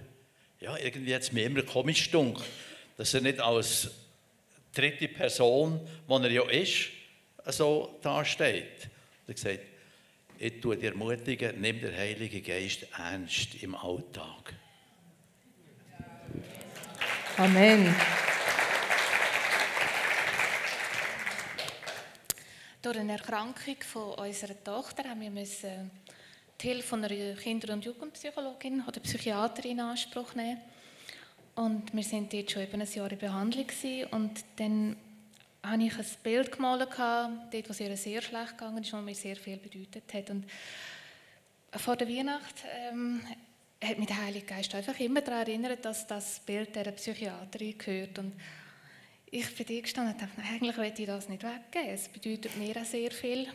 ja, 0.61 0.77
irgendwie 0.77 1.13
hat 1.13 1.23
es 1.23 1.33
mir 1.33 1.47
immer 1.47 1.63
komisch 1.63 2.05
gestunken, 2.05 2.45
dass 3.01 3.15
er 3.15 3.23
nicht 3.23 3.41
als 3.41 3.89
dritte 4.75 5.09
Person, 5.09 5.81
die 6.07 6.13
er 6.13 6.31
ja 6.31 6.51
ist, 6.51 6.91
so 7.47 7.99
dasteht. 8.03 8.91
Er 9.27 9.33
gesagt, 9.33 9.61
ich 10.37 10.61
tue 10.61 10.77
dir 10.77 10.91
ermutigen, 10.91 11.59
nimm 11.63 11.81
den 11.81 11.97
Heiligen 11.97 12.45
Geist 12.45 12.87
ernst 12.99 13.63
im 13.63 13.75
Alltag. 13.75 14.53
Amen. 17.39 17.97
Durch 22.83 22.99
eine 22.99 23.13
Erkrankung 23.13 23.77
von 23.81 24.13
unserer 24.13 24.63
Tochter 24.63 25.09
haben 25.09 25.23
wir 25.23 25.31
müssen 25.31 25.91
die 26.61 26.69
Hilfe 26.69 26.89
von 26.89 27.03
einer 27.03 27.35
Kinder- 27.37 27.73
und 27.73 27.83
Jugendpsychologin 27.83 28.85
oder 28.87 29.01
Psychiaterin 29.01 29.71
in 29.71 29.81
Anspruch 29.81 30.35
nehmen. 30.35 30.61
Und 31.61 31.95
wir 31.95 32.03
sind 32.03 32.33
dort 32.33 32.51
schon 32.51 32.63
eben 32.63 32.81
ein 32.81 32.89
Jahr 32.91 33.13
in 33.13 33.19
Behandlung 33.19 33.67
gewesen. 33.67 34.09
und 34.13 34.45
dann 34.57 34.97
habe 35.63 35.83
ich 35.83 35.95
ein 35.95 36.07
Bild 36.23 36.53
gemalt, 36.53 36.89
dort, 36.99 37.53
wo 37.53 37.73
es 37.73 37.81
ihr 37.81 37.95
sehr 37.99 38.23
schlecht 38.23 38.57
gegangen 38.57 38.83
ist 38.83 38.95
und 38.95 39.05
mir 39.05 39.15
sehr 39.15 39.37
viel 39.37 39.59
bedeutet 39.59 40.05
hat. 40.15 40.31
Und 40.31 40.47
vor 41.77 41.97
der 41.97 42.09
Weihnacht 42.09 42.65
ähm, 42.89 43.21
hat 43.85 43.99
mich 43.99 44.07
der 44.07 44.25
Heilige 44.25 44.47
Geist 44.47 44.75
einfach 44.75 44.99
immer 45.01 45.21
daran 45.21 45.41
erinnert, 45.41 45.85
dass 45.85 46.07
das 46.07 46.41
Bild 46.41 46.75
der 46.75 46.93
Psychiaterin 46.93 47.77
gehört. 47.77 48.19
Und 48.21 48.33
ich 49.31 49.55
bin 49.55 49.67
da 49.67 49.83
gestanden 49.83 50.15
und 50.15 50.23
dachte, 50.23 50.41
eigentlich 50.51 50.79
will 50.79 50.93
ich 50.97 51.07
das 51.07 51.29
nicht 51.29 51.43
weggeben. 51.43 51.91
Es 51.91 52.09
bedeutet 52.09 52.57
mir 52.57 52.75
auch 52.75 52.87
sehr 52.87 53.11
viel. 53.11 53.49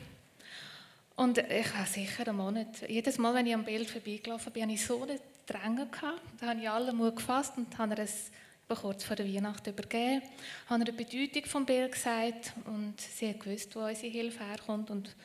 Und 1.15 1.39
ich 1.39 1.73
habe 1.73 1.89
sicher 1.89 2.27
einen 2.27 2.37
Monat, 2.37 2.87
jedes 2.87 3.17
Mal, 3.17 3.33
wenn 3.33 3.47
ich 3.47 3.55
am 3.55 3.65
Bild 3.65 3.89
vorbeigelaufen 3.89 4.53
bin, 4.53 4.61
hatte 4.61 4.73
ich 4.73 4.85
so 4.85 5.01
einen 5.01 5.19
Drängen. 5.45 5.89
Gehabt. 5.91 6.21
Da 6.39 6.47
habe 6.47 6.59
ich 6.59 6.69
alle 6.69 6.93
Mut 6.93 7.17
gefasst 7.17 7.53
und 7.57 7.77
habe 7.77 8.01
es 8.01 8.31
kurz 8.73 9.03
vor 9.03 9.15
der 9.15 9.27
Weihnacht 9.27 9.67
übergeben, 9.67 10.23
habe 10.67 10.83
ihr 10.83 10.91
die 10.91 11.03
Bedeutung 11.03 11.45
vom 11.45 11.65
Bild 11.65 11.91
gesagt 11.91 12.53
und 12.65 12.99
sie 12.99 13.29
hat 13.29 13.39
gewusst, 13.39 13.75
wo 13.75 13.81
unsere 13.81 14.11
Hilfe 14.11 14.43
herkommt 14.43 14.89
und 14.89 15.15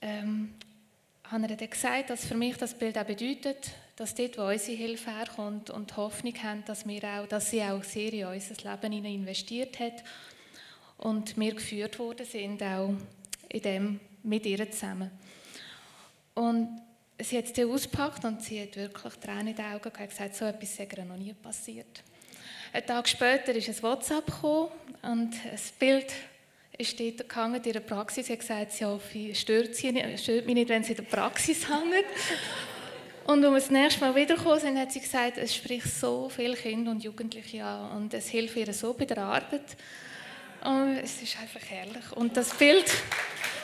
ähm, 0.00 0.54
habe 1.24 1.46
ihr 1.46 1.56
dann 1.56 1.70
gesagt, 1.70 2.08
dass 2.08 2.24
für 2.24 2.34
mich 2.34 2.56
das 2.56 2.72
Bild 2.72 2.96
auch 2.96 3.04
bedeutet, 3.04 3.72
dass 3.96 4.14
dort, 4.14 4.38
wo 4.38 4.42
unsere 4.42 4.76
Hilfe 4.76 5.14
herkommt 5.14 5.68
und 5.68 5.96
Hoffnung 5.96 6.34
haben, 6.42 6.64
dass, 6.64 6.86
wir 6.86 7.04
auch, 7.04 7.26
dass 7.26 7.50
sie 7.50 7.62
auch 7.62 7.84
sehr 7.84 8.12
in 8.14 8.26
unser 8.26 8.70
Leben 8.70 9.04
investiert 9.04 9.78
hat 9.78 10.02
und 10.96 11.38
wir 11.38 11.54
geführt 11.54 11.98
worden 11.98 12.24
sind, 12.24 12.62
auch 12.62 12.94
in 13.50 13.60
dem 13.60 14.00
mit 14.22 14.46
ihr 14.46 14.70
zusammen. 14.70 15.10
Und 16.34 16.80
sie 17.22 17.38
hat 17.38 17.56
dann 17.56 17.70
ausgepackt 17.70 18.24
und 18.24 18.42
sie 18.42 18.62
hat 18.62 18.76
wirklich 18.76 19.14
Tränen 19.14 19.48
in 19.48 19.56
den 19.56 19.64
Augen 19.66 19.82
gehabt 19.82 20.00
und 20.00 20.08
gesagt, 20.08 20.34
so 20.34 20.44
etwas 20.44 20.76
sei 20.76 20.88
noch 21.04 21.16
nie 21.16 21.34
passiert. 21.34 22.02
Ein 22.72 22.86
Tag 22.86 23.08
später 23.08 23.54
ist 23.54 23.68
ein 23.68 23.82
WhatsApp 23.82 24.26
gekommen 24.26 24.68
und 25.02 25.34
ein 25.34 25.60
Bild 25.78 26.12
ist 26.78 26.98
dort 26.98 27.28
gehangen 27.28 27.62
in 27.62 27.72
der 27.72 27.80
Praxis. 27.80 28.26
Sie 28.26 28.32
hat 28.32 28.40
gesagt, 28.40 28.72
sie 28.72 29.34
stört, 29.34 29.74
sie 29.74 29.92
nicht, 29.92 30.20
stört 30.20 30.46
mich 30.46 30.54
nicht, 30.54 30.68
wenn 30.68 30.82
sie 30.82 30.92
in 30.92 30.96
der 30.96 31.04
Praxis 31.04 31.68
hängt. 31.68 32.06
Und 33.24 33.44
als 33.44 33.52
wir 33.52 33.60
das 33.60 33.70
nächste 33.70 34.00
Mal 34.00 34.14
wiedergekommen 34.14 34.58
sind, 34.58 34.78
hat 34.78 34.90
sie 34.90 35.00
gesagt, 35.00 35.36
es 35.36 35.54
spricht 35.54 35.86
so 35.86 36.28
viele 36.28 36.56
Kinder 36.56 36.90
und 36.90 37.04
Jugendliche 37.04 37.62
an 37.64 37.96
und 37.96 38.14
es 38.14 38.28
hilft 38.28 38.56
ihr 38.56 38.72
so 38.72 38.94
bei 38.94 39.04
der 39.04 39.18
Arbeit. 39.18 39.76
Und 40.64 40.98
es 40.98 41.22
ist 41.22 41.38
einfach 41.40 41.60
herrlich. 41.68 42.12
Und 42.16 42.36
das 42.36 42.54
Bild, 42.54 42.90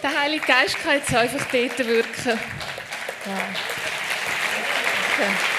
der 0.03 0.21
Heilige 0.21 0.47
Geist 0.47 0.77
kann 0.79 0.97
jetzt 0.97 1.15
einfach 1.15 1.47
dort 1.51 1.79
wirken. 1.79 2.39
Ja. 3.27 3.39
Okay. 5.15 5.59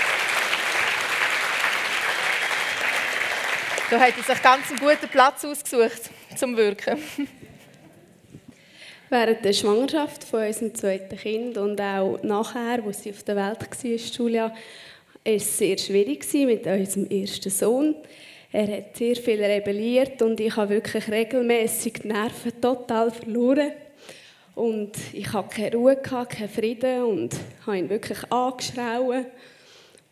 Da 3.90 4.00
hat 4.00 4.14
er 4.18 4.24
sich 4.24 4.44
ganz 4.44 4.70
einen 4.70 4.80
guten 4.80 5.10
Platz 5.10 5.44
ausgesucht 5.44 6.12
zum 6.36 6.56
Wirken. 6.56 7.00
Während 9.10 9.44
der 9.44 9.54
Schwangerschaft 9.54 10.24
von 10.24 10.46
unserem 10.46 10.76
zweiten 10.76 11.18
Kind 11.18 11.58
und 11.58 11.82
auch 11.82 12.22
nachher, 12.22 12.86
wo 12.86 12.92
sie 12.92 13.10
auf 13.10 13.24
der 13.24 13.36
Welt 13.36 13.60
war, 13.60 13.90
Julia, 13.96 14.50
war 14.50 14.56
es 15.24 15.58
sehr 15.58 15.78
schwierig 15.80 16.32
mit 16.34 16.68
unserem 16.68 17.10
ersten 17.10 17.50
Sohn. 17.50 17.96
Er 18.52 18.68
hat 18.78 18.98
sehr 18.98 19.16
viel 19.16 19.44
rebelliert 19.44 20.22
und 20.22 20.40
ich 20.40 20.56
habe 20.56 20.76
wirklich 20.76 21.10
regelmäßig 21.10 21.94
die 22.04 22.08
Nerven 22.10 22.62
total 22.62 23.10
verloren. 23.10 23.72
Und 24.60 24.92
ich 25.14 25.32
hatte 25.32 25.56
keine 25.56 25.76
Ruhe, 25.78 25.96
keinen 25.96 26.50
Frieden 26.50 27.04
und 27.04 27.34
habe 27.66 27.78
ihn 27.78 27.90
wirklich 27.90 28.30
angeschrauen. 28.30 29.26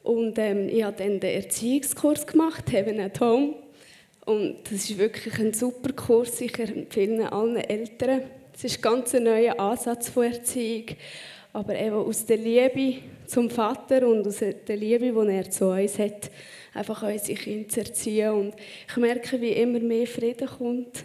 Und 0.03 0.39
ähm, 0.39 0.69
ich 0.69 0.83
habe 0.85 0.95
dann 0.95 1.19
den 1.19 1.43
Erziehungskurs 1.43 2.25
gemacht, 2.25 2.71
Heaven 2.71 3.01
at 3.01 3.19
Home. 3.19 3.55
Und 4.25 4.59
das 4.63 4.89
ist 4.89 4.97
wirklich 4.97 5.37
ein 5.37 5.53
super 5.53 5.91
Kurs. 5.91 6.39
Ich 6.39 6.57
empfehle 6.57 7.29
allen 7.29 7.57
Eltern. 7.57 8.21
Es 8.55 8.63
ist 8.63 8.81
ganz 8.81 9.13
ein 9.15 9.23
neuer 9.23 9.59
Ansatz 9.59 10.07
von 10.07 10.31
Erziehung, 10.31 10.95
aber 11.51 11.75
eben 11.77 11.97
aus 11.97 12.25
der 12.25 12.37
Liebe 12.37 13.01
zum 13.25 13.49
Vater 13.49 14.07
und 14.07 14.25
aus 14.25 14.37
der 14.39 14.77
Liebe, 14.77 15.11
die 15.11 15.29
er 15.29 15.51
zu 15.51 15.71
uns 15.71 15.99
hat, 15.99 16.31
einfach 16.73 17.03
unsere 17.03 17.37
Kinder 17.37 17.67
zu 17.67 17.81
erziehen. 17.81 18.31
Und 18.31 18.53
ich 18.87 18.95
merke, 18.95 19.41
wie 19.41 19.51
immer 19.51 19.79
mehr 19.81 20.07
Frieden 20.07 20.47
kommt 20.47 21.03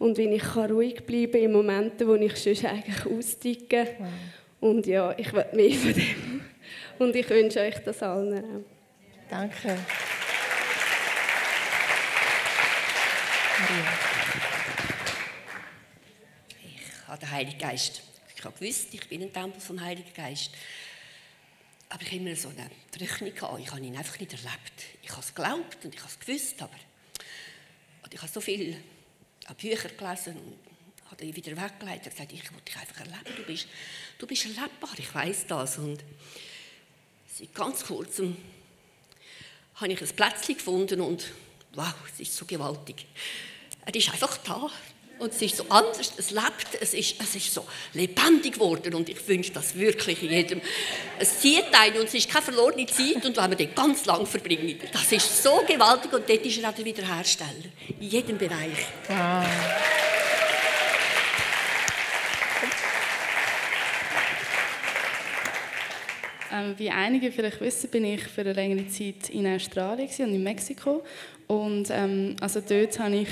und 0.00 0.16
wie 0.16 0.34
ich 0.34 0.56
ruhig 0.56 1.04
bleiben 1.04 1.32
kann 1.32 1.42
in 1.42 1.52
Momenten, 1.52 2.08
wo 2.08 2.14
ich 2.14 2.34
sonst 2.36 2.64
eigentlich 2.64 3.04
austicke. 3.04 3.96
Wow. 3.98 4.08
Und 4.60 4.86
ja, 4.86 5.14
ich 5.16 5.30
will 5.32 5.46
mehr 5.52 5.78
von 5.78 5.92
dem. 5.92 6.40
Und 6.98 7.14
ich 7.14 7.28
wünsche 7.28 7.60
euch 7.60 7.76
das 7.84 8.02
allen 8.02 8.38
auch. 8.38 8.64
Danke. 9.28 9.78
Ich 16.64 17.08
habe 17.08 17.18
den 17.18 17.30
Heiligen 17.30 17.58
Geist. 17.58 18.02
Ich 18.34 18.44
habe 18.44 18.58
gewusst, 18.58 18.94
ich 18.94 19.06
bin 19.06 19.22
ein 19.22 19.32
Tempel 19.32 19.60
vom 19.60 19.80
Heiligen 19.80 20.14
Geist. 20.14 20.50
Aber 21.90 22.00
ich 22.00 22.08
habe 22.08 22.16
immer 22.16 22.34
so 22.36 22.48
eine 22.48 22.70
Drückung 22.90 23.34
gehabt. 23.34 23.60
Ich 23.60 23.70
habe 23.70 23.80
ihn 23.82 23.96
einfach 23.96 24.18
nicht 24.18 24.32
erlebt. 24.32 24.72
Ich 25.02 25.10
habe 25.10 25.20
es 25.20 25.34
geglaubt 25.34 25.84
und 25.84 25.94
ich 25.94 26.00
habe 26.00 26.10
es 26.10 26.18
gewusst, 26.18 26.62
aber 26.62 26.76
und 28.02 28.14
ich 28.14 28.22
habe 28.22 28.32
so 28.32 28.40
viele 29.56 29.74
Bücher 29.74 29.88
gelesen 29.90 30.36
und 30.36 31.10
habe 31.10 31.24
ihn 31.24 31.34
wieder 31.34 31.52
weggelegt 31.52 32.06
und 32.06 32.12
gesagt, 32.12 32.32
ich 32.32 32.52
will 32.52 32.60
dich 32.66 32.76
einfach 32.76 33.00
erleben. 33.00 33.36
Du 33.36 33.42
bist, 33.44 33.66
du 34.18 34.26
bist 34.26 34.44
erlebbar, 34.44 34.90
ich 34.96 35.14
weiß 35.14 35.46
das. 35.48 35.78
Und 35.78 36.04
seit 37.32 37.54
ganz 37.54 37.84
kurzem 37.84 38.36
habe 39.74 39.92
ich 39.92 40.00
ein 40.00 40.08
Plätzchen 40.08 40.56
gefunden 40.56 41.00
und 41.00 41.32
wow, 41.72 41.94
es 42.12 42.20
ist 42.20 42.36
so 42.36 42.44
gewaltig. 42.44 43.06
Er 43.84 43.94
ist 43.94 44.10
einfach 44.10 44.36
da. 44.38 44.70
Und 45.20 45.34
es 45.34 45.42
ist 45.42 45.58
so 45.58 45.66
anders, 45.68 46.14
es 46.16 46.30
lebt, 46.30 46.80
es 46.80 46.94
ist, 46.94 47.16
es 47.20 47.36
ist 47.36 47.52
so 47.52 47.66
lebendig 47.92 48.54
geworden 48.54 48.94
und 48.94 49.06
ich 49.06 49.28
wünsche 49.28 49.52
das 49.52 49.74
wirklich 49.74 50.22
jedem. 50.22 50.62
Es 51.18 51.40
zieht 51.40 51.66
einen 51.72 51.98
und 51.98 52.06
es 52.06 52.14
ist 52.14 52.30
keine 52.30 52.42
verlorene 52.42 52.86
Zeit 52.86 53.22
und 53.26 53.36
wenn 53.36 53.50
wir 53.50 53.56
den 53.56 53.74
ganz 53.74 54.06
lang 54.06 54.24
verbringen. 54.24 54.78
Das 54.90 55.12
ist 55.12 55.42
so 55.42 55.62
gewaltig 55.68 56.10
und 56.14 56.26
dort 56.26 56.46
ist 56.46 56.58
er 56.58 56.70
auch 56.70 56.74
der 56.74 56.86
Wiederhersteller. 56.86 57.50
In 58.00 58.08
jedem 58.08 58.38
Bereich. 58.38 58.78
Wow. 59.08 59.44
Ähm, 66.50 66.74
wie 66.78 66.88
einige 66.88 67.30
vielleicht 67.30 67.60
wissen, 67.60 67.90
bin 67.90 68.06
ich 68.06 68.22
für 68.22 68.40
eine 68.40 68.54
längere 68.54 68.88
Zeit 68.88 69.28
in 69.28 69.46
Australien 69.46 70.08
und 70.20 70.34
in 70.34 70.42
Mexiko. 70.42 71.04
Und 71.46 71.90
ähm, 71.90 72.36
also 72.40 72.62
dort 72.66 72.98
habe 72.98 73.16
ich 73.16 73.28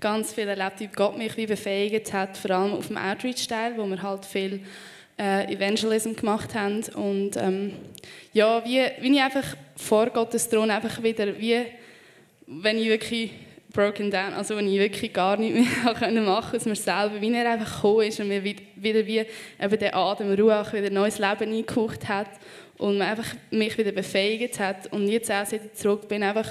ganz 0.00 0.32
viel 0.32 0.48
erlebt, 0.48 0.80
wie 0.80 0.86
Gott 0.88 1.16
mich 1.16 1.36
wie 1.36 1.46
befähigt 1.46 2.12
hat, 2.12 2.36
vor 2.36 2.50
allem 2.50 2.72
auf 2.72 2.88
dem 2.88 2.96
Outreach-Teil, 2.96 3.76
wo 3.76 3.86
wir 3.86 4.02
halt 4.02 4.24
viel 4.24 4.60
äh, 5.18 5.52
Evangelism 5.52 6.14
gemacht 6.14 6.54
haben. 6.54 6.82
Und 6.94 7.36
ähm, 7.36 7.72
ja, 8.32 8.64
wie, 8.64 8.82
wie 9.00 9.14
ich 9.14 9.22
einfach 9.22 9.56
vor 9.76 10.06
Gottes 10.06 10.48
Thron 10.48 10.70
einfach 10.70 11.02
wieder, 11.02 11.38
wie 11.38 11.66
wenn 12.46 12.78
ich 12.78 12.88
wirklich 12.88 13.30
broken 13.72 14.10
down, 14.10 14.32
also 14.34 14.56
wenn 14.56 14.66
ich 14.66 14.78
wirklich 14.78 15.12
gar 15.12 15.36
nicht 15.36 15.54
mehr 15.54 15.94
können 15.94 16.24
machen 16.26 16.56
aus 16.56 16.64
mir 16.64 16.74
selber, 16.74 17.20
wie 17.20 17.32
er 17.32 17.50
einfach 17.50 17.76
gekommen 17.76 18.06
ist 18.06 18.18
und 18.20 18.28
mir 18.28 18.42
wieder 18.42 19.06
wie 19.06 19.18
eben 19.60 19.78
der 19.78 19.96
Atem, 19.96 20.34
Ruach 20.34 20.72
wieder 20.72 20.90
neues 20.90 21.18
Leben 21.18 21.52
eingehaucht 21.52 22.08
hat 22.08 22.30
und 22.78 22.98
mir 22.98 23.04
einfach 23.04 23.34
mich 23.50 23.76
wieder 23.78 23.92
befähigt 23.92 24.58
hat 24.58 24.92
und 24.92 25.08
jetzt 25.08 25.30
auch, 25.30 25.46
seit 25.46 25.64
ich 25.64 25.74
zurück 25.74 26.08
bin, 26.08 26.22
einfach 26.22 26.48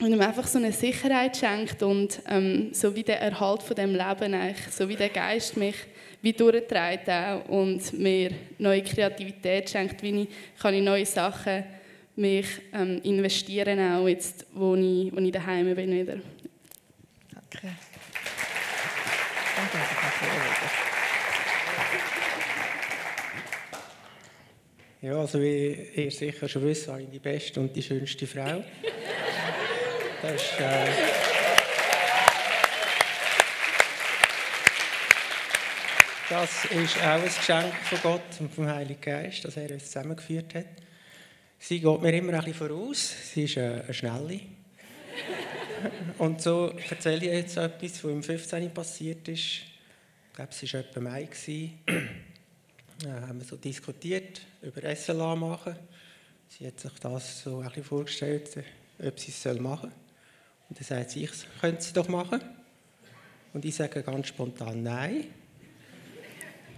und 0.00 0.12
ihm 0.12 0.20
einfach 0.20 0.46
so 0.46 0.58
eine 0.58 0.72
Sicherheit 0.72 1.36
schenkt 1.36 1.82
und 1.82 2.20
ähm, 2.28 2.70
so 2.72 2.94
wie 2.94 3.02
der 3.02 3.20
Erhalt 3.20 3.62
von 3.62 3.76
dem 3.76 3.94
Leben 3.94 4.54
so 4.70 4.88
wie 4.88 4.96
der 4.96 5.08
Geist 5.08 5.56
mich 5.56 5.76
wie 6.24 6.32
durchtreibt 6.32 7.10
auch 7.10 7.46
und 7.50 7.92
mir 7.92 8.30
neue 8.58 8.82
Kreativität 8.82 9.68
schenkt, 9.68 10.02
wie 10.02 10.22
ich, 10.22 10.28
kann 10.58 10.72
ich 10.72 10.82
neue 10.82 11.04
Sachen 11.04 11.64
mich 12.16 12.46
ähm, 12.72 12.98
investieren, 13.02 13.78
auch 13.78 14.08
jetzt, 14.08 14.46
wo 14.54 14.74
ich, 14.74 15.12
wo 15.12 15.18
ich 15.18 15.32
daheim 15.32 15.74
bin 15.74 15.92
wieder. 15.92 16.14
Danke. 17.30 17.76
Danke, 19.56 19.78
Ja, 25.02 25.18
also 25.18 25.38
wie 25.42 25.76
ihr 25.94 26.10
sicher 26.10 26.48
schon 26.48 26.64
wisst, 26.64 26.88
habe 26.88 27.02
ich 27.02 27.10
die 27.10 27.18
beste 27.18 27.60
und 27.60 27.76
die 27.76 27.82
schönste 27.82 28.26
Frau. 28.26 28.64
Das 30.24 30.32
ist, 30.32 30.54
das 36.30 36.64
ist 36.64 36.96
auch 36.96 37.02
ein 37.02 37.24
Geschenk 37.24 37.74
von 37.82 37.98
Gott 38.02 38.40
und 38.40 38.54
vom 38.54 38.66
Heiligen 38.66 39.02
Geist, 39.02 39.44
dass 39.44 39.58
er 39.58 39.70
uns 39.70 39.84
zusammengeführt 39.84 40.54
hat. 40.54 40.64
Sie 41.58 41.78
geht 41.78 42.00
mir 42.00 42.14
immer 42.14 42.32
ein 42.32 42.38
bisschen 42.38 42.54
voraus. 42.54 43.14
Sie 43.34 43.44
ist 43.44 43.58
eine 43.58 43.92
Schnelle. 43.92 44.40
Und 46.16 46.40
so 46.40 46.72
erzähle 46.88 47.26
ich 47.26 47.32
jetzt 47.32 47.58
etwas, 47.58 48.02
was 48.02 48.10
im 48.10 48.22
15. 48.22 48.72
passiert 48.72 49.28
ist. 49.28 49.40
Ich 49.40 50.34
glaube, 50.34 50.52
es 50.52 50.72
war 50.72 50.80
etwa 50.80 51.00
Mai. 51.00 51.28
Da 53.02 53.20
haben 53.28 53.40
wir 53.40 53.46
so 53.46 53.56
diskutiert 53.56 54.40
über 54.62 54.96
SLA 54.96 55.36
machen. 55.36 55.76
Sie 56.48 56.66
hat 56.66 56.80
sich 56.80 56.92
das 56.98 57.42
so 57.42 57.58
ein 57.58 57.66
bisschen 57.66 57.84
vorgestellt, 57.84 58.48
ob 59.06 59.20
sie 59.20 59.32
es 59.32 59.60
machen 59.60 59.90
soll. 59.90 60.03
Und 60.74 60.80
dann 60.80 60.98
sagt 60.98 61.10
sie, 61.10 61.22
ich 61.22 61.30
könnte 61.60 61.78
es 61.78 61.92
doch 61.92 62.08
machen. 62.08 62.40
Und 63.52 63.64
ich 63.64 63.76
sage 63.76 64.02
ganz 64.02 64.26
spontan 64.26 64.82
Nein. 64.82 65.26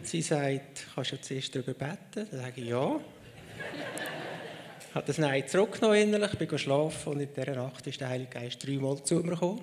Sie 0.02 0.20
sagt, 0.20 0.86
kannst 0.94 1.12
du 1.12 1.20
zuerst 1.22 1.54
darüber 1.54 1.72
beten? 1.72 2.28
Dann 2.30 2.40
sage 2.40 2.60
ich 2.60 2.68
ja. 2.68 3.00
Ich 4.80 4.94
habe 4.94 5.06
das 5.06 5.16
Nein 5.16 5.48
zurückgenommen 5.48 5.96
innerlich, 5.96 6.36
bin 6.36 6.46
geschlafen 6.46 7.14
und 7.14 7.20
in 7.20 7.32
dieser 7.34 7.54
Nacht 7.54 7.86
ist 7.86 7.98
der 7.98 8.10
Heilige 8.10 8.38
Geist 8.38 8.66
dreimal 8.66 9.02
zu 9.02 9.14
mir 9.14 9.30
gekommen. 9.30 9.62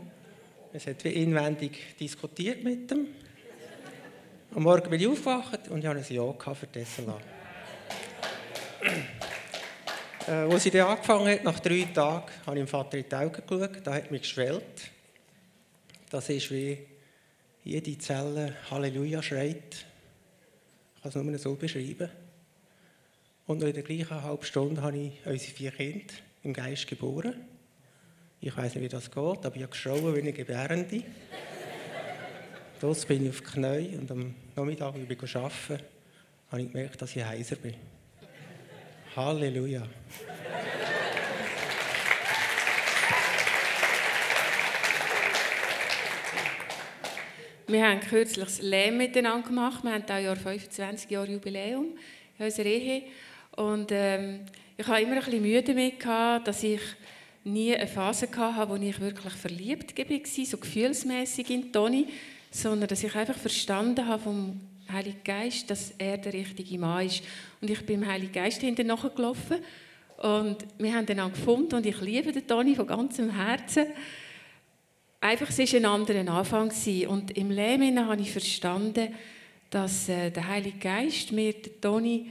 Es 0.73 0.88
hat 0.88 1.03
wie 1.03 1.09
inwendig 1.09 1.95
diskutiert 1.99 2.63
mit 2.63 2.91
ihm. 2.91 3.09
Am 4.55 4.63
Morgen 4.63 4.89
bin 4.89 4.99
ich 4.99 5.07
aufgewacht 5.07 5.67
und 5.69 5.77
ich 5.81 5.86
hatte 5.86 5.99
ein 5.99 6.15
Ja 6.15 6.34
für 6.55 6.67
das 6.71 6.95
SLA. 6.95 7.19
Äh, 10.28 10.32
als 10.32 10.63
sie 10.63 10.71
dann 10.71 10.88
angefangen 10.88 11.28
hat, 11.28 11.43
nach 11.43 11.59
drei 11.59 11.88
Tagen, 11.93 12.32
habe 12.45 12.57
ich 12.57 12.63
dem 12.63 12.67
Vater 12.67 12.97
in 12.97 13.05
die 13.09 13.15
Augen 13.15 13.41
geschaut, 13.45 13.82
da 13.84 13.93
hat 13.93 14.11
mich 14.11 14.21
geschwellt. 14.21 14.91
Das 16.09 16.30
ist 16.30 16.51
wie 16.51 16.78
jede 17.63 17.97
Zelle 17.97 18.55
Halleluja 18.69 19.21
schreit. 19.24 19.86
Ich 20.95 21.01
kann 21.01 21.09
es 21.09 21.15
nur 21.15 21.38
so 21.38 21.55
beschreiben. 21.55 22.09
Und 23.45 23.59
noch 23.59 23.67
in 23.67 23.74
der 23.74 23.84
gleichen 23.84 24.24
halben 24.24 24.43
Stunde 24.43 24.82
habe 24.82 24.97
ich 24.97 25.13
unsere 25.26 25.53
vier 25.53 25.71
Kinder 25.71 26.13
im 26.43 26.53
Geist 26.53 26.88
geboren. 26.88 27.36
Ich 28.39 28.55
weiß 28.55 28.76
nicht, 28.76 28.84
wie 28.84 28.89
das 28.89 29.09
geht, 29.09 29.17
aber 29.17 29.55
ich 29.55 29.61
habe 29.61 29.71
geschrauen 29.71 30.15
wie 30.15 30.19
eine 30.19 30.34
Gebärende. 30.34 31.03
Dort 32.80 33.07
bin 33.07 33.24
ich 33.24 33.30
auf 33.30 33.39
die 33.39 33.45
Knie 33.45 33.97
und 33.97 34.11
am 34.11 34.36
Nachmittag, 34.55 34.93
als 34.93 35.09
ich 35.09 35.36
arbeiten 35.36 35.86
habe 36.51 36.61
ich 36.61 36.71
gemerkt, 36.71 37.01
dass 37.01 37.15
ich 37.15 37.24
heiser 37.24 37.55
bin. 37.55 37.92
Halleluja. 39.16 39.84
Wir 47.68 47.88
haben 47.88 47.99
kürzlich 47.99 48.43
das 48.43 48.61
Lehm 48.61 48.97
miteinander 48.97 49.47
gemacht. 49.47 49.84
Wir 49.84 49.93
haben 49.93 50.03
dieses 50.07 50.24
Jahr 50.24 50.36
25 50.36 51.11
Jahre 51.11 51.32
Jubiläum 51.32 51.89
in 52.39 52.45
unserer 52.45 52.66
Ehe. 52.66 53.03
Und 53.55 53.91
ähm, 53.91 54.39
ich 54.78 54.88
habe 54.88 55.01
immer 55.01 55.18
ein 55.18 55.24
bisschen 55.24 55.41
Mühe 55.43 55.61
damit 55.61 56.03
dass 56.03 56.64
ich 56.64 56.82
nie 57.43 57.76
eine 57.76 57.88
Phase 57.88 58.28
hatte, 58.36 58.70
wo 58.72 58.76
ich 58.76 58.99
wirklich 58.99 59.34
verliebt 59.34 59.95
war, 59.95 60.45
so 60.45 60.57
gefühlsmäßig 60.57 61.51
in 61.51 61.72
Toni, 61.72 62.07
sondern 62.49 62.88
dass 62.88 63.03
ich 63.03 63.14
einfach 63.16 63.38
verstanden 63.38 64.07
habe 64.07 64.24
vom 64.24 64.59
Heiligen 64.93 65.23
Geist, 65.23 65.69
dass 65.69 65.93
er 65.97 66.17
der 66.17 66.33
richtige 66.33 66.77
Mann 66.77 67.05
ist. 67.05 67.23
Und 67.59 67.69
ich 67.69 67.85
bin 67.85 68.01
dem 68.01 68.09
Heiligen 68.09 68.31
Geist 68.31 68.61
hinterher 68.61 68.95
nachgelaufen 68.95 69.57
und 70.17 70.57
wir 70.77 70.93
haben 70.93 71.05
dann 71.05 71.31
gefunden 71.31 71.75
und 71.75 71.85
ich 71.85 71.99
liebe 71.99 72.31
den 72.31 72.47
Toni 72.47 72.75
von 72.75 72.87
ganzem 72.87 73.29
Herzen. 73.29 73.87
Einfach, 75.19 75.49
es 75.49 75.57
war 75.57 75.79
ein 75.79 75.85
anderer 75.85 76.33
Anfang. 76.33 76.71
Und 77.07 77.37
im 77.37 77.51
Leben 77.51 78.05
habe 78.05 78.21
ich 78.21 78.31
verstanden, 78.31 79.13
dass 79.69 80.07
äh, 80.07 80.31
der 80.31 80.47
Heilige 80.47 80.77
Geist 80.77 81.31
mir 81.31 81.53
den 81.53 81.81
Toni 81.81 82.29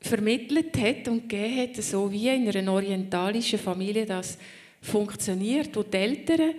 vermittelt 0.00 0.76
hat 0.76 1.08
und 1.08 1.28
gegeben 1.28 1.60
hat, 1.60 1.82
so 1.82 2.10
wie 2.10 2.28
in 2.28 2.48
einer 2.48 2.72
orientalischen 2.72 3.58
Familie 3.58 4.06
das 4.06 4.38
funktioniert, 4.80 5.74
wo 5.76 5.82
die 5.82 5.96
Eltern 5.96 6.54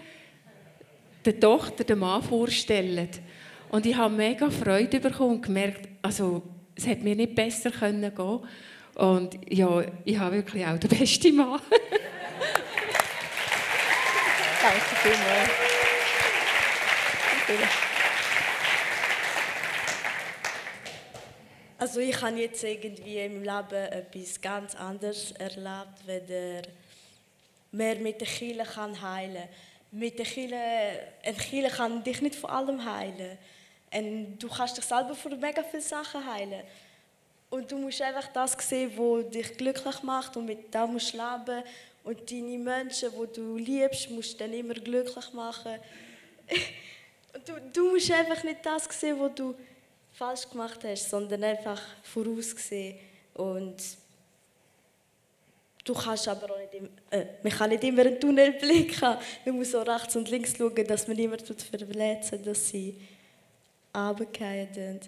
der 1.26 1.39
Tochter 1.39 1.84
den 1.84 1.99
Mann 1.99 2.24
vorstellen. 2.24 3.09
Und 3.70 3.86
ich 3.86 3.95
habe 3.95 4.13
mega 4.13 4.49
Freude 4.49 4.99
bekommen 4.99 5.36
und 5.36 5.41
gemerkt, 5.43 5.88
also 6.01 6.41
es 6.76 6.88
hätte 6.88 7.03
mir 7.03 7.15
nicht 7.15 7.36
besser 7.36 7.72
können 7.72 8.13
gehen. 8.13 8.39
Und 8.95 9.39
ja, 9.47 9.84
ich 10.05 10.17
habe 10.17 10.38
wirklich 10.38 10.65
auch 10.65 10.78
den 10.78 10.89
besten 10.89 11.36
Mann. 11.36 11.61
Danke 14.61 14.95
vielmals. 15.01 15.49
Also 21.78 21.99
ich 22.01 22.22
habe 22.22 22.38
jetzt 22.38 22.63
irgendwie 22.63 23.20
im 23.20 23.41
Leben 23.41 23.74
etwas 23.74 24.41
ganz 24.41 24.76
anderes 24.76 25.32
erlebt, 25.32 26.05
wenn 26.05 26.28
der 26.28 26.61
mehr 27.72 27.95
mit 27.95 28.20
der 28.20 28.28
Kirche 28.28 28.63
kann 28.63 29.01
heilen. 29.01 29.47
Mit 29.91 30.20
der 30.20 30.26
Kirche, 30.26 30.55
eine 31.24 31.38
Kirche 31.38 31.76
kann 31.76 32.03
dich 32.03 32.22
nicht 32.22 32.36
von 32.36 32.49
allem 32.49 32.84
heilen. 32.84 33.38
Und 33.94 34.38
du 34.38 34.48
kannst 34.48 34.78
dich 34.78 34.86
selber 34.86 35.16
von 35.16 35.40
mega 35.40 35.64
vielen 35.64 35.82
Sachen 35.82 36.26
heilen. 36.26 36.64
Und 37.50 37.72
du 37.72 37.78
musst 37.78 38.02
einfach 38.02 38.28
das 38.28 38.56
sehen, 38.60 38.92
was 38.96 39.30
dich 39.32 39.58
glücklich 39.58 40.04
macht 40.04 40.38
und 40.38 40.46
mit 40.46 40.74
dem 40.74 40.94
musst 40.94 41.14
du 41.14 41.18
leben. 41.18 41.64
Und 42.04 42.32
deine 42.32 42.58
Menschen, 42.58 43.10
die 43.12 43.34
du 43.34 43.58
liebst, 43.58 44.10
musst 44.12 44.34
du 44.34 44.38
dann 44.38 44.54
immer 44.54 44.76
glücklich 44.76 45.34
machen. 45.34 45.80
du, 47.46 47.54
du 47.74 47.92
musst 47.92 48.12
einfach 48.12 48.44
nicht 48.44 48.64
das 48.64 48.88
sehen, 48.92 49.20
was 49.20 49.34
du 49.34 49.56
falsch 50.14 50.48
gemacht 50.50 50.80
hast, 50.84 51.10
sondern 51.10 51.44
einfach 51.44 51.82
vorausgesehen. 52.04 53.00
Und 53.34 53.78
du 55.84 55.94
kannst 55.94 56.28
aber 56.28 56.52
auch 56.54 56.60
nicht, 56.60 56.74
im, 56.76 56.90
äh, 57.10 57.26
man 57.42 57.52
kann 57.52 57.70
nicht 57.70 57.84
immer 57.84 58.02
einen 58.02 58.20
Tunnelblick 58.20 59.02
haben. 59.02 59.20
Man 59.46 59.56
muss 59.56 59.74
auch 59.74 59.88
rechts 59.88 60.16
und 60.16 60.30
links 60.30 60.56
schauen, 60.56 60.88
dass 60.88 61.08
man 61.08 61.18
niemanden 61.18 61.58
verletzen 61.58 62.44
dass 62.44 62.70
sie 62.70 62.96
runterfallen. 63.96 65.00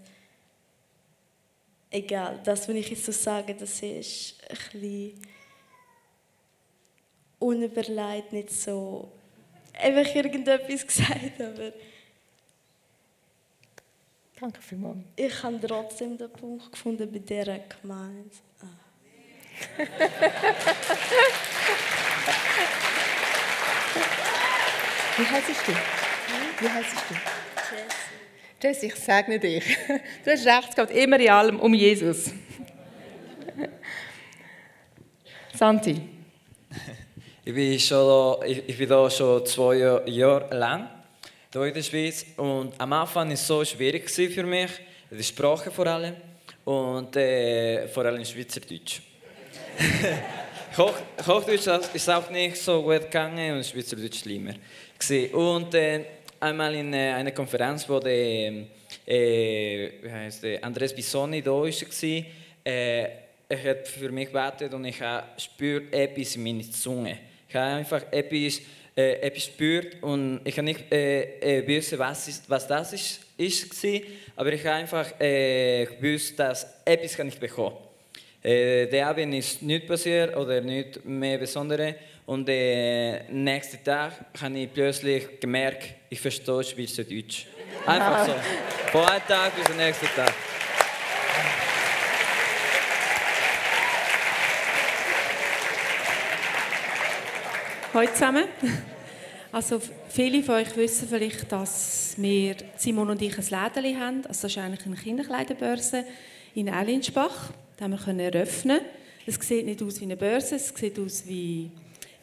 Egal, 1.89 2.39
das, 2.43 2.69
was 2.69 2.75
ich 2.75 2.89
jetzt 2.89 3.05
so 3.05 3.11
sage, 3.11 3.53
das 3.53 3.81
ist 3.81 4.35
ein 4.49 4.57
bisschen 4.71 5.21
unüberlegt, 7.39 8.31
nicht 8.31 8.51
so 8.51 9.11
einfach 9.73 10.15
irgendetwas 10.15 10.87
gesagt, 10.87 11.41
aber 11.41 11.73
Danke 14.41 14.59
vielmals. 14.59 14.97
Ich 15.15 15.43
habe 15.43 15.61
trotzdem 15.61 16.17
den 16.17 16.33
Punkt 16.33 16.71
gefunden 16.71 17.11
bei 17.11 17.19
dieser 17.19 17.59
Gemeinde. 17.59 18.31
Ah. 18.59 18.65
Wie 25.17 25.25
heißt 25.27 25.67
du? 25.67 25.73
Wie 26.59 26.69
heißt 26.69 26.95
du? 27.07 27.15
Jess, 28.61 28.83
ich 28.83 28.95
segne 28.95 29.39
dich. 29.39 29.63
Du 30.23 30.31
hast 30.31 30.45
recht, 30.45 30.69
es 30.69 30.75
geht 30.75 30.91
immer 30.91 31.19
in 31.19 31.29
allem 31.29 31.59
um 31.59 31.73
Jesus. 31.73 32.25
Santi. 35.57 36.01
Ich 37.43 37.55
bin, 37.55 37.79
schon, 37.79 38.45
ich, 38.45 38.69
ich 38.69 38.77
bin 38.77 38.87
da 38.87 39.09
schon 39.09 39.43
zwei 39.47 40.01
Jahre 40.05 40.55
lang 40.55 40.87
hier 41.51 41.65
in 41.65 41.73
der 41.73 41.81
Schweiz. 41.81 42.23
Und 42.37 42.79
am 42.79 42.93
Anfang 42.93 43.29
war 43.29 43.33
es 43.33 43.47
so 43.47 43.65
schwierig 43.65 44.11
für 44.11 44.43
mich, 44.43 44.69
die 45.09 45.23
Sprache 45.23 45.71
vor 45.71 45.87
allem 45.87 46.17
und 46.63 47.15
äh, 47.15 47.87
vor 47.87 48.05
allem 48.05 48.23
Schweizerdeutsch. 48.23 49.01
Hoch, 50.77 50.93
Hochdeutsch 51.25 51.65
ist 51.95 52.09
auch 52.11 52.29
nicht 52.29 52.57
so 52.57 52.83
gut 52.83 53.01
gegangen 53.01 53.57
und 53.57 53.65
Schweizerdeutsch 53.65 54.19
schlimmer. 54.19 54.53
Und 55.33 55.73
äh, 55.73 56.05
einmal 56.41 56.75
in 56.75 56.93
äh, 56.93 57.13
einer 57.13 57.31
Konferenz, 57.31 57.87
wo 57.87 57.99
der, 57.99 58.53
äh, 59.05 59.89
heißt 60.09 60.43
der 60.43 60.63
Andres 60.63 60.93
Bisoni 60.93 61.41
da 61.41 61.51
war, 61.51 61.67
äh, 61.67 63.07
er 63.47 63.63
hat 63.63 63.87
für 63.87 64.11
mich 64.11 64.27
gebetet 64.31 64.73
und 64.73 64.85
ich 64.85 65.01
spürt 65.37 65.93
etwas 65.93 66.35
in 66.35 66.43
meiner 66.43 66.71
Zunge. 66.71 67.17
Ich 67.47 67.55
habe 67.55 67.75
einfach 67.75 68.03
etwas 68.11 68.61
äh, 68.95 69.21
etwas 69.21 69.45
gespürt 69.45 70.01
und 70.01 70.41
ich 70.43 70.57
habe 70.57 70.65
nicht 70.65 70.91
äh, 70.91 71.59
äh, 71.59 71.67
wissen, 71.67 71.99
was, 71.99 72.27
ist, 72.27 72.49
was 72.49 72.67
das 72.67 72.93
ist, 72.93 73.21
ist 73.37 73.83
war, 73.83 74.01
aber 74.35 74.53
ich 74.53 74.65
habe 74.65 74.75
einfach 74.75 75.19
äh, 75.19 75.85
gewusst, 75.85 76.37
dass 76.39 76.81
etwas 76.83 77.15
kann 77.15 77.27
ich 77.27 77.39
bekommen. 77.39 77.77
Äh, 78.43 78.87
der 78.87 79.07
Abend 79.07 79.33
ist 79.35 79.61
nicht 79.61 79.87
passiert 79.87 80.35
oder 80.35 80.61
nicht 80.61 81.05
mehr 81.05 81.37
Besonderes. 81.37 81.95
Und 82.31 82.47
den 82.47 83.43
nächsten 83.43 83.83
Tag 83.83 84.13
habe 84.41 84.57
ich 84.57 84.73
plötzlich 84.73 85.37
gemerkt, 85.41 85.95
ich 86.09 86.21
verstehe 86.21 86.63
Schweizerdeutsch. 86.63 87.45
Einfach 87.85 88.25
so. 88.25 88.31
Von 88.93 89.05
einem 89.05 89.27
Tag 89.27 89.53
bis 89.53 89.65
zum 89.65 89.75
nächsten 89.75 90.05
Tag. 90.15 90.33
Hallo 97.93 98.09
zusammen. 98.13 98.45
Also 99.51 99.81
viele 100.07 100.41
von 100.41 100.55
euch 100.55 100.73
wissen 100.77 101.09
vielleicht, 101.09 101.51
dass 101.51 102.13
wir, 102.15 102.55
Simon 102.77 103.09
und 103.09 103.21
ich, 103.21 103.37
ein 103.37 103.43
Läden 103.75 103.99
haben. 103.99 104.25
Also 104.25 104.43
das 104.43 104.51
ist 104.51 104.57
eigentlich 104.57 104.85
eine 104.85 104.95
Kinderkleiderbörse 104.95 106.05
in 106.55 106.69
Erlinsbach. 106.69 107.51
Die 107.77 107.83
haben 107.83 107.91
wir 107.91 108.33
eröffnen 108.33 108.79
Es 109.27 109.35
sieht 109.35 109.65
nicht 109.65 109.83
aus 109.83 109.99
wie 109.99 110.05
eine 110.05 110.15
Börse, 110.15 110.55
es 110.55 110.69
sieht 110.69 110.97
aus 110.97 111.23
wie, 111.27 111.69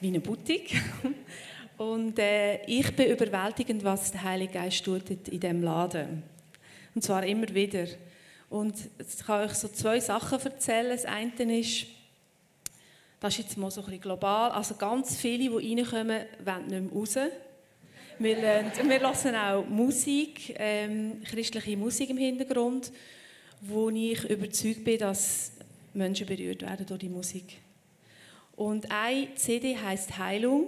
wie 0.00 0.08
eine 0.08 0.20
Boutique. 0.20 0.80
Und 1.78 2.18
äh, 2.18 2.64
ich 2.66 2.94
bin 2.94 3.10
überwältigend, 3.10 3.84
was 3.84 4.10
der 4.10 4.24
Heilige 4.24 4.54
Geist 4.54 4.84
tut 4.84 5.10
in 5.10 5.40
diesem 5.40 5.62
Laden. 5.62 6.24
Und 6.94 7.02
zwar 7.02 7.24
immer 7.24 7.48
wieder. 7.54 7.86
Und 8.50 8.74
ich 8.98 9.24
kann 9.24 9.44
euch 9.44 9.54
so 9.54 9.68
zwei 9.68 10.00
Sachen 10.00 10.40
erzählen. 10.40 10.90
Das 10.90 11.04
eine 11.04 11.60
ist, 11.60 11.86
das 13.20 13.34
ist 13.34 13.44
jetzt 13.44 13.58
mal 13.58 13.70
so 13.70 13.80
ein 13.80 13.86
bisschen 13.86 14.00
global. 14.00 14.50
Also 14.50 14.74
ganz 14.74 15.16
viele, 15.16 15.60
die 15.60 15.74
reinkommen, 15.74 16.22
wollen 16.44 16.66
nicht 16.66 16.92
mehr 16.92 16.92
raus. 16.92 17.16
Wir, 18.18 18.36
lernen, 18.36 18.72
wir 18.82 19.00
hören 19.00 19.36
auch 19.36 19.68
Musik, 19.68 20.54
ähm, 20.58 21.22
christliche 21.22 21.76
Musik 21.76 22.10
im 22.10 22.16
Hintergrund, 22.16 22.90
wo 23.60 23.90
ich 23.90 24.24
überzeugt 24.28 24.82
bin, 24.82 24.98
dass 24.98 25.52
Menschen 25.94 26.26
berührt 26.26 26.62
werden 26.62 26.84
durch 26.84 26.98
die 26.98 27.08
Musik. 27.08 27.58
Und 28.58 28.90
eine 28.90 29.32
CD 29.36 29.76
heißt 29.76 30.18
Heilung 30.18 30.66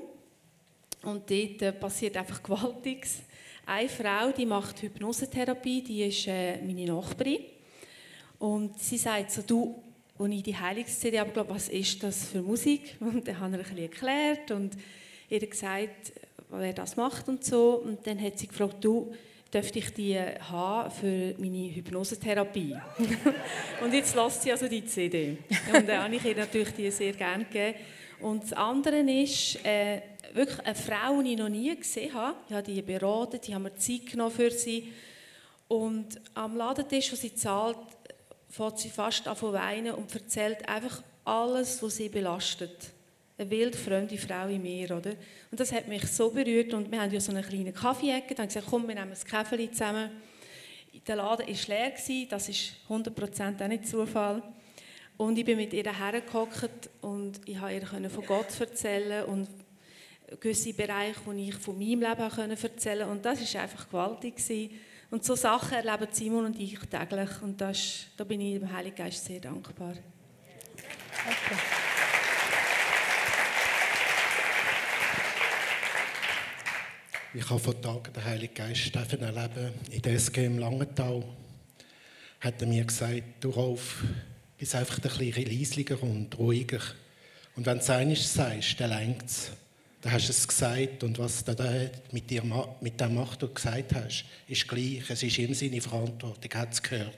und 1.02 1.28
dort 1.28 1.62
äh, 1.62 1.72
passiert 1.72 2.16
einfach 2.16 2.40
Gewaltiges. 2.44 3.18
Eine 3.66 3.88
Frau, 3.88 4.30
die 4.30 4.46
macht 4.46 4.80
Hypnosetherapie, 4.80 5.82
die 5.82 6.04
ist 6.04 6.28
äh, 6.28 6.62
meine 6.62 6.84
Nachbarin 6.84 7.40
und 8.38 8.78
sie 8.78 8.96
sagt 8.96 9.32
so, 9.32 9.42
du, 9.42 9.82
als 10.20 10.30
ich 10.30 10.42
die 10.44 10.56
Heilungs-CD 10.56 11.18
abgeladen 11.18 11.52
was 11.52 11.68
ist 11.68 12.00
das 12.04 12.28
für 12.28 12.42
Musik? 12.42 12.96
Und 13.00 13.26
dann 13.26 13.40
habe 13.40 13.60
ich 13.60 13.70
ein 13.70 13.78
erklärt 13.78 14.50
und 14.52 14.76
ihr 15.28 15.46
gesagt, 15.46 16.12
wer 16.48 16.72
das 16.72 16.96
macht 16.96 17.28
und 17.28 17.44
so. 17.44 17.82
Und 17.84 18.06
dann 18.06 18.20
hat 18.22 18.38
sie 18.38 18.46
gefragt, 18.46 18.76
du, 18.84 19.12
dürfte 19.52 19.78
ich 19.78 19.92
die 19.92 20.18
haben 20.18 20.90
für 20.90 21.34
meine 21.38 21.74
Hypnosetherapie? 21.74 22.76
und 23.82 23.92
jetzt 23.92 24.14
lässt 24.14 24.42
sie 24.42 24.52
also 24.52 24.68
die 24.68 24.84
CD. 24.84 25.38
Und 25.74 25.88
dann 25.88 26.04
habe 26.04 26.14
ich 26.14 26.24
ihr 26.24 26.36
natürlich 26.36 26.74
die 26.74 26.90
sehr 26.90 27.12
gerne 27.12 27.44
gegeben. 27.44 27.78
Und 28.20 28.44
das 28.44 28.52
andere 28.52 29.00
ist, 29.00 29.64
äh, 29.64 30.02
wirklich 30.32 30.60
eine 30.60 30.74
Frau, 30.74 31.22
die 31.22 31.32
ich 31.32 31.38
noch 31.38 31.48
nie 31.48 31.74
gesehen 31.74 32.12
habe. 32.14 32.36
Ich 32.48 32.54
habe 32.54 32.62
die 32.62 32.82
beraten, 32.82 33.40
die 33.40 33.54
haben 33.54 33.62
mir 33.62 33.74
Zeit 33.74 34.06
genommen 34.06 34.30
für 34.30 34.50
sie. 34.50 34.92
Und 35.68 36.20
am 36.34 36.56
Ladentisch, 36.56 37.12
wo 37.12 37.16
sie 37.16 37.34
zahlt, 37.34 37.78
fängt 38.48 38.78
sie 38.78 38.90
fast 38.90 39.26
an 39.26 39.36
zu 39.36 39.52
weinen 39.52 39.94
und 39.94 40.14
erzählt 40.14 40.68
einfach 40.68 41.02
alles, 41.24 41.82
was 41.82 41.96
sie 41.96 42.08
belastet. 42.08 42.90
Eine 43.40 43.50
wildfremde 43.50 44.18
Frau 44.18 44.48
in 44.48 44.60
mir, 44.60 44.90
oder? 44.94 45.12
Und 45.50 45.58
das 45.58 45.72
hat 45.72 45.88
mich 45.88 46.06
so 46.06 46.30
berührt 46.30 46.74
und 46.74 46.92
wir 46.92 47.00
haben 47.00 47.10
ja 47.10 47.20
so 47.20 47.32
eine 47.32 47.42
kleine 47.42 47.72
Kaffee-Ecke, 47.72 48.34
dann 48.34 48.48
gesagt, 48.48 48.66
komm, 48.68 48.86
wir 48.86 48.94
nehmen 48.94 49.12
ein 49.12 49.28
Kaffee 49.28 49.70
zusammen. 49.70 50.10
Der 51.06 51.16
Laden 51.16 51.46
war 51.46 51.68
leer, 51.68 51.92
das 52.28 52.48
ist 52.50 52.72
100% 52.86 53.62
auch 53.64 53.68
nicht 53.68 53.88
Zufall. 53.88 54.42
Und 55.16 55.38
ich 55.38 55.44
bin 55.46 55.56
mit 55.56 55.72
ihr 55.72 55.90
hergehockt 55.90 56.90
und 57.00 57.40
ich 57.46 57.58
konnte 57.58 57.98
ihr 58.02 58.10
von 58.10 58.26
Gott 58.26 58.60
erzählen 58.60 59.24
und 59.24 59.48
gewisse 60.38 60.74
Bereiche, 60.74 61.20
wo 61.24 61.32
ich 61.32 61.54
von 61.54 61.78
meinem 61.78 62.00
Leben 62.00 62.60
erzählen 62.60 63.06
konnte. 63.06 63.06
Und 63.06 63.24
das 63.24 63.54
war 63.54 63.62
einfach 63.62 63.86
gewaltig. 63.86 64.34
Und 65.10 65.24
so 65.24 65.34
Sachen 65.34 65.78
erleben 65.78 66.08
Simon 66.12 66.44
und 66.44 66.60
ich 66.60 66.78
täglich. 66.78 67.42
Und 67.42 67.58
das, 67.58 68.06
da 68.18 68.24
bin 68.24 68.40
ich 68.42 68.58
dem 68.58 68.70
Heiligen 68.70 68.96
Geist 68.96 69.24
sehr 69.24 69.40
dankbar. 69.40 69.94
Okay. 71.12 71.89
Ich 77.32 77.48
habe 77.48 77.60
vor 77.60 77.80
Tagen 77.80 78.12
den 78.12 78.24
Heiligen 78.24 78.54
Geist 78.54 78.92
erleben 78.92 79.72
in 79.88 80.02
der 80.02 80.14
SG 80.14 80.46
im 80.46 80.58
Langenthal. 80.58 81.22
Hat 82.40 82.60
er 82.60 82.66
mir 82.66 82.84
gesagt, 82.84 83.22
du 83.38 83.50
Rolf, 83.50 84.02
bist 84.58 84.74
einfach 84.74 84.96
ein 84.96 85.02
bisschen 85.02 85.46
leislicher 85.46 86.02
und 86.02 86.36
ruhiger. 86.36 86.80
Und 87.54 87.66
wenn 87.66 87.76
du 87.76 87.84
es 87.84 87.90
einmal 87.90 88.16
sagst, 88.16 88.80
dann 88.80 88.90
längt 88.90 89.26
es. 89.26 89.52
Da 90.00 90.10
hast 90.10 90.26
du 90.26 90.32
es 90.32 90.48
gesagt 90.48 91.04
und 91.04 91.20
was 91.20 91.44
du 91.44 91.90
mit, 92.10 92.28
dir, 92.28 92.42
mit 92.80 93.00
dem 93.00 93.14
macht, 93.14 93.42
du 93.42 93.48
gesagt 93.48 93.94
hast, 93.94 94.24
ist 94.48 94.66
gleich. 94.66 95.08
Es 95.08 95.22
ist 95.22 95.38
ihm 95.38 95.54
seine 95.54 95.80
Verantwortung, 95.80 96.52
hat 96.54 96.72
es 96.72 96.82
gehört. 96.82 97.14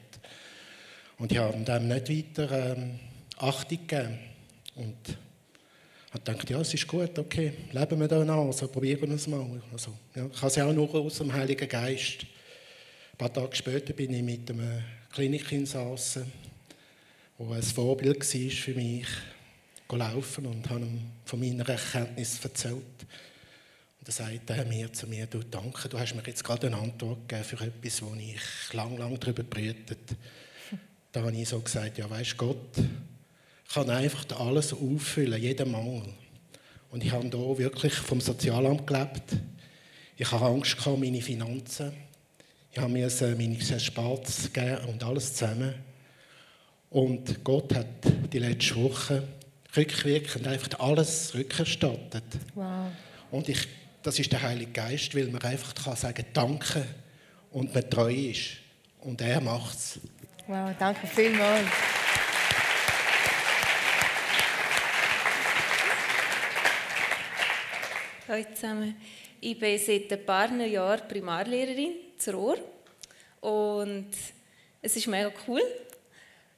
Und 1.16 1.32
ich 1.32 1.38
habe 1.38 1.56
dem 1.56 1.88
nicht 1.88 2.10
weiter 2.10 2.76
ähm, 2.76 3.00
Achtung 3.38 3.78
gegeben. 3.86 4.18
Und 4.74 5.16
habe 6.12 6.24
gedacht, 6.24 6.50
ja, 6.50 6.60
es 6.60 6.74
ist 6.74 6.86
gut, 6.86 7.18
okay, 7.18 7.52
leben 7.72 8.00
wir 8.00 8.08
da 8.08 8.24
noch, 8.24 8.46
also 8.46 8.68
probieren 8.68 9.08
wir 9.08 9.16
es 9.16 9.26
mal. 9.26 9.62
Also, 9.72 9.92
ja, 10.14 10.26
ich 10.26 10.36
habe 10.36 10.48
es 10.48 10.58
auch 10.58 10.72
nur 10.72 10.94
aus 10.94 11.18
dem 11.18 11.32
Heiligen 11.32 11.68
Geist. 11.68 12.22
Ein 13.12 13.18
paar 13.18 13.32
Tage 13.32 13.56
später 13.56 13.92
bin 13.94 14.12
ich 14.12 14.22
mit 14.22 14.50
einem 14.50 14.82
Klinikinsassen, 15.10 16.30
der 17.38 17.50
ein 17.50 17.62
Vorbild 17.62 18.18
war 18.18 18.50
für 18.50 18.74
mich 18.74 19.06
laufen 19.90 20.46
und 20.46 20.68
habe 20.70 20.80
ihm 20.80 21.00
von 21.24 21.38
meiner 21.38 21.68
Erkenntnis 21.68 22.42
erzählt. 22.42 22.76
Und 22.76 24.08
dann 24.08 24.12
sagte 24.12 24.64
mir 24.64 24.92
zu 24.92 25.06
mir, 25.06 25.26
du 25.26 25.42
danke, 25.42 25.88
du 25.88 25.98
hast 25.98 26.14
mir 26.14 26.22
jetzt 26.26 26.42
gerade 26.42 26.66
eine 26.66 26.76
Antwort 26.76 27.28
gegeben 27.28 27.44
für 27.44 27.64
etwas, 27.64 28.02
wo 28.02 28.14
ich 28.14 28.72
lang, 28.72 28.96
lang 28.96 29.18
darüber 29.20 29.42
brütet. 29.42 30.16
Da 31.12 31.20
habe 31.20 31.32
ich 31.36 31.48
so 31.48 31.60
gesagt, 31.60 31.98
ja 31.98 32.08
weißt 32.08 32.36
Gott 32.38 32.78
kann 33.72 33.88
einfach 33.88 34.24
alles 34.38 34.72
auffüllen, 34.72 35.40
jeden 35.40 35.70
Mangel. 35.70 36.12
Und 36.90 37.02
ich 37.02 37.10
habe 37.10 37.26
hier 37.26 37.58
wirklich 37.58 37.94
vom 37.94 38.20
Sozialamt 38.20 38.86
gelebt. 38.86 39.22
Ich 40.16 40.30
habe 40.30 40.44
Angst 40.44 40.76
gehabt, 40.76 40.98
meine 40.98 41.22
Finanzen. 41.22 41.92
Ich 42.70 42.78
habe 42.78 42.92
mir 42.92 43.08
meine 43.36 43.80
Spart 43.80 44.28
geben 44.52 44.78
und 44.88 45.02
alles 45.02 45.34
zusammen. 45.34 45.74
Und 46.90 47.42
Gott 47.42 47.74
hat 47.74 47.86
die 48.30 48.38
letzte 48.38 48.76
Woche 48.76 49.26
rückwirkend 49.74 50.46
einfach 50.46 50.78
alles 50.78 51.34
rückerstattet. 51.34 52.24
Wow. 52.54 52.88
Und 53.30 53.48
ich, 53.48 53.66
das 54.02 54.18
ist 54.18 54.30
der 54.30 54.42
Heilige 54.42 54.72
Geist, 54.72 55.14
weil 55.14 55.28
man 55.28 55.40
einfach 55.40 55.74
kann 55.74 55.96
sagen 55.96 56.26
Danke 56.34 56.84
und 57.50 57.74
man 57.74 57.88
treu 57.88 58.12
ist. 58.12 58.58
Und 59.00 59.22
er 59.22 59.40
macht 59.40 59.78
es. 59.78 60.00
Wow, 60.46 60.70
danke 60.78 61.06
vielmals. 61.06 61.68
Hallo 68.32 68.46
zusammen. 68.54 68.96
Ich 69.42 69.58
bin 69.58 69.78
seit 69.78 70.10
ein 70.10 70.24
paar 70.24 70.50
Jahren 70.50 71.06
Primarlehrerin 71.06 71.92
zur 72.16 72.34
Ohr. 72.36 72.56
Und 73.42 74.08
es 74.80 74.96
ist 74.96 75.06
mega 75.06 75.30
cool. 75.46 75.60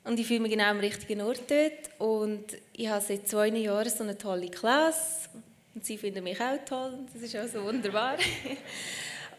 Und 0.04 0.20
ich 0.20 0.24
fühle 0.24 0.38
mich 0.38 0.52
genau 0.52 0.66
am 0.66 0.78
richtigen 0.78 1.20
Ort 1.22 1.42
dort. 1.48 1.90
Und 1.98 2.44
ich 2.74 2.86
habe 2.86 3.04
seit 3.04 3.26
zwei 3.26 3.48
Jahren 3.48 3.88
so 3.88 4.04
eine 4.04 4.16
tolle 4.16 4.50
Klasse. 4.50 5.28
Und 5.74 5.84
sie 5.84 5.98
finden 5.98 6.22
mich 6.22 6.40
auch 6.40 6.64
toll. 6.64 6.96
Das 7.12 7.22
ist 7.22 7.36
auch 7.36 7.48
so 7.48 7.64
wunderbar. 7.64 8.18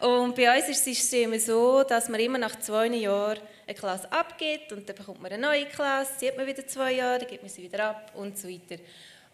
Und 0.00 0.36
bei 0.36 0.54
uns 0.54 0.68
ist 0.68 0.76
das 0.76 0.84
System 0.84 1.38
so, 1.38 1.84
dass 1.84 2.10
man 2.10 2.20
immer 2.20 2.36
nach 2.36 2.58
zwei 2.58 2.88
Jahren 2.88 3.40
eine 3.66 3.74
Klasse 3.74 4.12
abgibt 4.12 4.70
und 4.74 4.86
dann 4.86 4.94
bekommt 4.94 5.22
man 5.22 5.32
eine 5.32 5.40
neue 5.40 5.64
Klasse, 5.64 6.18
zieht 6.18 6.36
man 6.36 6.46
wieder 6.46 6.66
zwei 6.66 6.92
Jahre, 6.92 7.20
dann 7.20 7.28
gibt 7.28 7.42
man 7.42 7.50
sie 7.50 7.62
wieder 7.62 7.88
ab 7.88 8.12
und 8.14 8.36
so 8.36 8.46
weiter. 8.46 8.76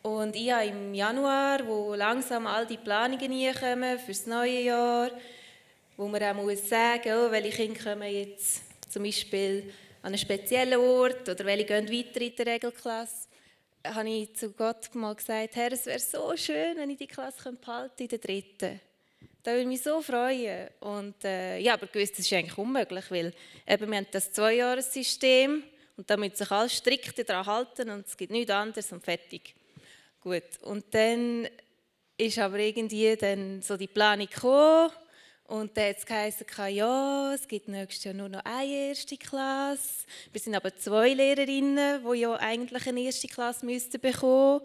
Und 0.03 0.35
ich 0.35 0.51
habe 0.51 0.67
im 0.67 0.93
Januar, 0.95 1.65
wo 1.65 1.95
langsam 1.95 2.49
all 2.49 2.67
die 2.67 2.77
Planungen 2.77 3.55
kommen 3.55 3.99
für 4.01 4.11
das 4.11 4.27
neue 4.27 4.63
Jahr, 4.63 5.11
wo 5.97 6.09
man 6.09 6.21
auch 6.23 6.35
muss 6.35 6.69
sagen 6.69 7.03
muss, 7.05 7.29
oh, 7.29 7.31
welche 7.31 7.51
Kinder 7.57 7.81
kommen 7.81 8.13
jetzt 8.13 8.63
zum 8.91 9.05
Beispiel 9.05 9.73
an 10.03 10.09
einen 10.09 10.19
speziellen 10.19 10.81
Ort 10.81 11.29
oder 11.29 11.45
welche 11.45 11.67
gehen 11.67 11.89
weiter 11.89 12.21
in 12.21 12.35
der 12.35 12.47
Regelklasse, 12.47 13.29
habe 13.85 14.09
ich 14.09 14.35
zu 14.35 14.51
Gott 14.51 14.93
mal 14.95 15.15
gesagt, 15.15 15.55
Herr, 15.55 15.71
es 15.71 15.87
wäre 15.87 16.01
so 16.01 16.37
schön, 16.37 16.77
wenn 16.77 16.91
ich 16.91 16.99
die 16.99 17.07
Klasse 17.07 17.53
behalten 17.53 18.03
in 18.03 18.09
der 18.09 18.19
dritten. 18.19 18.81
Da 19.45 19.53
würde 19.53 19.63
ich 19.63 19.69
mich 19.69 19.83
so 19.83 20.03
freuen. 20.03 20.69
Und 20.81 21.25
äh, 21.25 21.59
ja, 21.59 21.75
aber 21.75 21.87
gewusst, 21.87 22.19
das 22.19 22.27
ist 22.27 22.33
eigentlich 22.33 22.59
unmöglich, 22.59 23.09
weil 23.09 23.33
eben, 23.69 23.91
wir 23.91 23.99
haben 23.99 24.07
das 24.11 24.33
Zweijahressystem 24.33 25.63
und 25.97 26.11
da 26.11 26.17
müssen 26.17 26.35
sich 26.35 26.51
alle 26.51 26.69
strikt 26.69 27.29
daran 27.29 27.47
halten 27.47 27.91
und 27.91 28.07
es 28.07 28.17
gibt 28.17 28.33
nichts 28.33 28.51
anderes 28.51 28.91
und 28.91 29.05
fertig. 29.05 29.55
Gut, 30.23 30.45
und 30.63 30.85
dann 30.95 31.49
ist 32.17 32.39
aber 32.39 32.61
irgendwie 32.61 33.17
dann 33.17 33.61
so 33.61 33.77
die 33.77 33.89
Planung 33.89 34.29
gekommen 34.29 34.93
Und 35.49 35.77
dann 35.77 35.89
hat 35.89 35.99
es 35.99 36.07
geheißen, 36.07 36.47
ja, 36.69 37.35
es 37.35 37.49
gibt 37.49 37.67
nächstes 37.67 38.05
Jahr 38.05 38.15
nur 38.15 38.29
noch 38.29 38.45
eine 38.45 38.89
erste 38.89 39.17
Klasse. 39.17 40.07
Wir 40.31 40.41
sind 40.41 40.55
aber 40.55 40.77
zwei 40.77 41.13
Lehrerinnen, 41.13 42.05
die 42.05 42.19
ja 42.21 42.35
eigentlich 42.37 42.87
eine 42.87 43.01
erste 43.01 43.27
Klasse 43.27 43.67
müssten 43.67 44.01
bekommen 44.01 44.61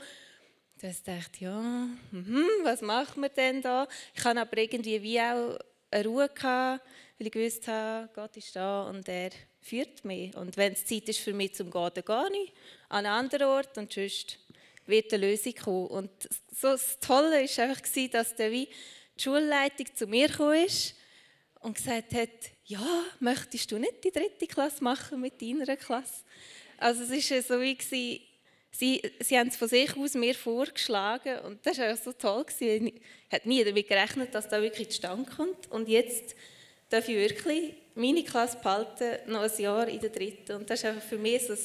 Da 0.79 0.89
dachte 0.89 1.31
ich, 1.33 1.41
ja, 1.41 1.59
mhm, 2.11 2.45
was 2.61 2.81
machen 2.81 3.23
wir 3.23 3.29
denn 3.29 3.63
da? 3.63 3.87
Ich 4.13 4.23
hatte 4.23 4.39
aber 4.39 4.57
irgendwie 4.59 5.01
wie 5.01 5.19
auch 5.19 5.57
eine 5.89 6.05
Ruhe, 6.05 6.29
gehabt, 6.29 6.83
weil 7.17 7.27
ich 7.27 7.33
gewusst 7.33 7.67
habe, 7.67 8.09
Gott 8.13 8.37
ist 8.37 8.55
da 8.55 8.83
und 8.83 9.09
er 9.09 9.31
führt 9.59 10.05
mich. 10.05 10.35
Und 10.37 10.55
wenn 10.55 10.73
es 10.73 10.85
Zeit 10.85 11.09
ist 11.09 11.19
für 11.19 11.33
mich 11.33 11.55
zum 11.55 11.71
Gehen, 11.71 11.89
dann 11.95 12.03
gehe 12.05 12.43
ich 12.43 12.53
an 12.89 13.05
einen 13.05 13.07
anderen 13.07 13.47
Ort 13.47 13.75
und 13.79 13.91
sonst 13.91 14.37
wird 14.87 15.13
eine 15.13 15.29
Lösung 15.29 15.53
kommen. 15.53 15.87
Und 15.87 16.11
so 16.51 16.69
das 16.69 16.99
Tolle 16.99 17.43
war 17.43 17.63
einfach, 17.63 17.81
dass 18.11 18.35
der 18.35 18.51
wie 18.51 18.67
die 19.17 19.23
Schulleitung 19.23 19.87
zu 19.95 20.07
mir 20.07 20.29
ist 20.65 20.95
und 21.61 21.75
gesagt 21.75 22.13
hat, 22.13 22.29
ja, 22.65 23.03
möchtest 23.19 23.71
du 23.71 23.77
nicht 23.77 24.03
die 24.03 24.11
dritte 24.11 24.47
Klasse 24.47 24.83
machen 24.83 25.21
mit 25.21 25.41
deiner 25.41 25.77
Klasse? 25.77 26.23
Also 26.77 27.03
es 27.03 27.31
war 27.31 27.41
so 27.41 27.61
wie, 27.61 27.77
sie, 28.77 29.01
sie 29.19 29.37
haben 29.37 29.47
es 29.47 29.57
von 29.57 29.67
sich 29.67 29.95
aus 29.97 30.13
mir 30.13 30.35
vorgeschlagen 30.35 31.39
und 31.39 31.65
das 31.65 31.79
war 31.79 31.95
so 31.95 32.13
toll. 32.13 32.45
Gewesen. 32.45 32.87
Ich 32.87 33.01
hätte 33.29 33.47
nie 33.47 33.63
damit 33.63 33.87
gerechnet, 33.87 34.35
dass 34.35 34.47
das 34.47 34.61
wirklich 34.61 34.89
zustande 34.89 35.29
kommt. 35.29 35.71
Und 35.71 35.87
jetzt 35.87 36.35
darf 36.89 37.07
ich 37.09 37.15
wirklich 37.15 37.73
meine 37.95 38.23
Klasse 38.23 38.57
behalten, 38.61 39.31
noch 39.31 39.41
ein 39.41 39.61
Jahr 39.61 39.87
in 39.87 39.99
der 39.99 40.09
dritten. 40.09 40.57
Und 40.57 40.69
das 40.69 40.79
ist 40.79 40.85
einfach 40.85 41.03
für 41.03 41.17
mich 41.17 41.41
so 41.47 41.53
ein, 41.53 41.59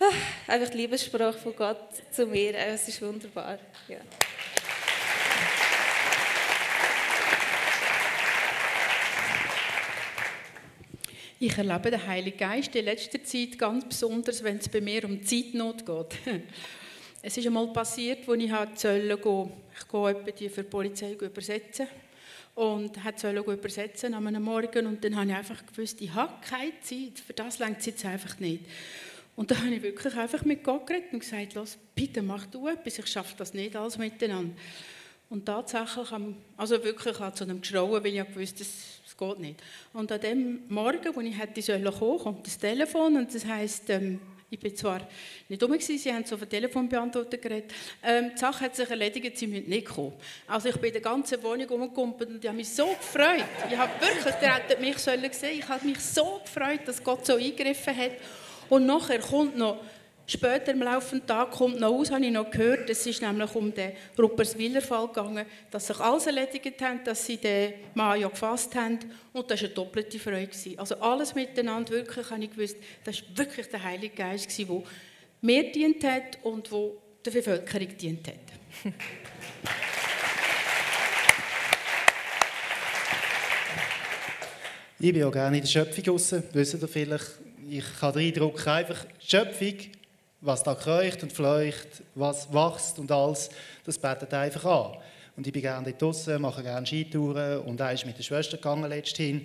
ah, 0.00 0.52
einfach 0.52 0.70
die 0.70 0.78
Liebessprache 0.78 1.38
von 1.38 1.56
Gott 1.56 1.88
zu 2.10 2.26
mir. 2.26 2.54
Es 2.56 2.88
ist 2.88 3.00
wunderbar. 3.02 3.58
Ja. 3.88 3.98
Ich 11.38 11.56
erlebe 11.58 11.90
den 11.90 12.06
Heiligen 12.06 12.38
Geist 12.38 12.74
in 12.74 12.86
letzter 12.86 13.22
Zeit 13.22 13.58
ganz 13.58 13.84
besonders, 13.84 14.42
wenn 14.42 14.56
es 14.56 14.70
bei 14.70 14.80
mir 14.80 15.04
um 15.04 15.24
Zeitnot 15.24 15.84
geht. 15.84 16.42
Es 17.22 17.36
ist 17.36 17.46
einmal 17.46 17.66
passiert, 17.72 18.28
als 18.28 18.40
ich 18.40 18.50
sollte 18.80 19.18
gehen. 19.18 19.52
Ich 19.76 19.88
gehe 19.88 20.32
die 20.32 20.48
für 20.48 20.62
die 20.62 20.70
Polizei 20.70 21.12
übersetzen 21.12 21.88
und 22.54 23.02
hat 23.02 23.18
sollen 23.18 23.42
übersetzen 23.42 24.14
am 24.14 24.32
Morgen 24.42 24.86
und 24.86 25.02
dann 25.02 25.16
habe 25.16 25.30
ich 25.30 25.34
einfach 25.34 25.66
gewusst, 25.66 26.00
ich 26.00 26.14
habe 26.14 26.34
keine 26.48 26.78
Zeit, 26.80 27.18
für 27.18 27.32
das 27.32 27.58
längt 27.58 27.80
es 27.80 27.86
jetzt 27.86 28.04
einfach 28.04 28.38
nicht. 28.38 28.64
Und 29.36 29.50
dann 29.50 29.58
habe 29.58 29.74
ich 29.74 29.82
wirklich 29.82 30.16
einfach 30.16 30.44
mit 30.44 30.64
Gott 30.64 30.86
geredet 30.86 31.12
und 31.12 31.20
gesagt, 31.20 31.54
Los, 31.54 31.76
bitte 31.94 32.22
mach 32.22 32.46
du 32.46 32.68
etwas, 32.68 32.98
ich 32.98 33.06
schaffe 33.06 33.34
das 33.36 33.54
nicht 33.54 33.76
alles 33.76 33.98
miteinander. 33.98 34.54
Und 35.28 35.44
tatsächlich, 35.44 36.08
also 36.56 36.82
wirklich 36.82 37.16
zu 37.34 37.44
einem 37.44 37.60
geschrauen, 37.60 38.02
weil 38.02 38.14
ich 38.14 38.26
gewusst 38.26 38.60
das 38.60 38.96
das 39.06 39.16
geht 39.16 39.38
nicht. 39.38 39.62
Und 39.92 40.10
an 40.12 40.20
dem 40.20 40.62
Morgen, 40.68 41.06
als 41.06 41.26
ich 41.26 41.38
hätte 41.38 41.62
sollen 41.62 41.92
kommen, 41.92 42.18
kommt 42.18 42.46
das 42.46 42.58
Telefon 42.58 43.16
und 43.16 43.34
das 43.34 43.46
heisst, 43.46 43.88
ähm, 43.90 44.20
ich 44.48 44.60
bin 44.60 44.76
zwar 44.76 45.00
nicht 45.48 45.60
dumm 45.60 45.72
gewesen, 45.72 45.98
sie 45.98 46.12
haben 46.12 46.24
so 46.24 46.36
auf 46.36 46.40
den 46.42 46.50
Telefonbeantworter 46.50 47.36
geredet. 47.38 47.72
Ähm, 48.02 48.30
die 48.34 48.38
Sache 48.38 48.66
hat 48.66 48.76
sich 48.76 48.88
erledigt, 48.88 49.36
sie 49.36 49.48
müssen 49.48 49.68
nicht 49.68 49.86
kommen. 49.86 50.12
Also 50.46 50.68
ich 50.68 50.76
bin 50.76 50.88
in 50.88 50.92
der 50.92 51.02
ganzen 51.02 51.42
Wohnung 51.42 51.68
umgekumpelt 51.68 52.30
und 52.30 52.44
ich 52.44 52.48
habe 52.48 52.56
mich 52.56 52.68
so 52.68 52.86
gefreut. 52.86 53.44
Ich 53.68 53.76
habe 53.76 53.92
wirklich, 54.00 54.34
der 54.34 54.54
hätte 54.54 54.80
mich 54.80 54.98
sollen 54.98 55.32
sehen, 55.32 55.58
ich 55.58 55.68
habe 55.68 55.84
mich 55.84 55.98
so 55.98 56.40
gefreut, 56.44 56.80
dass 56.86 57.02
Gott 57.02 57.26
so 57.26 57.34
eingegriffen 57.34 57.96
hat. 57.96 58.12
Und 58.68 58.86
nachher 58.86 59.20
kommt 59.20 59.56
noch 59.56 59.78
Später 60.28 60.72
im 60.72 60.82
laufenden 60.82 61.24
Tag 61.24 61.52
kommt 61.52 61.78
noch 61.78 61.92
aus, 61.92 62.10
habe 62.10 62.24
ich 62.24 62.32
noch 62.32 62.50
gehört, 62.50 62.90
es 62.90 63.06
ist 63.06 63.22
nämlich 63.22 63.54
um 63.54 63.72
den 63.72 63.92
Rupperswiller-Fall 64.18 65.06
gegangen, 65.06 65.46
dass 65.70 65.86
sich 65.86 66.00
alles 66.00 66.26
erledigt 66.26 66.82
haben, 66.82 67.04
dass 67.04 67.24
sie 67.24 67.36
den 67.36 67.74
Mann 67.94 68.20
ja 68.20 68.26
gefasst 68.26 68.74
haben 68.74 68.98
und 69.32 69.48
das 69.48 69.62
war 69.62 69.68
eine 69.68 69.74
doppelte 69.76 70.18
Freude. 70.18 70.50
Also 70.78 70.96
alles 70.96 71.32
miteinander, 71.32 71.92
wirklich 71.92 72.28
habe 72.28 72.42
ich 72.42 72.50
gewusst, 72.50 72.76
das 73.04 73.22
war 73.22 73.38
wirklich 73.38 73.68
der 73.68 73.84
Heilige 73.84 74.16
Geist, 74.16 74.58
der 74.58 74.82
mir 75.42 75.70
dient 75.70 76.02
hat 76.02 76.38
und 76.42 76.72
der 76.72 76.90
der 77.26 77.30
Bevölkerung 77.30 77.96
dient 77.96 78.28
hat. 78.28 78.34
Ich 84.98 85.12
bin 85.12 85.20
ja 85.20 85.28
gerne 85.28 85.58
in 85.58 85.62
der 85.62 85.68
Schöpfung 85.68 86.14
raus, 86.14 86.34
wisst 86.54 86.72
ihr 86.72 86.88
vielleicht. 86.88 87.45
Ich 87.68 87.84
habe 88.00 88.20
den 88.20 88.28
Eindruck, 88.28 88.66
einfach 88.66 89.06
Schöpfung 89.18 89.74
was 90.40 90.62
da 90.62 90.74
kreucht 90.74 91.22
und 91.22 91.32
fleucht, 91.32 92.02
was 92.14 92.52
wächst 92.52 92.98
und 92.98 93.10
alles, 93.10 93.50
das 93.84 93.98
betet 93.98 94.32
einfach 94.32 94.64
an. 94.64 94.98
Und 95.36 95.46
ich 95.46 95.52
bin 95.52 95.62
gerne 95.62 95.86
dort 95.86 96.00
draußen, 96.00 96.40
mache 96.40 96.62
gerne 96.62 96.86
Skitouren 96.86 97.60
und 97.60 97.80
er 97.80 97.92
ist 97.92 98.06
mit 98.06 98.16
der 98.16 98.22
Schwester 98.22 98.56
gegangen 98.56 98.88
letzthin. 98.88 99.44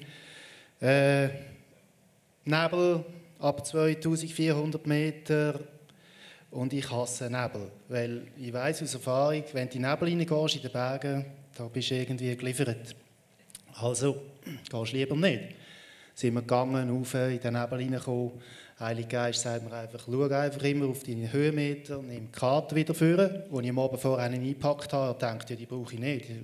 Äh, 0.79 1.29
Nebel 2.45 3.03
ab 3.39 3.65
2400 3.65 4.85
Meter 4.85 5.59
und 6.51 6.71
ich 6.73 6.89
hasse 6.89 7.25
Nebel, 7.25 7.71
weil 7.89 8.27
ich 8.37 8.53
weiß 8.53 8.83
aus 8.83 8.93
Erfahrung, 8.93 9.43
wenn 9.53 9.69
du 9.69 9.75
in 9.75 9.81
Nebel 9.81 10.07
reingehst 10.07 10.55
in 10.55 10.61
den 10.61 10.71
Bergen, 10.71 11.25
da 11.55 11.63
bist 11.65 11.89
du 11.89 11.95
irgendwie 11.95 12.35
geliefert. 12.35 12.95
Also, 13.73 14.21
gehst 14.69 14.93
lieber 14.93 15.15
nicht. 15.15 15.55
Sind 16.13 16.33
wir 16.33 16.41
gegangen, 16.41 16.89
rauf, 16.89 17.13
in 17.13 17.39
den 17.39 17.53
Nebel 17.53 17.79
reingekommen, 17.79 18.31
Heilige 18.81 19.09
Geist 19.09 19.41
sagt 19.41 19.63
mir 19.63 19.75
einfach, 19.75 19.99
schau 20.07 20.23
einfach 20.23 20.63
immer 20.63 20.87
auf 20.87 21.03
deine 21.03 21.31
Höhenmeter, 21.31 22.01
nimm 22.01 22.31
die 22.31 22.31
Karte 22.31 22.75
wieder 22.75 22.95
vor, 22.95 23.29
wo 23.51 23.59
ich 23.59 23.69
am 23.69 23.77
Abend 23.77 23.99
vorher 23.99 24.25
eingepackt 24.27 24.91
habe 24.91 25.13
und 25.13 25.21
denke, 25.21 25.45
ja, 25.49 25.55
die 25.55 25.67
brauche 25.67 25.93
ich 25.93 25.99
nicht, 25.99 26.25
ich 26.31 26.35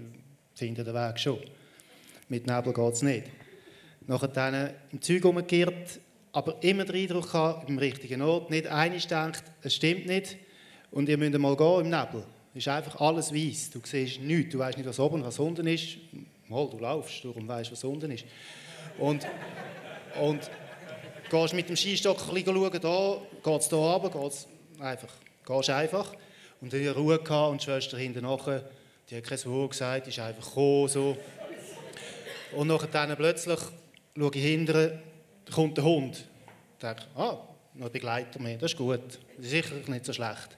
finde 0.53 0.83
den 0.83 0.93
Weg 0.93 1.19
schon. 1.19 1.39
Mit 2.29 2.45
Nebel 2.45 2.73
geht 2.73 2.93
es 2.93 3.01
nicht. 3.01 3.23
Nachher 4.05 4.73
im 4.91 5.01
Zeug 5.01 5.25
umgekehrt, 5.25 5.99
aber 6.31 6.61
immer 6.61 6.85
den 6.85 6.95
Eindruck 6.95 7.31
gehabt, 7.31 7.67
im 7.67 7.79
richtigen 7.79 8.21
Ort, 8.21 8.51
nicht 8.51 8.67
eines 8.67 9.07
denkt, 9.07 9.43
es 9.63 9.73
stimmt 9.73 10.05
nicht 10.05 10.37
und 10.91 11.09
ihr 11.09 11.17
müsst 11.17 11.39
mal 11.39 11.57
gehen 11.57 11.85
im 11.85 11.89
Nebel. 11.89 12.23
Es 12.53 12.59
ist 12.59 12.67
einfach 12.67 13.01
alles 13.01 13.33
weiß. 13.33 13.71
Du 13.71 13.81
siehst 13.83 14.21
nichts, 14.21 14.51
du 14.51 14.59
weißt 14.59 14.77
nicht, 14.77 14.87
was 14.87 14.99
oben 14.99 15.23
was 15.23 15.39
unten 15.39 15.65
ist. 15.65 15.97
Mal, 16.47 16.69
du 16.69 16.77
laufst, 16.77 17.25
darum 17.25 17.47
weißt 17.47 17.71
was 17.71 17.83
unten 17.83 18.11
ist. 18.11 18.25
Und, 18.97 19.27
und 20.19 20.49
gehst 21.29 21.53
mit 21.53 21.69
dem 21.69 21.75
Skistock 21.75 22.27
ein 22.27 22.33
bisschen 22.33 22.55
schauen, 22.55 22.81
da 22.81 23.17
geht 23.43 23.61
es 23.61 23.69
hier 23.69 23.77
runter, 23.77 24.09
geht's 24.09 24.47
einfach, 24.79 25.13
gehst 25.45 25.69
einfach. 25.69 26.13
Und 26.61 26.73
dann 26.73 26.87
Ruhe 26.89 27.19
gehabt 27.19 27.51
und 27.51 27.61
die 27.61 27.65
Schwester 27.65 27.97
hinten 27.97 28.23
nachher, 28.23 28.63
die 29.09 29.17
hat 29.17 29.23
kein 29.23 29.45
Wort 29.45 29.71
gesagt, 29.71 30.07
ist 30.07 30.19
einfach 30.19 30.45
gekommen, 30.45 30.87
so. 30.87 31.17
Und 32.55 32.67
nachher 32.67 33.15
plötzlich 33.15 33.59
schaue 34.17 34.31
ich 34.33 34.43
hinten, 34.43 34.99
kommt 35.53 35.77
der 35.77 35.83
Hund. 35.83 36.17
Ich 36.17 36.81
denke, 36.81 37.03
ah, 37.15 37.37
noch 37.73 37.89
Begleiter 37.89 38.39
mehr, 38.39 38.57
das 38.57 38.71
ist 38.71 38.77
gut, 38.77 39.01
das 39.37 39.45
ist 39.45 39.51
sicher 39.51 39.75
nicht 39.87 40.05
so 40.05 40.13
schlecht. 40.13 40.57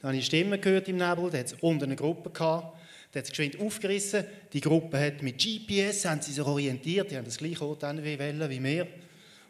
Dann 0.00 0.10
habe 0.10 0.16
ich 0.16 0.26
Stimmen 0.26 0.60
gehört 0.60 0.88
im 0.88 0.96
Nebel, 0.96 1.30
da 1.30 1.38
hat 1.38 1.46
es 1.46 1.54
unten 1.60 1.84
eine 1.84 1.96
Gruppe 1.96 2.30
gehabt, 2.30 2.76
da 3.12 3.18
hat 3.18 3.24
es 3.24 3.30
geschwind 3.30 3.58
aufgerissen. 3.60 4.24
Die 4.52 4.60
Gruppe 4.60 4.98
hat 4.98 5.22
mit 5.22 5.38
GPS, 5.38 6.04
haben 6.04 6.22
sie 6.22 6.32
sich 6.32 6.44
orientiert, 6.44 7.10
die 7.10 7.16
haben 7.16 7.24
das 7.24 7.38
gleiche 7.38 7.64
Ort 7.64 7.82
wie 7.82 8.62
wir. 8.62 8.86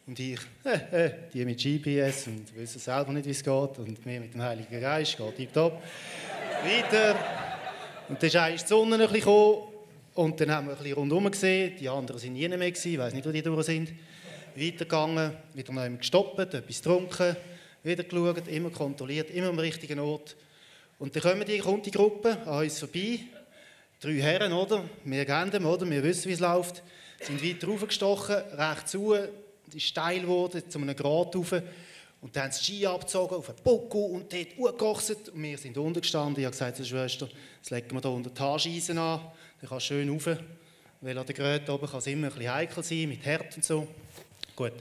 Und 0.07 0.19
ich, 0.19 0.41
äh, 0.65 1.07
äh, 1.07 1.13
die 1.33 1.45
mit 1.45 1.59
GPS 1.59 2.27
und 2.27 2.57
wissen 2.57 2.81
selber 2.81 3.13
nicht, 3.13 3.27
wie 3.27 3.31
es 3.31 3.45
geht. 3.45 3.79
Und 3.79 4.05
mir 4.05 4.21
mit 4.21 4.35
dem 4.35 4.43
Heiligen 4.43 4.81
Geist 4.81 5.17
geht 5.17 5.37
tipptopp. 5.37 5.83
Weiter. 6.65 7.17
Und 8.09 8.21
dann 8.21 8.27
ist 8.27 8.37
eigentlich 8.37 8.63
die 8.63 8.69
Sonne 8.69 8.95
ein 8.95 9.01
bisschen 9.03 9.15
gekommen. 9.15 9.69
Und 10.15 10.41
dann 10.41 10.51
haben 10.51 10.67
wir 10.67 10.73
ein 10.73 10.79
bisschen 10.79 10.97
rundherum 10.99 11.31
gesehen. 11.31 11.77
Die 11.79 11.89
anderen 11.89 12.21
waren 12.21 12.33
nie 12.33 12.49
mehr. 12.49 12.69
Ich 12.69 12.99
weiß 12.99 13.15
nicht, 13.15 13.27
wo 13.27 13.31
die 13.31 13.43
durch 13.43 13.67
sind. 13.67 13.93
Weitergegangen, 14.57 15.33
wieder 15.55 15.73
noch 15.73 15.99
gestoppt, 15.99 16.55
etwas 16.55 16.83
getrunken, 16.83 17.37
wieder 17.85 18.03
geschaut, 18.03 18.49
immer 18.49 18.71
kontrolliert, 18.71 19.31
immer 19.31 19.49
am 19.51 19.59
richtigen 19.61 20.01
Ort. 20.01 20.35
Und 20.99 21.15
dann 21.15 21.23
kommen 21.23 21.45
die, 21.47 21.59
kommt 21.59 21.87
die 21.87 21.93
Gruppe 21.93 22.37
an 22.47 22.65
uns 22.65 22.81
vorbei. 22.81 23.21
Drei 24.03 24.15
Herren, 24.15 24.55
oder? 24.55 24.83
Wir 25.05 25.27
kennen 25.27 25.51
dem, 25.51 25.67
oder? 25.67 25.89
Wir 25.91 26.03
wissen, 26.03 26.31
wie 26.31 26.33
es 26.33 26.41
läuft. 26.41 26.83
Sind 27.21 27.45
weiter 27.45 27.67
raufgestochen, 27.67 28.37
rechts 28.55 28.93
zu, 28.93 29.13
ist 29.13 29.83
steil 29.83 30.21
geworden, 30.21 30.63
zu 30.71 30.79
einem 30.79 30.97
Grat 30.97 31.37
rauf. 31.37 31.53
Und 32.23 32.35
dann 32.35 32.45
haben 32.45 32.53
sie 32.53 32.65
Ski 32.65 32.87
abgezogen 32.87 33.37
auf 33.37 33.51
einen 33.51 33.59
Buckel 33.63 34.01
und 34.01 34.33
dort 34.33 34.57
hochgekocht. 34.57 35.29
Und 35.29 35.43
wir 35.43 35.59
sind 35.59 35.77
unten 35.77 36.01
gestanden. 36.01 36.39
Ich 36.39 36.47
habe 36.47 36.53
gesagt 36.53 36.79
zur 36.79 36.87
Schwester, 36.87 37.29
jetzt 37.57 37.71
legen 37.71 37.91
wir 37.91 38.01
hier 38.01 38.11
unter 38.11 38.31
die 38.31 38.41
Haareisen 38.41 38.97
an. 38.97 39.21
Dann 39.61 39.69
kann 39.69 39.81
schön 39.81 40.09
rauf. 40.09 40.31
Weil 41.03 41.19
an 41.19 41.27
der 41.27 41.35
Gröte 41.35 41.71
oben 41.71 41.87
kann 41.87 41.99
es 41.99 42.07
immer 42.07 42.29
ein 42.29 42.33
bisschen 42.33 42.55
heikel 42.55 42.83
sein, 42.83 43.07
mit 43.07 43.23
Herd 43.27 43.55
und 43.55 43.65
so. 43.67 43.87
Gut. 44.57 44.73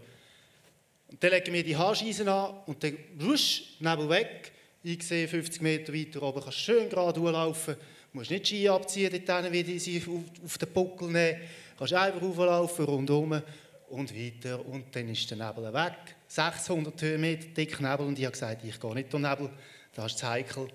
Und 1.12 1.22
dann 1.22 1.32
legen 1.32 1.54
wir 1.54 1.64
die 1.66 1.76
Haareisen 1.76 2.30
an 2.30 2.54
und 2.68 2.82
dann 2.82 2.98
rusch, 3.22 3.76
Nebel 3.80 4.08
weg. 4.08 4.54
Ich 4.82 5.06
sehe 5.06 5.28
50 5.28 5.62
Meter 5.62 5.94
weiter 5.94 6.24
oben, 6.24 6.42
kannst 6.42 6.60
schön 6.60 6.88
gerade 6.88 7.20
durchlaufen. 7.20 7.76
Du 8.12 8.18
musst 8.18 8.32
nicht 8.32 8.48
Ski 8.48 8.68
abziehen, 8.68 9.22
dort 9.26 9.52
wie 9.52 9.78
sie 9.78 10.04
auf 10.44 10.58
den 10.58 10.74
Buckel 10.74 11.10
nehmen. 11.10 11.40
Du 11.74 11.78
kannst 11.78 11.94
einfach 11.94 12.22
rauflaufen, 12.22 12.86
rundherum 12.86 13.42
und 13.90 14.16
weiter 14.16 14.66
und 14.66 14.96
dann 14.96 15.10
ist 15.10 15.30
der 15.30 15.38
Nebel 15.38 15.72
weg. 15.72 16.16
600 16.28 17.00
Höhenmeter 17.02 17.48
dick 17.56 17.80
Nebel 17.80 18.08
und 18.08 18.18
ich 18.18 18.26
habe 18.26 18.32
gesagt, 18.32 18.64
ich 18.64 18.80
gehe 18.80 18.94
nicht 18.96 19.14
durch 19.14 19.22
Nebel, 19.24 19.50
das 19.94 20.14
ist 20.14 20.24
heikel. 20.24 20.68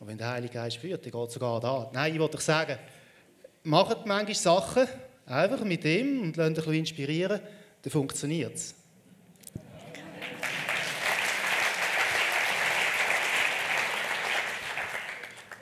Und 0.00 0.08
wenn 0.08 0.18
der 0.18 0.30
Heilige 0.30 0.54
Geist 0.54 0.78
führt, 0.78 1.04
dann 1.04 1.12
geht 1.12 1.28
es 1.28 1.34
sogar 1.34 1.60
da. 1.60 1.90
Nein, 1.92 2.14
ich 2.14 2.20
wollte 2.20 2.38
euch 2.38 2.42
sagen, 2.42 2.78
macht 3.62 4.06
manchmal 4.06 4.34
Sachen, 4.34 4.86
einfach 5.26 5.62
mit 5.62 5.84
ihm 5.84 6.22
und 6.22 6.36
lasst 6.36 6.40
euch 6.40 6.48
ein 6.48 6.54
bisschen 6.54 6.74
inspirieren, 6.74 7.40
dann 7.82 7.90
funktioniert 7.90 8.54
es. 8.56 8.74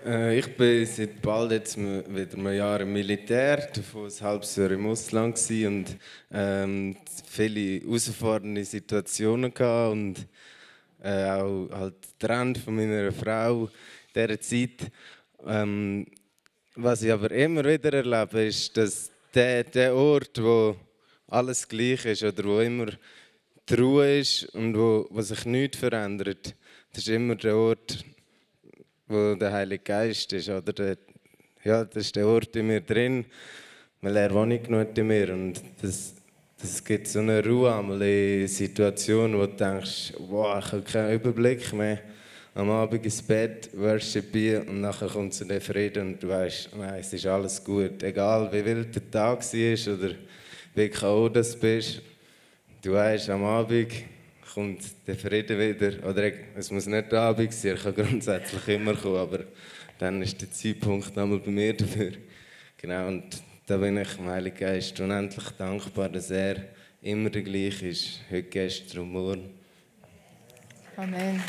Äh, 0.05 0.39
ich 0.39 0.57
bin 0.57 0.87
seit 0.87 1.21
bald 1.21 1.51
jetzt 1.51 1.77
wieder 1.77 2.37
ein 2.37 2.57
Jahr 2.57 2.81
im 2.81 2.93
Militär, 2.93 3.69
davon 3.75 4.07
ein 4.07 4.21
halbes 4.21 4.55
Jahr 4.55 4.71
im 4.71 4.87
Ausland 4.87 5.39
und 5.51 5.97
ähm, 6.31 6.97
viele 7.27 7.81
herausfordernde 7.81 8.65
Situationen 8.65 9.53
gehabt 9.53 9.93
und 9.93 10.27
äh, 11.03 11.25
auch 11.31 11.69
halt 11.73 11.95
getrennt 12.19 12.59
von 12.59 12.77
meiner 12.77 13.11
Frau 13.11 13.65
in 13.65 13.71
dieser 14.15 14.41
Zeit. 14.41 14.93
Ähm, 15.45 16.07
was 16.77 17.03
ich 17.03 17.11
aber 17.11 17.33
immer 17.33 17.65
wieder 17.65 17.93
erlebe, 17.93 18.45
ist, 18.45 18.77
dass 18.77 19.11
der, 19.35 19.65
der 19.65 19.95
Ort, 19.95 20.41
wo 20.41 20.77
alles 21.27 21.67
gleich 21.67 22.05
ist 22.05 22.23
oder 22.23 22.45
wo 22.45 22.61
immer 22.61 22.87
die 23.69 23.75
Ruhe 23.75 24.21
ist 24.21 24.45
und 24.55 24.77
wo, 24.77 25.09
wo 25.11 25.21
sich 25.23 25.45
nichts 25.45 25.79
verändert, 25.79 26.55
das 26.93 27.03
ist 27.03 27.09
immer 27.09 27.35
der 27.35 27.57
Ort, 27.57 28.05
wo 29.09 29.35
der 29.35 29.53
Heilige 29.53 29.83
Geist 29.83 30.33
ist. 30.33 30.49
Oder 30.49 30.73
der, 30.73 30.97
ja, 31.65 31.85
das 31.85 32.07
ist 32.07 32.17
der 32.17 32.27
Ort 32.27 32.55
in 32.57 32.67
mir 32.67 32.81
drin, 32.81 33.25
weil 34.01 34.17
er 34.17 34.33
wohnt 34.33 34.65
genug 34.65 34.97
in 34.97 35.07
mir. 35.07 35.33
Und 35.33 35.61
das, 35.83 36.15
das 36.61 36.85
gibt 36.85 37.09
so 37.09 37.21
eine 37.21 37.45
Ruhe 37.45 37.75
einmal 37.75 38.03
in 38.03 38.47
Situationen, 38.47 39.39
wo 39.39 39.47
du 39.47 39.57
denkst, 39.57 40.13
wow, 40.19 40.63
ich 40.65 40.73
habe 40.73 40.83
keinen 40.83 41.15
Überblick 41.15 41.73
mehr. 41.73 42.01
Am 42.55 42.71
Abend 42.71 43.05
ins 43.05 43.23
Bett, 43.23 43.71
worship 43.75 44.35
und 44.67 44.81
nachher 44.81 45.07
kommt 45.07 45.33
zu 45.33 45.45
der 45.45 45.61
Frieden 45.61 46.09
und 46.09 46.23
du 46.23 46.29
weißt, 46.29 46.71
nein, 46.77 46.99
es 46.99 47.13
ist 47.13 47.27
alles 47.27 47.63
gut. 47.63 48.03
Egal 48.03 48.51
wie 48.53 48.65
wild 48.65 48.93
der 48.95 49.11
Tag 49.11 49.45
war 49.45 49.95
oder 49.95 50.15
wie 50.75 50.89
K.O. 50.89 51.29
du 51.29 51.41
bist, 51.61 52.03
du 52.83 52.93
weißt, 52.93 53.31
am 53.31 53.45
Abend 53.45 53.93
kommt 54.55 54.83
der 55.07 55.17
Frieden 55.17 55.59
wieder. 55.59 56.09
Oder 56.09 56.33
es 56.57 56.71
muss 56.71 56.87
nicht 56.87 57.13
der 57.13 57.21
Abend 57.21 57.53
sein, 57.53 57.77
er 57.77 57.77
kann 57.77 57.95
grundsätzlich 57.95 58.69
immer 58.69 58.95
kommen, 58.95 59.17
aber 59.17 59.45
dann 59.99 60.23
ist 60.23 60.41
der 60.41 60.51
Zeitpunkt 60.51 61.17
einmal 61.17 61.39
bei 61.39 61.51
mir 61.51 61.77
dafür. 61.77 62.13
Genau, 62.77 63.09
und 63.09 63.43
da 63.67 63.77
bin 63.77 63.99
ich 63.99 64.09
dem 64.09 64.27
Heiligen 64.27 64.57
Geist 64.57 64.99
unendlich 65.01 65.49
dankbar, 65.51 66.09
dass 66.09 66.31
er 66.31 66.65
immer 67.03 67.31
der 67.31 67.43
gleiche 67.43 67.89
ist, 67.89 68.21
heute, 68.31 68.45
gestern 68.45 69.01
und 69.01 69.13
morgen. 69.13 69.51
Amen. 70.97 71.43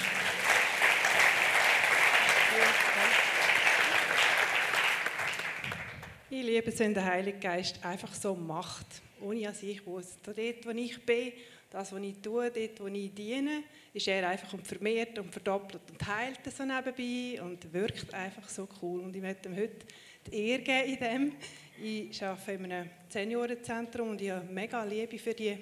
Ich 6.32 6.46
liebe 6.46 6.70
es, 6.70 6.80
wenn 6.80 6.94
der 6.94 7.06
Heilige 7.06 7.40
Geist 7.40 7.84
einfach 7.84 8.14
so 8.14 8.36
macht, 8.36 8.86
ohne 9.22 9.42
dass 9.42 9.64
ich 9.64 9.86
wusste. 9.86 10.34
Dort, 10.34 10.66
wo 10.66 10.70
ich 10.70 11.04
bin, 11.04 11.32
das, 11.70 11.92
was 11.94 12.02
ich 12.02 12.16
tue, 12.20 12.50
dort, 12.50 12.80
wo 12.80 12.88
ich 12.88 13.14
diene, 13.14 13.64
ist 13.94 14.08
er 14.08 14.28
einfach 14.28 14.54
und 14.54 14.66
vermehrt 14.66 15.20
und 15.20 15.32
verdoppelt 15.32 15.82
und 15.92 16.08
heilt 16.08 16.40
so 16.46 16.64
nebenbei 16.64 17.42
und 17.42 17.72
wirkt 17.72 18.14
einfach 18.14 18.50
so 18.50 18.68
cool. 18.82 19.02
Und 19.02 19.16
ich 19.16 19.22
möchte 19.22 19.50
ihm 19.50 19.56
heute 19.56 19.86
die 20.28 20.50
Ehre 20.50 20.62
geben 20.62 20.94
in 20.94 21.00
dem. 21.00 21.34
Ich 21.82 22.24
arbeite 22.24 22.52
in 22.52 22.72
einem 22.72 22.90
Seniorenzentrum 23.08 24.10
und 24.10 24.22
ich 24.22 24.32
habe 24.32 24.52
mega 24.52 24.84
Liebe 24.84 25.18
für 25.20 25.34
die 25.34 25.58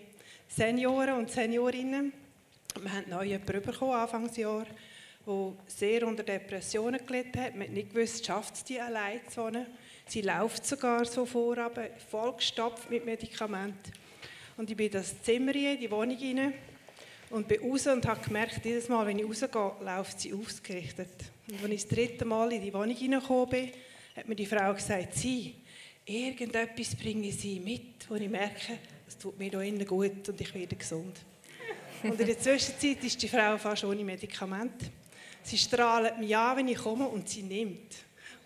Senioren 0.48 1.18
und 1.18 1.30
Seniorinnen. 1.30 2.14
Wir 2.82 2.94
haben 2.94 3.10
neu 3.10 3.24
jemanden 3.24 3.62
bekommen, 3.62 3.94
Anfangsjahr, 3.94 4.66
der 5.26 5.54
sehr 5.68 6.08
unter 6.08 6.24
Depressionen 6.24 7.06
gelitten 7.06 7.42
hat. 7.42 7.54
Man 7.56 7.68
hat 7.68 7.74
nicht 7.74 7.94
gewusst, 7.94 8.26
schafft 8.26 8.56
es 8.56 8.64
die 8.64 8.80
allein 8.80 9.20
zu 9.28 9.44
wohnen. 9.44 9.66
Sie 10.08 10.22
läuft 10.22 10.66
sogar 10.66 11.04
so 11.04 11.26
vorab, 11.26 11.78
vollgestopft 12.10 12.90
mit 12.90 13.06
Medikamenten. 13.06 13.92
Und 14.58 14.72
ich 14.72 14.76
bin 14.76 14.88
in 14.88 14.92
das 14.92 15.22
Zimmer 15.22 15.54
in 15.54 15.80
die 15.80 15.90
Wohnung 15.92 16.18
rein 16.18 16.54
und 17.30 17.48
bin 17.48 17.62
raus 17.62 17.86
und 17.88 18.06
habe 18.08 18.24
gemerkt, 18.26 18.66
jedes 18.66 18.90
Mal, 18.90 19.06
wenn 19.06 19.20
ich 19.20 19.26
rausgehe, 19.26 19.72
läuft 19.82 20.20
sie 20.20 20.34
ausgerichtet. 20.34 21.12
Und 21.48 21.64
als 21.64 21.72
ich 21.72 21.82
das 21.84 21.90
dritte 21.90 22.26
Mal 22.26 22.52
in 22.54 22.62
die 22.62 22.74
Wohnung 22.74 22.98
reingekommen 22.98 23.50
bin, 23.50 23.72
hat 24.16 24.28
mir 24.28 24.36
die 24.36 24.48
Frau 24.48 24.74
gesagt, 24.74 25.14
sie, 25.14 25.56
irgendetwas 26.06 26.96
bringe 26.96 27.32
sie 27.32 27.60
mit, 27.60 28.10
wo 28.10 28.16
ich 28.16 28.30
merke, 28.30 28.80
es 29.08 29.18
tut 29.18 29.38
mir 29.38 29.50
hier 29.50 29.62
innen 29.62 29.86
gut 29.86 30.28
und 30.28 30.42
ich 30.42 30.54
werde 30.56 30.76
gesund. 30.76 31.20
Und 32.04 32.20
in 32.20 32.26
der 32.26 32.40
Zwischenzeit 32.40 33.04
ist 33.04 33.22
die 33.22 33.28
Frau 33.28 33.58
fast 33.58 33.84
ohne 33.84 34.04
Medikament. 34.04 34.92
Sie 35.44 35.58
strahlt 35.58 36.18
mich 36.20 36.36
an, 36.36 36.58
wenn 36.58 36.68
ich 36.68 36.78
komme 36.78 37.08
und 37.08 37.30
sie 37.30 37.44
nimmt. 37.44 37.96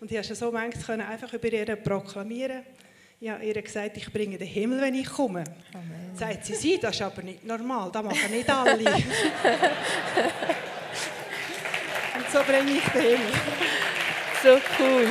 Und 0.00 0.10
ich 0.10 0.16
konnte 0.18 0.34
so 0.34 0.50
manchmal 0.50 1.00
einfach 1.00 1.32
über 1.32 1.52
ihr 1.52 1.76
proklamieren, 1.76 2.64
habe 3.30 3.44
ihr 3.44 3.60
gesagt, 3.62 3.96
ich 3.96 4.12
bringe 4.12 4.36
den 4.36 4.48
Himmel, 4.48 4.80
wenn 4.80 4.94
ich 4.94 5.06
komme. 5.06 5.44
Amen. 5.72 6.14
Sagt 6.14 6.44
sie, 6.44 6.54
sie, 6.54 6.78
das 6.78 6.96
ist 6.96 7.02
aber 7.02 7.22
nicht 7.22 7.44
normal, 7.44 7.90
das 7.92 8.02
machen 8.02 8.30
nicht 8.32 8.50
alle. 8.50 8.78
Und 12.14 12.30
so 12.32 12.42
bringe 12.42 12.72
ich 12.72 12.84
den 12.84 13.02
Himmel. 13.02 13.32
So 14.42 14.58
cool. 14.78 15.06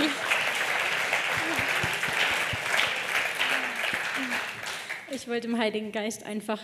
Ich 5.13 5.27
wollte 5.27 5.47
dem 5.47 5.57
Heiligen 5.57 5.91
Geist 5.91 6.25
einfach 6.25 6.59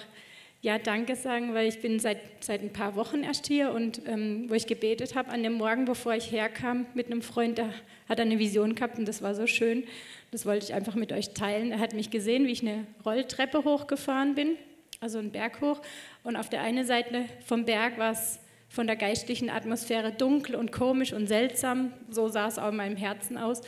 ja, 0.61 0.79
danke 0.79 1.15
sagen, 1.15 1.53
weil 1.53 1.67
ich 1.67 1.81
bin 1.81 1.99
seit, 1.99 2.17
seit 2.39 2.61
ein 2.61 2.73
paar 2.73 2.95
Wochen 2.95 3.23
erst 3.23 3.47
hier 3.47 3.71
und 3.71 4.01
ähm, 4.07 4.49
wo 4.49 4.55
ich 4.55 4.65
gebetet 4.65 5.15
habe 5.15 5.29
an 5.29 5.43
dem 5.43 5.53
Morgen, 5.53 5.85
bevor 5.85 6.13
ich 6.15 6.31
herkam 6.31 6.87
mit 6.93 7.05
einem 7.07 7.21
Freund, 7.21 7.59
der 7.59 7.71
hat 8.09 8.19
eine 8.19 8.39
Vision 8.39 8.73
gehabt 8.73 8.97
und 8.97 9.07
das 9.07 9.21
war 9.21 9.35
so 9.35 9.45
schön. 9.45 9.83
Das 10.32 10.45
wollte 10.45 10.65
ich 10.65 10.73
einfach 10.73 10.95
mit 10.95 11.11
euch 11.11 11.34
teilen. 11.34 11.71
Er 11.71 11.80
hat 11.80 11.93
mich 11.93 12.11
gesehen, 12.11 12.47
wie 12.47 12.51
ich 12.51 12.61
eine 12.61 12.86
Rolltreppe 13.05 13.63
hochgefahren 13.63 14.36
bin, 14.36 14.57
also 14.99 15.19
einen 15.19 15.32
Berg 15.32 15.61
hoch. 15.61 15.82
Und 16.23 16.36
auf 16.36 16.49
der 16.49 16.61
einen 16.61 16.86
Seite 16.86 17.25
vom 17.45 17.65
Berg 17.65 17.97
war 17.97 18.11
es 18.11 18.39
von 18.69 18.88
der 18.88 18.97
geistlichen 18.97 19.49
Atmosphäre 19.49 20.11
dunkel 20.11 20.55
und 20.55 20.71
komisch 20.71 21.13
und 21.13 21.28
seltsam. 21.28 21.93
So 22.09 22.28
sah 22.28 22.47
es 22.47 22.59
auch 22.59 22.69
in 22.69 22.75
meinem 22.75 22.97
Herzen 22.97 23.38
aus. 23.38 23.61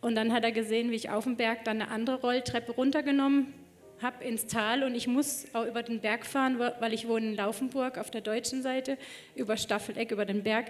Und 0.00 0.14
dann 0.14 0.32
hat 0.32 0.44
er 0.44 0.52
gesehen, 0.52 0.90
wie 0.90 0.96
ich 0.96 1.10
auf 1.10 1.24
dem 1.24 1.36
Berg 1.36 1.64
dann 1.64 1.82
eine 1.82 1.90
andere 1.90 2.20
Rolltreppe 2.20 2.72
runtergenommen 2.72 3.52
habe 4.02 4.24
ins 4.24 4.46
Tal 4.46 4.84
und 4.84 4.94
ich 4.94 5.06
muss 5.06 5.46
auch 5.52 5.66
über 5.66 5.82
den 5.82 6.00
Berg 6.00 6.24
fahren, 6.24 6.58
weil 6.58 6.92
ich 6.92 7.08
wohne 7.08 7.30
in 7.30 7.36
Laufenburg 7.36 7.98
auf 7.98 8.10
der 8.10 8.20
deutschen 8.20 8.62
Seite, 8.62 8.96
über 9.34 9.56
Staffeleck, 9.56 10.12
über 10.12 10.24
den 10.24 10.42
Berg. 10.42 10.66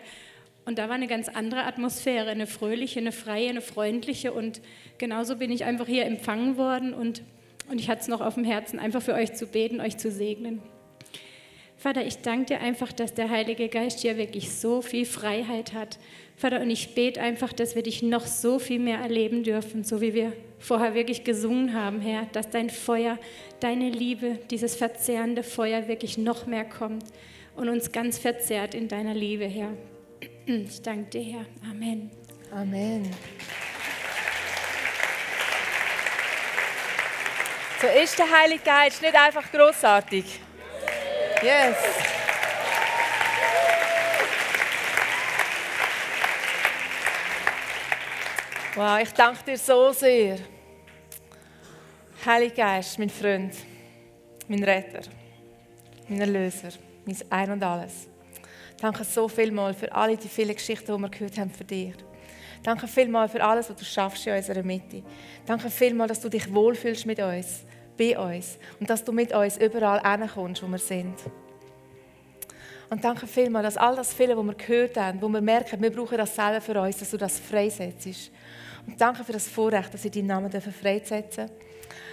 Und 0.69 0.77
da 0.77 0.91
war 0.91 0.97
eine 0.97 1.07
ganz 1.07 1.31
andere 1.31 1.65
Atmosphäre, 1.65 2.29
eine 2.29 2.47
fröhliche, 2.47 3.01
eine 3.01 3.11
freie, 3.11 3.49
eine 3.49 3.63
freundliche. 3.63 4.35
Und 4.35 4.61
genauso 4.99 5.37
bin 5.37 5.51
ich 5.51 5.65
einfach 5.65 5.87
hier 5.87 6.05
empfangen 6.05 6.59
worden 6.59 6.93
und, 6.93 7.23
und 7.71 7.81
ich 7.81 7.89
hatte 7.89 8.03
es 8.03 8.09
noch 8.09 8.21
auf 8.21 8.35
dem 8.35 8.45
Herzen, 8.45 8.79
einfach 8.79 9.01
für 9.01 9.15
euch 9.15 9.33
zu 9.33 9.47
beten, 9.47 9.81
euch 9.81 9.97
zu 9.97 10.11
segnen. 10.11 10.61
Vater, 11.79 12.05
ich 12.05 12.19
danke 12.19 12.45
dir 12.45 12.61
einfach, 12.61 12.93
dass 12.93 13.15
der 13.15 13.31
Heilige 13.31 13.71
Geist 13.71 14.01
hier 14.01 14.19
wirklich 14.19 14.51
so 14.51 14.83
viel 14.83 15.07
Freiheit 15.07 15.73
hat. 15.73 15.99
Vater, 16.37 16.61
und 16.61 16.69
ich 16.69 16.95
bete 16.95 17.19
einfach, 17.19 17.55
dass 17.55 17.75
wir 17.75 17.83
dich 17.83 18.03
noch 18.03 18.27
so 18.27 18.59
viel 18.59 18.79
mehr 18.79 18.99
erleben 18.99 19.45
dürfen, 19.45 19.85
so 19.85 20.03
wie 20.03 20.13
wir 20.13 20.35
vorher 20.59 20.93
wirklich 20.93 21.25
gesungen 21.25 21.73
haben, 21.73 22.03
Herr, 22.03 22.27
dass 22.33 22.51
dein 22.51 22.69
Feuer, 22.69 23.19
deine 23.61 23.89
Liebe, 23.89 24.39
dieses 24.51 24.77
verzehrende 24.77 25.45
Feuer 25.45 25.89
wirklich 25.89 26.19
noch 26.19 26.45
mehr 26.45 26.67
kommt 26.67 27.05
und 27.57 27.71
uns 27.71 27.91
ganz 27.91 28.19
verzehrt 28.19 28.75
in 28.75 28.89
deiner 28.89 29.15
Liebe, 29.15 29.47
Herr. 29.47 29.73
Ich 30.51 30.81
danke 30.81 31.11
dir, 31.11 31.41
Herr. 31.41 31.71
Amen. 31.71 32.11
Amen. 32.51 33.15
So 37.83 37.87
ist 37.87 38.19
der 38.19 38.31
Heilige 38.31 38.65
Geist 38.65 39.03
nicht 39.03 39.15
einfach 39.15 39.53
großartig. 39.53 40.41
Yes. 41.43 41.77
Wow, 48.75 49.01
ich 49.03 49.11
danke 49.13 49.45
dir 49.45 49.59
so 49.59 49.93
sehr. 49.93 50.39
Heiliger 52.25 52.55
Geist, 52.55 52.99
mein 52.99 53.11
Freund, 53.11 53.55
mein 54.49 54.65
Retter, 54.65 55.03
mein 56.09 56.23
Erlöser, 56.23 56.71
mein 57.05 57.17
Ein 57.29 57.51
und 57.51 57.63
Alles. 57.63 58.08
Danke 58.81 59.05
so 59.05 59.29
vielmal 59.29 59.75
für 59.75 59.93
alle 59.93 60.17
die 60.17 60.29
vielen 60.29 60.55
Geschichten, 60.55 60.95
die 60.95 61.03
wir 61.03 61.09
gehört 61.09 61.39
haben 61.39 61.51
für 61.51 61.65
dich. 61.65 61.95
Danke 62.63 62.87
vielmal 62.87 63.29
für 63.29 63.43
alles, 63.43 63.69
was 63.71 63.77
du 63.77 63.85
schaffst 63.85 64.27
in 64.27 64.35
unserer 64.35 64.63
Mitte. 64.63 65.03
Danke 65.47 65.71
vielmal, 65.71 66.09
dass 66.09 66.21
du 66.21 66.29
dich 66.29 66.53
wohlfühlst 66.53 67.07
mit 67.07 67.21
uns 67.21 67.65
bei 67.97 68.17
uns 68.17 68.59
und 68.79 68.89
dass 68.89 69.05
du 69.05 69.13
mit 69.13 69.33
uns 69.33 69.57
überall 69.59 70.01
hinkommst, 70.01 70.63
wo 70.63 70.69
wir 70.69 70.79
sind. 70.79 71.15
Und 72.91 73.05
danke 73.05 73.27
vielmals, 73.27 73.75
dass 73.75 73.77
all 73.77 73.97
das 73.97 74.15
viele, 74.15 74.37
was 74.37 74.45
wir 74.45 74.55
gehört 74.55 74.97
haben, 74.97 75.21
wo 75.21 75.29
wir 75.29 75.41
merken, 75.41 75.83
wir 75.83 75.91
brauchen 75.91 76.17
das 76.17 76.35
selber 76.35 76.61
für 76.61 76.81
uns, 76.81 76.99
dass 76.99 77.11
du 77.11 77.17
das 77.17 77.39
freisetzt. 77.39 78.31
Und 78.87 78.99
danke 78.99 79.25
für 79.25 79.33
das 79.33 79.47
Vorrecht, 79.47 79.93
dass 79.93 80.05
ich 80.05 80.13
deinen 80.13 80.29
Namen 80.29 80.51
freisetzen 80.51 81.47
darf. 81.47 81.51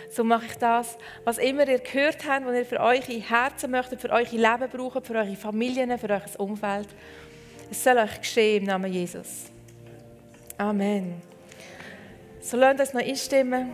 So 0.10 0.24
mache 0.24 0.46
ich 0.46 0.56
das, 0.56 0.98
was 1.24 1.38
immer 1.38 1.68
ihr 1.68 1.80
gehört 1.80 2.28
habt, 2.28 2.46
was 2.46 2.56
ihr 2.56 2.66
für 2.66 2.80
eure 2.80 3.02
Herzen 3.02 3.72
möchtet, 3.72 4.02
für 4.02 4.10
euer 4.10 4.26
Leben 4.32 4.70
braucht, 4.72 5.06
für 5.06 5.16
eure 5.16 5.36
Familien, 5.36 5.98
für 5.98 6.10
euer 6.10 6.22
Umfeld. 6.38 6.88
Es 7.70 7.84
soll 7.84 7.98
euch 7.98 8.20
geschehen 8.20 8.62
im 8.62 8.68
Namen 8.68 8.92
Jesus. 8.92 9.46
Amen. 10.58 11.22
So 12.40 12.58
lasst 12.58 12.80
uns 12.80 12.94
noch 12.94 13.02
einstimmen. 13.02 13.72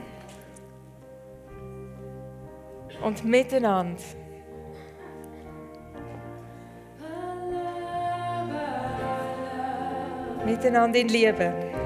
und 3.02 3.26
miteinander. 3.26 4.02
Miteinander 10.46 11.00
in 11.00 11.08
Liebe. 11.08 11.81